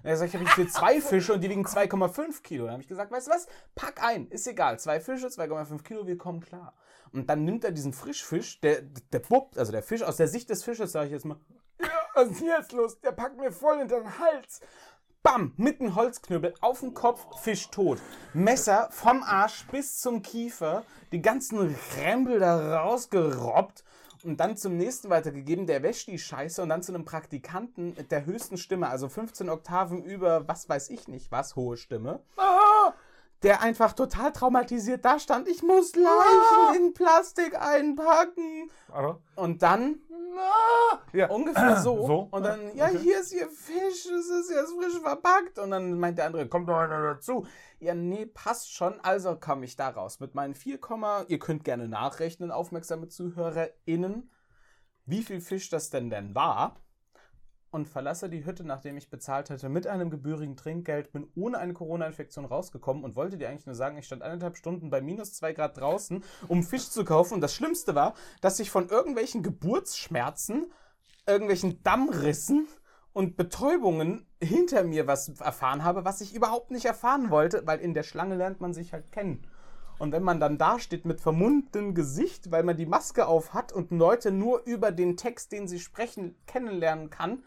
Und 0.04 0.10
er 0.10 0.18
sagt, 0.18 0.36
ich 0.36 0.40
habe 0.40 0.54
hier 0.54 0.70
zwei 0.70 1.02
Fische 1.02 1.34
und 1.34 1.42
die 1.42 1.50
wiegen 1.50 1.66
2,5 1.66 2.44
Kilo. 2.44 2.66
Dann 2.66 2.74
habe 2.74 2.84
ich 2.84 2.88
gesagt, 2.88 3.12
weißt 3.12 3.26
du 3.26 3.32
was? 3.32 3.48
Pack 3.74 4.04
ein, 4.04 4.28
ist 4.28 4.46
egal. 4.46 4.78
Zwei 4.78 5.00
Fische, 5.00 5.26
2,5 5.26 5.82
Kilo, 5.82 6.06
wir 6.06 6.20
kommen 6.20 6.42
klar. 6.42 6.76
Und 7.12 7.28
dann 7.28 7.44
nimmt 7.44 7.64
er 7.64 7.72
diesen 7.72 7.94
Frischfisch, 7.94 8.62
der, 8.62 8.84
der 8.84 9.20
bubbt, 9.20 9.58
also 9.58 9.72
der 9.72 9.82
Fisch, 9.82 10.04
aus 10.04 10.18
der 10.18 10.28
Sicht 10.28 10.52
des 10.52 10.64
Fisches 10.64 10.92
sage 10.92 11.08
ich 11.08 11.14
jetzt 11.14 11.26
mal, 11.26 11.40
ja, 11.82 11.88
was 12.14 12.30
ist 12.30 12.42
denn 12.42 12.50
jetzt 12.50 12.72
los? 12.72 13.02
Der 13.02 13.12
packt 13.12 13.38
mir 13.38 13.52
voll 13.52 13.80
in 13.80 13.88
den 13.88 14.20
Hals. 14.20 14.62
Bam, 15.24 15.54
mit 15.58 15.82
einem 15.82 15.96
Holzknüppel 15.96 16.54
auf 16.62 16.80
den 16.80 16.94
Kopf, 16.94 17.26
Fisch 17.42 17.70
tot. 17.70 18.00
Messer 18.34 18.88
vom 18.92 19.24
Arsch 19.24 19.66
bis 19.72 20.00
zum 20.00 20.22
Kiefer, 20.22 20.84
die 21.12 21.22
ganzen 21.22 21.76
Rempel 21.98 22.40
da 22.40 22.82
rausgerobbt 22.82 23.84
und 24.24 24.40
dann 24.40 24.58
zum 24.58 24.78
nächsten 24.78 25.10
weitergegeben, 25.10 25.68
der 25.68 25.84
wäscht 25.84 26.08
die 26.08 26.20
Scheiße 26.20 26.62
und 26.62 26.70
dann 26.70 26.82
zu 26.82 26.94
einem 26.94 27.06
Praktikanten 27.06 27.94
mit 27.96 28.12
der 28.12 28.26
höchsten 28.26 28.58
Stimme, 28.58 28.88
also 28.90 29.10
15 29.10 29.50
Oktaven 29.50 30.04
über 30.04 30.48
was 30.48 30.70
weiß 30.70 30.90
ich 30.90 31.08
nicht 31.08 31.32
was, 31.32 31.56
hohe 31.56 31.78
Stimme. 31.78 32.22
Der 33.44 33.62
einfach 33.62 33.94
total 33.94 34.34
traumatisiert 34.34 35.06
da 35.06 35.20
stand. 35.20 35.48
Ich 35.48 35.62
muss 35.62 35.96
Leichen 35.96 36.76
in 36.84 36.94
Plastik 36.94 37.56
einpacken. 37.62 38.72
Und 39.36 39.62
dann 39.62 40.00
ja. 41.14 41.28
ungefähr 41.30 41.78
so. 41.78 42.06
So? 42.06 42.28
Und 42.32 42.44
dann, 42.44 42.76
ja, 42.76 42.86
Okay. 42.86 43.00
hier 43.00 43.20
ist 43.20 43.34
ihr 43.34 43.50
Fisch, 43.50 44.06
es 44.06 44.30
ist 44.30 44.50
jetzt 44.50 44.74
frisch 44.74 45.00
verpackt. 45.02 45.60
Und 45.60 45.72
dann 45.72 46.00
meint 46.00 46.18
der 46.18 46.26
andere, 46.26 46.48
kommt 46.48 46.70
doch 46.70 46.78
einer 46.78 47.02
dazu. 47.16 47.46
Ja, 47.80 47.94
nee, 47.94 48.26
passt 48.26 48.74
schon. 48.74 49.00
Also 49.02 49.36
komme 49.36 49.66
ich 49.66 49.76
da 49.76 49.90
raus 49.90 50.20
mit 50.20 50.36
meinen 50.36 50.56
4, 50.56 50.80
ihr 51.28 51.40
könnt 51.40 51.64
gerne 51.64 51.88
nachrechnen, 51.88 52.52
aufmerksame 52.52 53.08
ZuhörerInnen, 53.08 54.32
wie 55.06 55.24
viel 55.24 55.42
Fisch 55.42 55.70
das 55.70 55.90
denn 55.90 56.10
denn 56.10 56.36
war. 56.36 56.82
Und 57.70 57.90
verlasse 57.90 58.30
die 58.30 58.46
Hütte, 58.46 58.64
nachdem 58.64 58.96
ich 58.96 59.10
bezahlt 59.10 59.50
hatte, 59.50 59.68
mit 59.68 59.88
einem 59.88 60.10
gebührigen 60.10 60.56
Trinkgeld, 60.56 61.12
bin 61.12 61.28
ohne 61.36 61.58
eine 61.58 61.74
Corona-Infektion 61.74 62.46
rausgekommen 62.46 63.04
und 63.04 63.16
wollte 63.16 63.38
dir 63.38 63.50
eigentlich 63.50 63.66
nur 63.66 63.76
sagen, 63.76 63.98
ich 63.98 64.06
stand 64.06 64.22
eineinhalb 64.24 64.56
Stunden 64.56 64.90
bei 64.90 65.02
minus 65.02 65.34
zwei 65.34 65.52
Grad 65.52 65.78
draußen, 65.78 66.24
um 66.48 66.64
Fisch 66.64 66.90
zu 66.90 67.04
kaufen. 67.04 67.36
Und 67.36 67.42
das 67.42 67.54
Schlimmste 67.54 67.94
war, 67.94 68.14
dass 68.40 68.60
ich 68.60 68.72
von 68.72 68.88
irgendwelchen 68.88 69.44
Geburtsschmerzen, 69.44 70.72
irgendwelchen 71.28 71.84
Dammrissen 71.84 72.68
und 73.12 73.36
Betäubungen 73.36 74.26
hinter 74.42 74.84
mir 74.84 75.08
was 75.08 75.28
erfahren 75.40 75.84
habe, 75.84 76.06
was 76.06 76.22
ich 76.22 76.36
überhaupt 76.36 76.72
nicht 76.72 76.86
erfahren 76.86 77.30
wollte, 77.32 77.66
weil 77.66 77.80
in 77.80 77.94
der 77.94 78.04
Schlange 78.04 78.36
lernt 78.36 78.62
man 78.62 78.74
sich 78.74 78.94
halt 78.94 79.12
kennen. 79.12 79.46
Und 80.00 80.12
wenn 80.12 80.24
man 80.24 80.40
dann 80.40 80.58
da 80.58 80.80
steht 80.80 81.06
mit 81.06 81.22
vermummtem 81.22 81.96
Gesicht, 81.96 82.52
weil 82.52 82.64
man 82.64 82.78
die 82.78 82.86
Maske 82.86 83.28
auf 83.28 83.54
hat 83.54 83.74
und 83.74 83.92
Leute 83.92 84.32
nur 84.32 84.64
über 84.66 84.92
den 84.92 85.18
Text, 85.18 85.52
den 85.52 85.68
sie 85.68 85.80
sprechen, 85.80 86.36
kennenlernen 86.46 87.10
kann, 87.10 87.44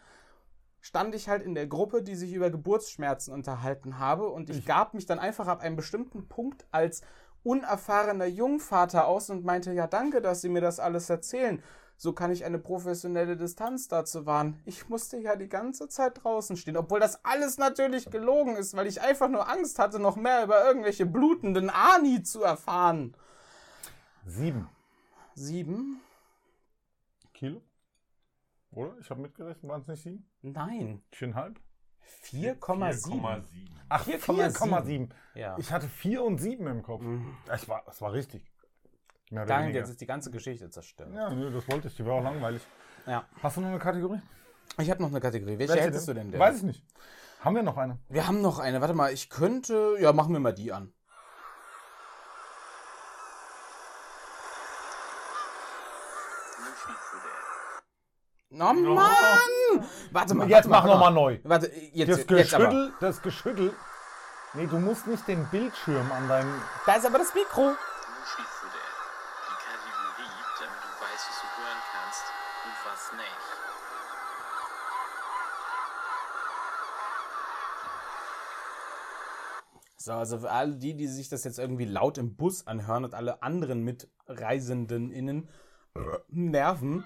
stand 0.81 1.14
ich 1.14 1.28
halt 1.28 1.43
in 1.43 1.55
der 1.55 1.66
Gruppe, 1.66 2.03
die 2.03 2.14
sich 2.14 2.33
über 2.33 2.51
Geburtsschmerzen 2.51 3.33
unterhalten 3.33 3.99
habe 3.99 4.28
und 4.28 4.51
ich 4.51 4.64
gab 4.64 4.95
mich 4.95 5.07
dann 5.07 5.18
einfach 5.18 5.47
ab 5.47 5.61
einem 5.61 5.76
bestimmten 5.76 6.28
Punkt 6.28 6.66
als 6.70 7.03
unerfahrener 7.43 8.26
Jungvater 8.26 9.07
aus 9.07 9.31
und 9.31 9.45
meinte, 9.45 9.72
ja 9.72 9.87
danke, 9.87 10.20
dass 10.20 10.41
Sie 10.41 10.49
mir 10.49 10.61
das 10.61 10.81
alles 10.81 11.09
erzählen. 11.09 11.62
So 11.97 12.14
kann 12.14 12.31
ich 12.31 12.47
eine 12.47 12.59
professionelle 12.59 13.37
Distanz 13.37 13.89
dazu 13.89 14.24
wahren. 14.24 14.59
Ich 14.64 14.89
musste 14.89 15.18
ja 15.18 15.37
die 15.37 15.51
ganze 15.51 15.89
Zeit 15.89 16.24
draußen 16.24 16.57
stehen, 16.57 16.78
obwohl 16.78 16.99
das 16.99 17.24
alles 17.26 17.59
natürlich 17.59 18.11
gelogen 18.11 18.57
ist, 18.57 18.74
weil 18.74 18.87
ich 18.87 19.03
einfach 19.03 19.28
nur 19.28 19.51
Angst 19.51 19.78
hatte, 19.78 19.99
noch 19.99 20.16
mehr 20.16 20.45
über 20.45 20.64
irgendwelche 20.64 21.05
blutenden 21.05 21.68
Ani 21.68 22.22
zu 22.22 22.43
erfahren. 22.43 23.14
Sieben 24.24 24.68
Sieben? 25.35 26.01
Kilo? 27.33 27.62
Oder? 28.73 28.97
Ich 29.01 29.11
habe 29.11 29.21
mitgerechnet, 29.21 29.68
waren 29.68 29.81
es 29.81 29.89
nicht 29.89 30.03
sieben? 30.03 30.31
Nein. 30.43 31.03
Viereinhalb? 31.11 31.61
4,7. 32.25 32.59
4,7. 32.61 33.43
Ach, 33.89 34.07
4,7. 34.07 34.57
4,7. 34.57 35.09
Ja. 35.35 35.57
Ich 35.59 35.73
hatte 35.73 35.89
4 35.89 36.23
und 36.23 36.39
7 36.39 36.66
im 36.66 36.83
Kopf. 36.83 37.03
Mhm. 37.03 37.37
Es 37.49 37.68
war, 37.68 37.85
es 37.89 38.01
war 38.01 38.12
richtig. 38.12 38.51
Danke, 39.31 39.79
jetzt 39.79 39.91
ist 39.91 40.01
die 40.01 40.07
ganze 40.07 40.31
Geschichte 40.31 40.71
zerstört. 40.71 41.11
Ja, 41.14 41.31
nö, 41.31 41.53
das 41.53 41.68
wollte 41.68 41.89
ich. 41.89 41.97
Die 41.97 42.05
war 42.05 42.14
auch 42.14 42.23
langweilig. 42.23 42.62
Ja. 43.07 43.25
Hast 43.43 43.57
du 43.57 43.61
noch 43.61 43.68
eine 43.68 43.79
Kategorie? 43.79 44.21
Ich 44.79 44.91
habe 44.91 45.03
noch 45.03 45.11
eine 45.11 45.21
Kategorie. 45.21 45.59
Welche, 45.59 45.73
Welche 45.73 45.85
hättest 45.85 46.09
denn? 46.09 46.14
du 46.16 46.21
denn? 46.23 46.31
denn? 46.33 46.41
Weiß 46.41 46.59
ich 46.59 46.62
nicht. 46.64 46.85
Haben 47.41 47.57
wir 47.57 47.62
noch 47.62 47.77
eine? 47.77 47.99
Wir 48.09 48.27
haben 48.27 48.43
noch 48.43 48.59
eine. 48.59 48.81
Warte 48.81 48.95
mal, 48.95 49.12
ich 49.12 49.31
könnte. 49.31 49.97
Ja, 50.01 50.12
machen 50.12 50.33
wir 50.33 50.41
mal 50.41 50.53
die 50.53 50.73
an. 50.73 50.93
Oh 58.61 58.73
Mann! 58.75 59.11
Warte 60.13 60.35
mal. 60.35 60.49
Jetzt 60.49 60.69
mach 60.69 60.85
mal, 60.85 60.93
nochmal 60.93 61.13
neu. 61.13 61.39
Warte, 61.45 61.73
jetzt, 61.93 62.11
Das 62.11 62.19
jetzt 62.29 62.55
aber. 62.55 62.67
Geschüttel, 62.67 62.93
das 63.01 63.23
Geschüttel. 63.23 63.73
Nee, 64.53 64.67
du 64.67 64.79
musst 64.79 65.07
nicht 65.07 65.27
den 65.29 65.47
Bildschirm 65.47 66.13
an 66.13 66.29
deinem. 66.29 66.63
Da 66.85 66.97
ist 66.97 67.07
aber 67.07 67.19
das 67.19 67.35
Mikro. 67.35 67.73
So, 79.97 80.13
also 80.15 80.39
für 80.39 80.51
alle 80.51 80.77
die, 80.77 80.97
die 80.97 81.07
sich 81.07 81.29
das 81.29 81.45
jetzt 81.45 81.59
irgendwie 81.59 81.85
laut 81.85 82.17
im 82.17 82.35
Bus 82.35 82.67
anhören 82.67 83.05
und 83.05 83.15
alle 83.15 83.43
anderen 83.43 83.85
Mitreisenden 83.85 85.11
innen 85.11 85.49
nerven. 86.29 87.05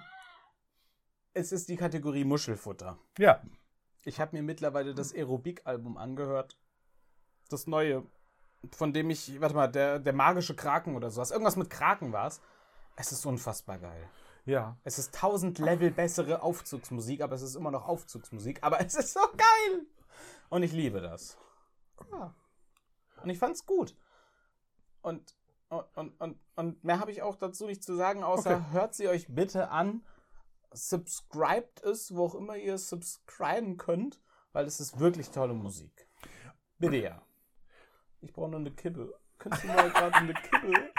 Es 1.35 1.51
ist 1.51 1.69
die 1.69 1.77
Kategorie 1.77 2.25
Muschelfutter. 2.25 2.97
Ja. 3.19 3.43
Ich 4.05 4.21
habe 4.21 4.37
mir 4.37 4.43
mittlerweile 4.43 4.95
das 4.95 5.13
Aerobic-Album 5.13 5.97
angehört. 5.97 6.57
Das 7.51 7.67
neue. 7.67 8.07
Von 8.73 8.93
dem 8.93 9.11
ich, 9.11 9.41
warte 9.41 9.55
mal, 9.55 9.67
der, 9.67 9.99
der 9.99 10.13
magische 10.13 10.55
Kraken 10.55 10.95
oder 10.95 11.11
sowas. 11.11 11.33
Irgendwas 11.33 11.57
mit 11.57 11.71
Kraken 11.71 12.13
war 12.13 12.29
es. 12.29 12.41
Es 12.97 13.11
ist 13.13 13.27
unfassbar 13.27 13.79
geil. 13.79 14.09
Ja. 14.47 14.79
Es 14.85 14.99
ist 14.99 15.15
tausend 15.15 15.59
Level 15.59 15.91
bessere 15.91 16.43
Aufzugsmusik, 16.43 17.21
aber 17.21 17.35
es 17.35 17.43
ist 17.43 17.57
immer 17.57 17.71
noch 17.71 17.89
Aufzugsmusik. 17.89 18.63
Aber 18.63 18.81
es 18.81 18.95
ist 18.95 19.13
so 19.13 19.21
geil. 19.37 19.87
Und 20.51 20.63
ich 20.63 20.73
liebe 20.73 21.01
das. 21.01 21.37
Ja. 22.13 22.33
Und 23.23 23.31
ich 23.31 23.39
fand's 23.39 23.67
gut. 23.67 23.97
Und, 25.03 25.35
und, 25.69 25.85
und, 25.97 26.21
und, 26.21 26.39
und 26.55 26.85
mehr 26.85 27.01
habe 27.01 27.11
ich 27.11 27.23
auch 27.23 27.37
dazu 27.37 27.67
nicht 27.67 27.83
zu 27.83 27.97
sagen, 27.97 28.23
außer 28.23 28.57
Okay. 28.57 28.65
hört 28.71 28.95
sie 28.95 29.09
euch 29.09 29.27
bitte 29.29 29.71
an. 29.71 30.03
Subscribt 30.75 31.83
es, 31.83 32.15
wo 32.15 32.27
auch 32.27 32.35
immer 32.35 32.57
ihr 32.57 32.79
subscriben 32.79 33.77
könnt, 33.77 34.21
weil 34.53 34.67
es 34.67 34.81
ist 34.81 34.99
wirklich 34.99 35.31
tolle 35.31 35.55
Musik. 35.55 36.07
Bitte 36.79 36.97
ja. 36.97 37.23
Ich 38.21 38.33
brauche 38.33 38.51
nur 38.51 38.61
eine 38.61 38.71
Kippe. 38.71 39.15
Könntest 39.39 39.65
du 39.65 39.69
mal 39.69 39.91
gerade 39.91 40.15
eine 40.17 40.35
Kippe? 40.35 40.73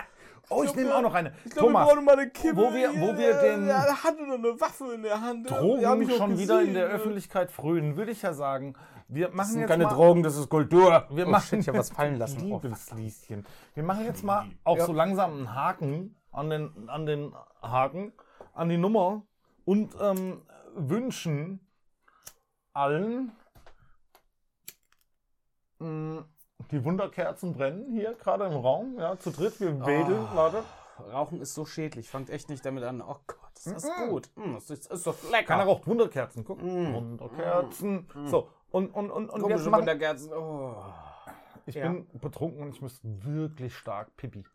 Oh, 0.47 0.61
ich 0.61 0.65
glaub, 0.65 0.75
nehme 0.75 0.89
wir- 0.89 0.97
auch 0.97 1.01
noch 1.01 1.13
eine. 1.15 1.33
Ich 1.43 1.51
glaube, 1.53 1.55
wir 1.55 1.61
Thomas, 1.73 1.87
brauchen 1.89 2.05
mal 2.05 2.19
eine 2.19 2.29
Kippe. 2.29 2.55
wo 2.57 2.71
wir- 2.71 2.91
wo 3.01 3.17
wir 3.17 3.33
den- 3.41 3.65
Ja, 3.67 3.83
er 3.85 4.03
hatte 4.03 4.27
noch 4.27 4.35
eine 4.35 4.61
Waffe 4.61 4.93
in 4.93 5.01
der 5.01 5.19
Hand. 5.19 5.49
Drogen 5.49 6.01
ich 6.03 6.15
schon 6.15 6.37
wieder 6.37 6.59
in 6.61 6.67
gesehen, 6.67 6.73
der. 6.75 6.85
Öffentlichkeit 6.85 7.49
frönen, 7.49 7.97
würde 7.97 8.11
ich 8.11 8.21
ja 8.21 8.31
sagen. 8.31 8.75
Wir 9.07 9.25
Das 9.29 9.35
machen 9.35 9.47
sind 9.53 9.61
jetzt 9.61 9.69
keine 9.71 9.85
mal, 9.85 9.93
Drogen, 9.95 10.21
das 10.21 10.37
ist 10.37 10.47
Kultur. 10.47 11.07
Wir 11.09 11.25
oh, 11.25 11.31
machen 11.31 11.47
shit, 11.47 11.67
ich 11.67 11.73
was 11.73 11.89
fallen 11.89 12.17
lassen. 12.19 12.37
Oh, 12.51 12.59
Liebes 12.61 12.91
Lieschen. 12.91 13.43
Wir 13.73 13.81
machen 13.81 14.05
jetzt 14.05 14.23
mal 14.23 14.45
auch 14.63 14.77
Ja. 14.77 14.85
so 14.85 14.93
langsam 14.93 15.31
einen 15.31 15.55
Haken 15.55 16.15
an 16.31 16.51
den, 16.51 16.89
an 16.89 17.07
den 17.07 17.33
Haken, 17.63 18.13
an 18.53 18.69
die 18.69 18.77
Nummer 18.77 19.25
und 19.65 19.95
ähm, 19.99 20.41
wünschen 20.75 21.59
allen 22.73 23.31
mh, 25.79 26.25
die 26.71 26.83
Wunderkerzen 26.83 27.53
brennen 27.53 27.91
hier 27.91 28.13
gerade 28.15 28.45
im 28.45 28.53
Raum. 28.53 28.97
Ja, 28.97 29.17
zu 29.17 29.31
dritt. 29.31 29.59
Wir 29.59 29.85
wedeln, 29.85 30.25
Ah. 30.31 30.35
warte. 30.35 30.63
Rauchen 31.11 31.41
ist 31.41 31.53
so 31.53 31.65
schädlich. 31.65 32.09
Fangt 32.09 32.29
echt 32.29 32.49
nicht 32.49 32.65
damit 32.65 32.83
an. 32.85 33.01
Oh 33.01 33.17
Gott, 33.27 33.37
ist 33.55 33.67
das 33.67 33.89
gut. 34.09 34.29
Mm, 34.35 34.53
das 34.53 34.69
ist, 34.69 34.89
ist 34.89 35.05
doch 35.05 35.15
lecker. 35.29 35.47
Keiner 35.47 35.65
raucht 35.65 35.85
Wunderkerzen. 35.87 36.45
Guck. 36.45 36.61
Mm. 36.63 36.93
Wunderkerzen. 36.93 38.07
So. 38.25 38.49
Und, 38.71 38.93
und, 38.93 39.11
und, 39.11 39.29
und 39.29 39.41
Komische 39.41 39.59
jetzt 39.63 39.69
machen, 39.69 39.81
Wunderkerzen. 39.81 40.31
Oh. 40.33 40.75
ich 41.65 41.75
Ja. 41.75 41.83
bin 41.89 42.07
betrunken 42.13 42.61
und 42.61 42.69
ich 42.69 42.81
muss 42.81 42.99
wirklich 43.03 43.75
stark 43.75 44.15
pipi. 44.15 44.45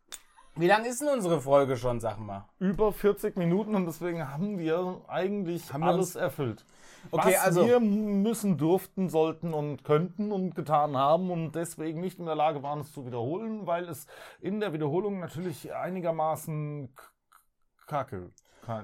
Wie 0.60 0.66
lang 0.66 0.84
ist 0.84 1.00
denn 1.00 1.08
unsere 1.08 1.40
Folge 1.40 1.76
schon, 1.78 2.00
sag 2.00 2.18
mal? 2.18 2.44
über 2.58 2.92
40 2.92 3.36
Minuten 3.36 3.74
und 3.74 3.86
deswegen 3.86 4.28
haben 4.30 4.58
wir 4.58 5.00
eigentlich 5.08 5.72
Haben 5.72 5.80
wir 5.80 5.86
alles 5.88 6.14
uns- 6.14 6.16
erfüllt. 6.16 6.66
Okay, 7.10 7.32
was 7.34 7.44
also- 7.46 7.66
wir 7.66 7.80
müssen, 7.80 8.58
durften, 8.58 9.08
sollten 9.08 9.54
und 9.54 9.84
könnten 9.84 10.30
und 10.32 10.54
getan 10.54 10.98
haben 10.98 11.30
und 11.30 11.52
deswegen 11.52 12.00
nicht 12.02 12.18
in 12.18 12.26
der 12.26 12.34
Lage 12.34 12.62
waren, 12.62 12.80
es 12.80 12.92
zu 12.92 13.06
wiederholen, 13.06 13.66
weil 13.66 13.88
es 13.88 14.06
in 14.40 14.60
der 14.60 14.74
Wiederholung 14.74 15.18
natürlich 15.18 15.72
einigermaßen 15.72 16.94
kacke 17.86 18.30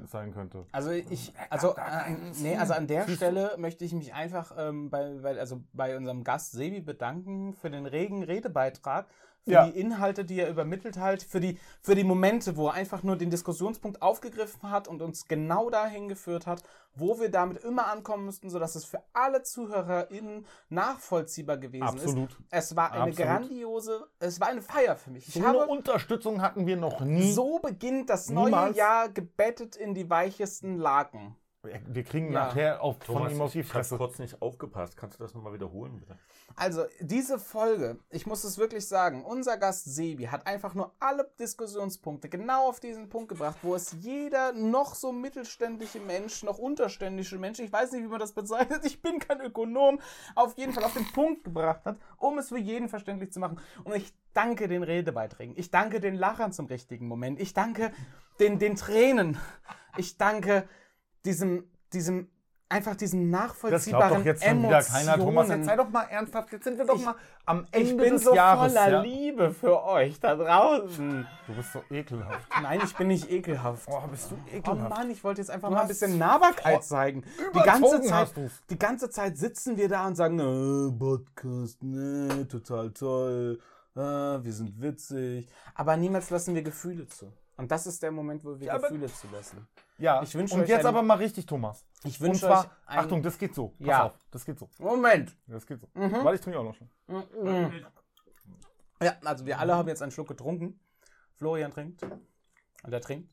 sein 0.06 0.32
könnte. 0.32 0.64
Also 0.72 0.90
ich, 0.90 1.34
also, 1.50 1.76
äh, 1.76 2.14
nee, 2.40 2.56
also 2.56 2.72
an 2.72 2.86
der? 2.86 3.06
Stelle 3.06 3.54
möchte 3.58 3.84
ich 3.84 3.92
mich 3.92 4.14
einfach 4.14 4.52
ähm, 4.58 4.88
bei, 4.88 5.18
bei, 5.22 5.38
also 5.38 5.62
bei 5.74 5.94
unserem 5.96 6.24
Gast 6.24 6.52
Sebi 6.52 6.80
bedanken 6.80 7.52
für 7.52 7.70
den 7.70 7.84
regen 7.84 8.24
Redebeitrag, 8.24 9.06
für 9.46 9.52
Ja. 9.52 9.66
die 9.66 9.78
Inhalte, 9.78 10.24
die 10.24 10.40
er 10.40 10.50
übermittelt 10.50 10.98
hat, 10.98 11.22
für 11.22 11.38
die, 11.38 11.56
für 11.80 11.94
die 11.94 12.02
Momente, 12.02 12.56
wo 12.56 12.66
er 12.66 12.74
einfach 12.74 13.04
nur 13.04 13.14
den 13.16 13.30
Diskussionspunkt 13.30 14.02
aufgegriffen 14.02 14.70
hat 14.70 14.88
und 14.88 15.00
uns 15.02 15.28
genau 15.28 15.70
dahin 15.70 16.08
geführt 16.08 16.46
hat, 16.46 16.62
wo 16.96 17.20
wir 17.20 17.30
damit 17.30 17.58
immer 17.58 17.86
ankommen 17.86 18.24
müssten, 18.24 18.50
sodass 18.50 18.74
es 18.74 18.84
für 18.84 19.02
alle 19.12 19.42
ZuhörerInnen 19.44 20.46
nachvollziehbar 20.68 21.58
gewesen 21.58 21.84
Absolut. 21.84 22.30
ist. 22.30 22.38
Es 22.50 22.76
war 22.76 22.90
eine 22.92 23.04
Absolut. 23.12 23.16
grandiose, 23.30 24.06
es 24.18 24.40
war 24.40 24.48
eine 24.48 24.62
Feier 24.62 24.96
für 24.96 25.10
mich. 25.10 25.28
Ich 25.28 25.34
So 25.34 25.40
eine 25.46 25.60
habe 25.60 25.66
Unterstützung 25.70 26.42
hatten 26.42 26.66
wir 26.66 26.76
noch 26.76 27.00
nie. 27.02 27.30
so 27.32 27.60
beginnt 27.60 28.10
das 28.10 28.30
neue 28.30 28.46
Niemals. 28.46 28.76
Jahr 28.76 29.08
gebettet 29.10 29.76
in 29.76 29.94
die 29.94 30.10
weichesten 30.10 30.76
Laken. 30.78 31.36
Wir 31.86 32.04
kriegen 32.04 32.32
Ja. 32.32 32.46
nachher 32.46 32.82
auf, 32.82 32.96
von 33.02 33.16
Thomas, 33.16 33.32
ihm 33.32 33.40
auf 33.42 33.52
die 33.52 33.60
ich 33.60 33.66
habe 33.68 33.72
Fresse. 33.84 33.96
kurz 33.96 34.18
nicht 34.18 34.40
aufgepasst. 34.42 34.96
Kannst 34.96 35.18
du 35.18 35.22
das 35.24 35.34
nochmal 35.34 35.52
wiederholen, 35.52 35.98
bitte? 36.00 36.18
Also, 36.54 36.84
diese 37.00 37.38
Folge, 37.38 37.98
ich 38.08 38.26
muss 38.26 38.44
es 38.44 38.56
wirklich 38.56 38.86
sagen, 38.88 39.24
unser 39.24 39.58
Gast 39.58 39.84
Sebi 39.84 40.24
hat 40.24 40.46
einfach 40.46 40.74
nur 40.74 40.92
alle 41.00 41.28
Diskussionspunkte 41.38 42.28
genau 42.28 42.68
auf 42.68 42.80
diesen 42.80 43.08
Punkt 43.08 43.28
gebracht, 43.28 43.58
wo 43.62 43.74
es 43.74 43.92
jeder 44.00 44.52
noch 44.52 44.94
so 44.94 45.12
mittelständische 45.12 46.00
Mensch, 46.00 46.42
noch 46.44 46.56
unterständische 46.58 47.38
Mensch, 47.38 47.58
ich 47.58 47.72
weiß 47.72 47.92
nicht, 47.92 48.04
wie 48.04 48.08
man 48.08 48.20
das 48.20 48.32
bezeichnet, 48.32 48.84
ich 48.84 49.02
bin 49.02 49.18
kein 49.18 49.40
Ökonom, 49.40 50.00
auf 50.34 50.56
jeden 50.56 50.72
Fall 50.72 50.84
auf 50.84 50.94
den 50.94 51.04
Punkt 51.12 51.44
gebracht 51.44 51.84
hat, 51.84 51.98
um 52.16 52.38
es 52.38 52.48
für 52.48 52.58
jeden 52.58 52.88
verständlich 52.88 53.32
zu 53.32 53.40
machen. 53.40 53.60
Und 53.84 53.94
ich 53.94 54.14
danke 54.32 54.68
den 54.68 54.82
Redebeiträgen, 54.82 55.54
ich 55.58 55.70
danke 55.70 56.00
den 56.00 56.14
Lachern 56.14 56.52
zum 56.52 56.66
richtigen 56.66 57.06
Moment, 57.08 57.38
ich 57.40 57.52
danke 57.52 57.92
den, 58.38 58.58
den 58.58 58.76
Tränen, 58.76 59.38
ich 59.98 60.16
danke 60.16 60.66
diesem, 61.26 61.64
diesem, 61.92 62.28
einfach 62.68 62.96
diesem 62.96 63.30
Das 63.30 63.40
nachvollziehbaren 63.42 64.08
glaubt 64.08 64.20
doch 64.20 64.24
jetzt 64.26 64.44
schon 64.44 64.58
wieder 64.62 64.82
keiner, 64.82 65.16
Thomas. 65.16 65.26
Emotionen. 65.46 65.58
Jetzt 65.60 65.66
sei 65.66 65.76
doch 65.76 65.88
mal 65.90 66.02
ernsthaft. 66.04 66.52
Jetzt 66.52 66.64
sind 66.64 66.78
wir 66.78 66.84
doch 66.86 66.96
Ich- 66.96 67.04
mal 67.04 67.14
am 67.44 67.66
Ende 67.70 67.90
Ich 67.90 67.96
bin 67.96 68.12
des 68.14 68.24
so 68.24 68.34
Jahres. 68.34 68.72
voller 68.72 68.90
ja? 68.90 69.00
Liebe 69.02 69.50
für 69.52 69.84
euch 69.84 70.18
da 70.18 70.34
draußen. 70.34 71.26
Du 71.46 71.54
bist 71.54 71.72
so 71.72 71.82
ekelhaft. 71.90 72.48
Nein, 72.62 72.80
ich 72.84 72.96
bin 72.96 73.06
nicht 73.08 73.30
ekelhaft. 73.30 73.86
Oh, 73.88 74.00
bist 74.08 74.30
du 74.32 74.34
Oh 74.34 74.56
ekelhaft. 74.56 74.90
Mann, 74.90 75.10
ich 75.10 75.22
wollte 75.22 75.40
jetzt 75.42 75.50
einfach 75.50 75.68
Du 75.68 75.74
mal 75.74 75.82
ein 75.82 75.88
bisschen 75.88 76.18
Nahbarkeit 76.18 76.82
zeigen. 76.82 77.22
Die 77.54 77.60
ganze, 77.60 78.00
Zeit, 78.02 78.32
die 78.70 78.78
ganze 78.78 79.10
Zeit 79.10 79.36
sitzen 79.38 79.76
wir 79.76 79.88
da 79.88 80.06
und 80.06 80.16
sagen, 80.16 80.38
äh, 80.40 80.98
Podcast, 80.98 81.82
ne, 81.84 82.48
total 82.48 82.90
toll, 82.90 83.60
äh, 83.94 84.00
wir 84.00 84.52
sind 84.52 84.80
witzig. 84.82 85.48
Aber 85.76 85.96
niemals 85.96 86.30
lassen 86.30 86.54
wir 86.54 86.62
Gefühle 86.62 87.06
zu. 87.06 87.32
Und 87.58 87.70
das 87.70 87.86
ist 87.86 88.02
der 88.02 88.10
Moment, 88.10 88.44
wo 88.44 88.58
wir 88.58 88.66
Ja, 88.66 88.74
aber- 88.74 88.88
Gefühle 88.88 89.06
zulassen. 89.12 89.66
Ja, 89.98 90.22
Ich 90.22 90.34
wünsche 90.34 90.54
und 90.54 90.60
euch 90.62 90.68
jetzt 90.68 90.80
einen- 90.84 90.88
aber 90.96 91.02
mal 91.02 91.14
richtig, 91.16 91.46
Thomas. 91.46 91.86
Ich 92.04 92.20
Und 92.20 92.26
wünsche 92.26 92.40
zwar, 92.46 92.60
euch 92.64 92.70
ein- 92.86 92.98
Achtung, 92.98 93.22
das 93.22 93.38
geht 93.38 93.54
so. 93.54 93.68
Pass 93.78 93.86
Ja. 93.86 94.04
auf, 94.06 94.12
das 94.30 94.44
geht 94.44 94.58
so. 94.58 94.68
Moment. 94.78 95.34
Das 95.46 95.66
geht 95.66 95.80
so. 95.80 95.88
Mhm. 95.94 96.22
Weil 96.22 96.34
ich 96.34 96.40
trinke 96.42 96.58
auch 96.58 96.64
noch 96.64 96.74
schon. 96.74 96.90
Ja, 99.02 99.14
also 99.24 99.44
wir 99.46 99.58
alle 99.58 99.74
haben 99.74 99.88
jetzt 99.88 100.02
einen 100.02 100.10
Schluck 100.12 100.28
getrunken. 100.28 100.80
Florian 101.34 101.70
trinkt. 101.70 102.02
Und 102.02 102.92
er 102.92 103.00
trinkt. 103.00 103.30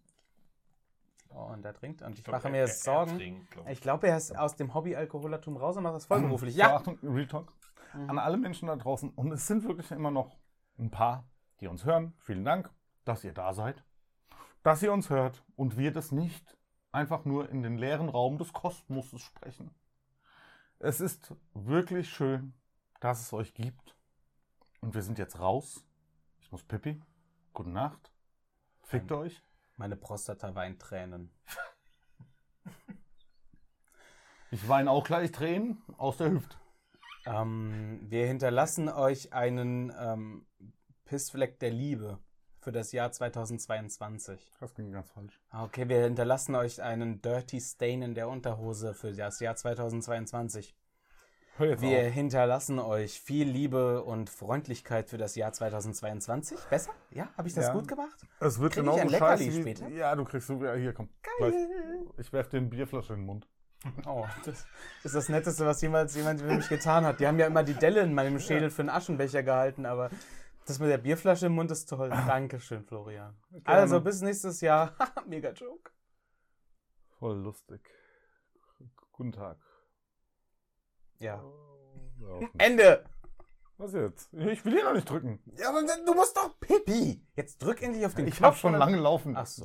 Und 1.30 1.66
er 1.66 1.74
trinkt. 1.74 2.02
Und 2.02 2.18
ich, 2.20 2.28
mache 2.28 2.50
mir 2.50 2.60
jetzt 2.60 2.84
Sorgen. 2.84 3.48
Ich 3.70 3.82
glaube, 3.82 4.08
er 4.08 4.18
ist 4.18 4.38
aus 4.38 4.56
dem 4.56 4.74
Hobby-Alkoholatum 4.74 5.58
raus 5.58 5.78
und 5.78 5.84
macht 5.84 5.96
das 5.96 6.06
vollberuflich. 6.06 6.54
So, 6.54 6.60
Ja. 6.60 6.76
Achtung, 6.76 6.98
Real 7.04 7.28
Talk. 7.28 7.54
Mhm. 7.94 8.10
An 8.10 8.20
alle 8.20 8.38
Menschen 8.38 8.68
da 8.68 8.76
draußen. 8.76 9.10
Und 9.12 9.32
es 9.32 9.48
sind 9.48 9.64
wirklich 9.64 9.90
immer 9.92 10.12
noch 10.12 10.38
ein 10.78 10.92
paar, 10.92 11.26
die 11.60 11.68
uns 11.68 11.86
hören. 11.86 12.14
Vielen 12.20 12.44
Dank, 12.46 12.70
dass 13.06 13.24
ihr 13.24 13.34
da 13.34 13.54
seid. 13.54 13.84
Dass 14.64 14.82
ihr 14.82 14.94
uns 14.94 15.10
hört 15.10 15.44
und 15.58 15.78
wir 15.78 15.92
das 15.92 16.12
nicht 16.12 16.58
einfach 16.94 17.26
nur 17.26 17.50
in 17.50 17.64
den 17.64 17.78
leeren 17.78 18.08
Raum 18.08 18.38
des 18.38 18.54
Kosmoses 18.54 19.22
sprechen. 19.22 19.76
Es 20.80 21.02
ist 21.02 21.34
wirklich 21.54 22.10
schön, 22.10 22.54
dass 23.02 23.22
es 23.22 23.34
euch 23.34 23.54
gibt. 23.54 23.96
Und 24.80 24.94
wir 24.94 25.02
sind 25.02 25.20
jetzt 25.20 25.40
raus. 25.40 25.86
Ich 26.40 26.52
muss 26.52 26.64
Pippi. 26.64 27.02
Gute 27.54 27.70
Nacht. 27.70 28.12
Fickt 28.82 29.12
euch. 29.12 29.44
Meine 29.76 29.96
Prostata 29.96 30.56
weint 30.56 30.82
Tränen. 30.82 31.32
Ich 34.52 34.70
weine 34.70 34.92
auch 34.92 35.04
gleich 35.04 35.32
Tränen 35.32 35.82
aus 35.98 36.18
der 36.18 36.30
Hüfte. 36.30 36.56
Ähm, 37.26 38.00
wir 38.04 38.28
hinterlassen 38.28 38.88
euch 38.88 39.34
einen 39.34 39.92
ähm, 39.98 40.46
Pissfleck 41.06 41.58
der 41.58 41.72
Liebe 41.72 42.20
für 42.64 42.72
das 42.72 42.92
Jahr 42.92 43.12
2022. 43.12 44.52
Das 44.60 44.74
ging 44.74 44.92
ganz 44.92 45.10
falsch. 45.12 45.40
Okay, 45.52 45.88
wir 45.90 46.02
hinterlassen 46.04 46.56
euch 46.56 46.82
einen 46.82 47.22
Dirty 47.22 47.60
Stain 47.60 48.02
in 48.02 48.16
der 48.16 48.30
Unterhose 48.30 48.94
für 48.94 49.12
das 49.14 49.40
Jahr 49.40 49.56
2022. 49.56 50.76
Hör 51.58 51.68
jetzt 51.68 51.82
Wir 51.82 52.08
auf. 52.08 52.14
hinterlassen 52.14 52.80
euch 52.80 53.20
viel 53.22 53.48
Liebe 53.48 54.04
und 54.04 54.30
Freundlichkeit 54.32 55.10
für 55.10 55.18
das 55.20 55.36
Jahr 55.36 55.54
2022. 55.54 56.58
Besser? 56.70 56.92
Ja? 57.12 57.30
Habe 57.38 57.48
ich 57.48 57.54
das 57.54 57.68
Ja. 57.68 57.74
gut 57.74 57.88
gemacht? 57.88 58.26
Es 58.40 58.60
wird 58.60 58.74
Krieg 58.74 58.84
ich 58.86 58.90
ein 58.90 59.10
Leckerli 59.10 59.46
scheiße 59.46 59.58
wie... 59.58 59.62
später? 59.62 59.88
Ja, 59.90 60.16
du 60.16 60.24
kriegst. 60.26 60.50
Ja, 60.50 60.74
hier, 60.74 60.94
komm. 60.94 61.10
Gleich. 61.38 61.54
Ich 62.18 62.34
werf 62.34 62.50
dir 62.50 62.58
eine 62.58 62.68
Bierflasche 62.68 63.14
in 63.14 63.20
den 63.20 63.26
Mund. 63.28 63.48
Oh, 64.08 64.26
das 64.46 64.66
ist 65.04 65.14
das 65.14 65.30
Netteste, 65.30 65.66
was 65.66 65.82
jemals 65.82 66.16
jemand 66.16 66.40
für 66.40 66.48
mich 66.48 66.70
getan 66.70 67.06
hat. 67.06 67.20
Die 67.20 67.28
haben 67.28 67.38
ja 67.38 67.46
immer 67.48 67.64
die 67.64 67.74
Delle 67.74 68.00
in 68.02 68.14
meinem 68.14 68.40
Schädel 68.40 68.70
für 68.72 68.82
einen 68.82 68.90
Aschenbecher 68.90 69.44
gehalten, 69.44 69.86
aber 69.86 70.10
das 70.66 70.80
mit 70.80 70.90
der 70.90 70.98
Bierflasche 70.98 71.46
im 71.48 71.54
Mund 71.54 71.72
ist 71.72 71.88
toll. 71.90 72.10
Dankeschön, 72.10 72.84
Florian. 72.84 73.36
Also, 73.66 74.02
bis 74.02 74.22
nächstes 74.22 74.62
Jahr. 74.62 74.96
Mega 75.26 75.52
Joke. 75.52 75.92
Voll 77.20 77.38
lustig. 77.38 77.82
Guten 79.12 79.32
Tag. 79.32 79.58
Ja. 81.20 81.44
Ja, 82.20 82.48
Ende! 82.58 83.06
Was 83.78 83.94
jetzt? 83.94 84.34
Ich 84.34 84.64
will 84.66 84.74
hier 84.74 84.84
noch 84.84 84.94
nicht 84.94 85.10
drücken. 85.10 85.40
Ja, 85.58 85.70
aber 85.70 85.82
du 86.06 86.14
musst 86.14 86.36
doch 86.38 86.60
Pipi! 86.60 87.26
Jetzt 87.36 87.62
drück 87.62 87.82
endlich 87.82 88.06
auf 88.06 88.14
den 88.14 88.28
Ich 88.28 88.36
Knopf. 88.38 88.52
hab 88.54 88.58
schon 88.58 88.74
lange 88.74 88.98
laufen. 88.98 89.36
Ach 89.36 89.46
so. 89.46 89.62